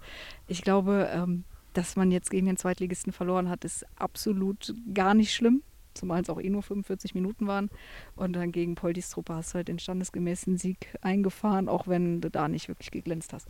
ich 0.47 0.61
glaube, 0.61 1.09
ähm, 1.13 1.43
dass 1.73 1.95
man 1.95 2.11
jetzt 2.11 2.29
gegen 2.29 2.47
den 2.47 2.57
Zweitligisten 2.57 3.13
verloren 3.13 3.49
hat, 3.49 3.65
ist 3.65 3.85
absolut 3.95 4.73
gar 4.93 5.13
nicht 5.13 5.33
schlimm. 5.33 5.63
Zumal 5.93 6.21
es 6.21 6.29
auch 6.29 6.39
eh 6.39 6.49
nur 6.49 6.63
45 6.63 7.15
Minuten 7.15 7.47
waren. 7.47 7.69
Und 8.15 8.33
dann 8.33 8.51
gegen 8.51 8.75
Poldis 8.75 9.09
Truppe 9.09 9.35
hast 9.35 9.51
du 9.51 9.55
halt 9.55 9.67
den 9.67 9.79
standesgemäßen 9.79 10.57
Sieg 10.57 10.93
eingefahren, 11.01 11.67
auch 11.67 11.87
wenn 11.87 12.21
du 12.21 12.29
da 12.29 12.47
nicht 12.47 12.67
wirklich 12.67 12.91
geglänzt 12.91 13.33
hast. 13.33 13.49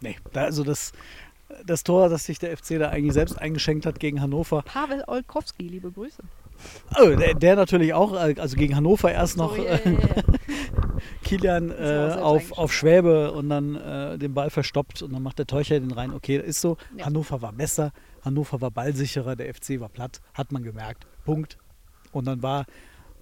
Nee, 0.00 0.16
also 0.34 0.64
das, 0.64 0.92
das 1.64 1.84
Tor, 1.84 2.08
das 2.08 2.24
sich 2.24 2.38
der 2.38 2.56
FC 2.56 2.78
da 2.78 2.90
eigentlich 2.90 3.14
selbst 3.14 3.40
eingeschenkt 3.40 3.86
hat 3.86 4.00
gegen 4.00 4.20
Hannover. 4.20 4.62
Pavel 4.62 5.04
Olkowski, 5.06 5.68
liebe 5.68 5.92
Grüße. 5.92 6.22
Oh, 7.00 7.08
der, 7.10 7.34
der 7.34 7.56
natürlich 7.56 7.94
auch, 7.94 8.14
äh, 8.14 8.34
also 8.38 8.56
gegen 8.56 8.76
Hannover 8.76 9.12
erst 9.12 9.36
noch 9.36 9.56
So, 9.56 9.62
ja, 9.62 9.74
äh, 9.74 9.92
ja, 9.92 10.00
ja. 10.00 10.22
Kilian 11.22 11.70
äh, 11.70 12.16
auf, 12.20 12.52
auf 12.52 12.72
Schwäbe 12.72 13.32
und 13.32 13.48
dann 13.48 13.74
äh, 13.74 14.18
den 14.18 14.34
Ball 14.34 14.50
verstoppt 14.50 15.02
und 15.02 15.12
dann 15.12 15.22
macht 15.22 15.38
der 15.38 15.46
Teucher 15.46 15.78
den 15.78 15.90
rein. 15.90 16.12
Okay, 16.12 16.38
ist 16.38 16.60
so. 16.60 16.76
Ja. 16.96 17.06
Hannover 17.06 17.42
war 17.42 17.52
besser, 17.52 17.92
Hannover 18.24 18.60
war 18.60 18.70
ballsicherer, 18.70 19.36
der 19.36 19.52
FC 19.52 19.80
war 19.80 19.88
platt, 19.88 20.20
hat 20.34 20.52
man 20.52 20.62
gemerkt. 20.62 21.06
Punkt. 21.24 21.58
Und 22.12 22.26
dann 22.26 22.42
war, 22.42 22.66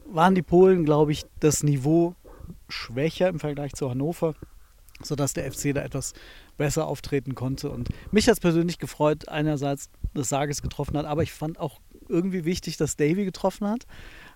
waren 0.07 0.35
die 0.35 0.43
Polen, 0.43 0.85
glaube 0.85 1.13
ich, 1.13 1.25
das 1.41 1.63
Niveau 1.63 2.15
schwächer 2.69 3.29
im 3.29 3.41
Vergleich 3.41 3.73
zu 3.73 3.91
Hannover, 3.91 4.35
sodass 5.03 5.33
der 5.33 5.51
FC 5.51 5.75
da 5.75 5.83
etwas 5.83 6.13
besser 6.57 6.87
auftreten 6.87 7.35
konnte. 7.35 7.71
Und 7.71 7.89
mich 8.13 8.27
hat 8.27 8.35
es 8.35 8.41
persönlich 8.41 8.79
gefreut, 8.79 9.29
einerseits, 9.29 9.91
dass 10.13 10.29
Sages 10.29 10.63
getroffen 10.63 10.97
hat, 10.97 11.07
aber 11.07 11.23
ich 11.23 11.33
fand 11.33 11.59
auch 11.59 11.81
irgendwie 12.09 12.45
wichtig, 12.45 12.77
dass 12.77 12.97
Davy 12.97 13.25
getroffen 13.25 13.69
hat. 13.69 13.87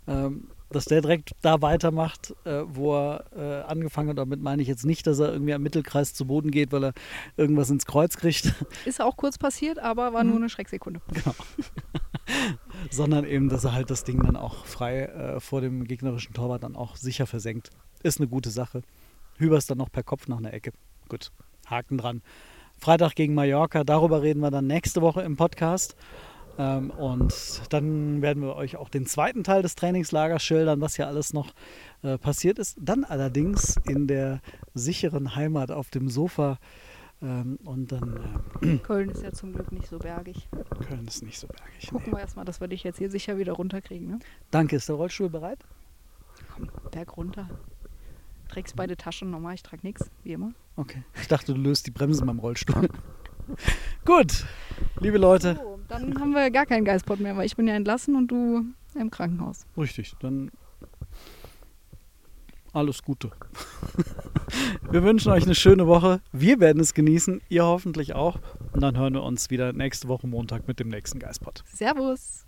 Ähm, 0.06 0.48
dass 0.70 0.84
der 0.84 1.00
direkt 1.00 1.32
da 1.40 1.62
weitermacht, 1.62 2.34
äh, 2.44 2.62
wo 2.66 2.94
er 2.94 3.24
äh, 3.34 3.62
angefangen 3.66 4.10
hat. 4.10 4.18
Damit 4.18 4.42
meine 4.42 4.60
ich 4.60 4.68
jetzt 4.68 4.84
nicht, 4.84 5.06
dass 5.06 5.18
er 5.18 5.32
irgendwie 5.32 5.54
am 5.54 5.62
Mittelkreis 5.62 6.12
zu 6.12 6.26
Boden 6.26 6.50
geht, 6.50 6.72
weil 6.72 6.84
er 6.84 6.92
irgendwas 7.36 7.70
ins 7.70 7.86
Kreuz 7.86 8.16
kriegt, 8.16 8.52
Ist 8.84 9.00
auch 9.00 9.16
kurz 9.16 9.38
passiert, 9.38 9.78
aber 9.78 10.12
war 10.12 10.24
nur 10.24 10.36
eine 10.36 10.48
Schrecksekunde. 10.48 11.00
sondern 12.90 13.24
eben, 13.24 13.48
dass 13.48 13.64
er 13.64 13.72
halt 13.72 13.90
das 13.90 14.04
Ding 14.04 14.22
dann 14.22 14.36
auch 14.36 14.66
frei 14.66 15.04
äh, 15.04 15.40
vor 15.40 15.60
dem 15.60 15.84
gegnerischen 15.84 16.34
Torwart 16.34 16.62
dann 16.62 16.76
auch 16.76 16.96
sicher 16.96 17.26
versenkt. 17.26 17.70
Ist 18.02 18.20
eine 18.20 18.28
gute 18.28 18.50
Sache. 18.50 18.82
Hübers 19.36 19.66
dann 19.66 19.78
noch 19.78 19.90
per 19.90 20.02
Kopf 20.02 20.28
nach 20.28 20.38
einer 20.38 20.52
Ecke. 20.52 20.72
Gut, 21.08 21.32
Haken 21.66 21.98
dran. 21.98 22.22
Freitag 22.78 23.14
gegen 23.14 23.34
Mallorca, 23.34 23.82
darüber 23.82 24.22
reden 24.22 24.40
wir 24.40 24.50
dann 24.50 24.66
nächste 24.66 25.02
Woche 25.02 25.22
im 25.22 25.36
Podcast. 25.36 25.96
Ähm, 26.58 26.90
und 26.90 27.62
dann 27.70 28.20
werden 28.20 28.42
wir 28.42 28.56
euch 28.56 28.76
auch 28.76 28.88
den 28.88 29.06
zweiten 29.06 29.44
Teil 29.44 29.62
des 29.62 29.76
Trainingslagers 29.76 30.42
schildern, 30.42 30.80
was 30.80 30.96
hier 30.96 31.06
alles 31.06 31.32
noch 31.32 31.54
äh, 32.02 32.18
passiert 32.18 32.58
ist. 32.58 32.76
Dann 32.80 33.04
allerdings 33.04 33.76
in 33.86 34.06
der 34.08 34.40
sicheren 34.74 35.36
Heimat 35.36 35.70
auf 35.70 35.90
dem 35.90 36.08
Sofa 36.08 36.58
Ähm, 37.20 37.58
und 37.64 37.90
dann 37.90 38.20
äh, 38.62 38.76
Köln 38.84 39.10
ist 39.10 39.24
ja 39.24 39.32
zum 39.32 39.52
Glück 39.52 39.72
nicht 39.72 39.88
so 39.88 39.98
bergig. 39.98 40.48
Köln 40.86 41.04
ist 41.08 41.22
nicht 41.24 41.38
so 41.40 41.48
bergig. 41.48 41.90
Gucken 41.90 42.06
Nee. 42.06 42.12
wir 42.16 42.20
erstmal, 42.20 42.44
dass 42.44 42.60
wir 42.60 42.68
dich 42.68 42.84
jetzt 42.84 42.98
hier 42.98 43.10
sicher 43.10 43.38
wieder 43.38 43.54
runterkriegen. 43.54 44.06
Ne? 44.08 44.18
Danke, 44.52 44.76
ist 44.76 44.88
der 44.88 44.94
Rollstuhl 44.94 45.28
bereit? 45.28 45.58
Komm, 46.54 46.68
Berg 46.92 47.16
runter. 47.16 47.48
Trägst 48.48 48.76
beide 48.76 48.96
Taschen 48.96 49.30
nochmal, 49.32 49.54
ich 49.54 49.64
trage 49.64 49.84
nichts, 49.84 50.10
wie 50.22 50.32
immer. 50.32 50.52
Okay. 50.76 51.02
Ich 51.20 51.26
dachte, 51.26 51.54
du 51.54 51.60
löst 51.60 51.88
die 51.88 51.90
Bremsen 51.90 52.24
beim 52.24 52.38
Rollstuhl. 52.38 52.88
Gut, 54.04 54.46
liebe 55.00 55.18
Leute. 55.18 55.58
Dann 55.88 56.20
haben 56.20 56.32
wir 56.32 56.50
gar 56.50 56.66
keinen 56.66 56.84
Geistpot 56.84 57.20
mehr, 57.20 57.36
weil 57.36 57.46
ich 57.46 57.56
bin 57.56 57.66
ja 57.66 57.74
entlassen 57.74 58.14
und 58.14 58.28
du 58.28 58.64
im 58.94 59.10
Krankenhaus. 59.10 59.66
Richtig, 59.76 60.14
dann 60.20 60.50
alles 62.72 63.02
Gute. 63.02 63.30
Wir 64.90 65.02
wünschen 65.02 65.32
euch 65.32 65.44
eine 65.44 65.54
schöne 65.54 65.86
Woche. 65.86 66.20
Wir 66.32 66.60
werden 66.60 66.80
es 66.80 66.94
genießen, 66.94 67.40
ihr 67.48 67.64
hoffentlich 67.64 68.14
auch. 68.14 68.38
Und 68.72 68.82
dann 68.82 68.96
hören 68.96 69.14
wir 69.14 69.22
uns 69.22 69.50
wieder 69.50 69.72
nächste 69.72 70.08
Woche 70.08 70.26
Montag 70.26 70.68
mit 70.68 70.78
dem 70.78 70.88
nächsten 70.88 71.18
Geistpot. 71.18 71.64
Servus! 71.66 72.47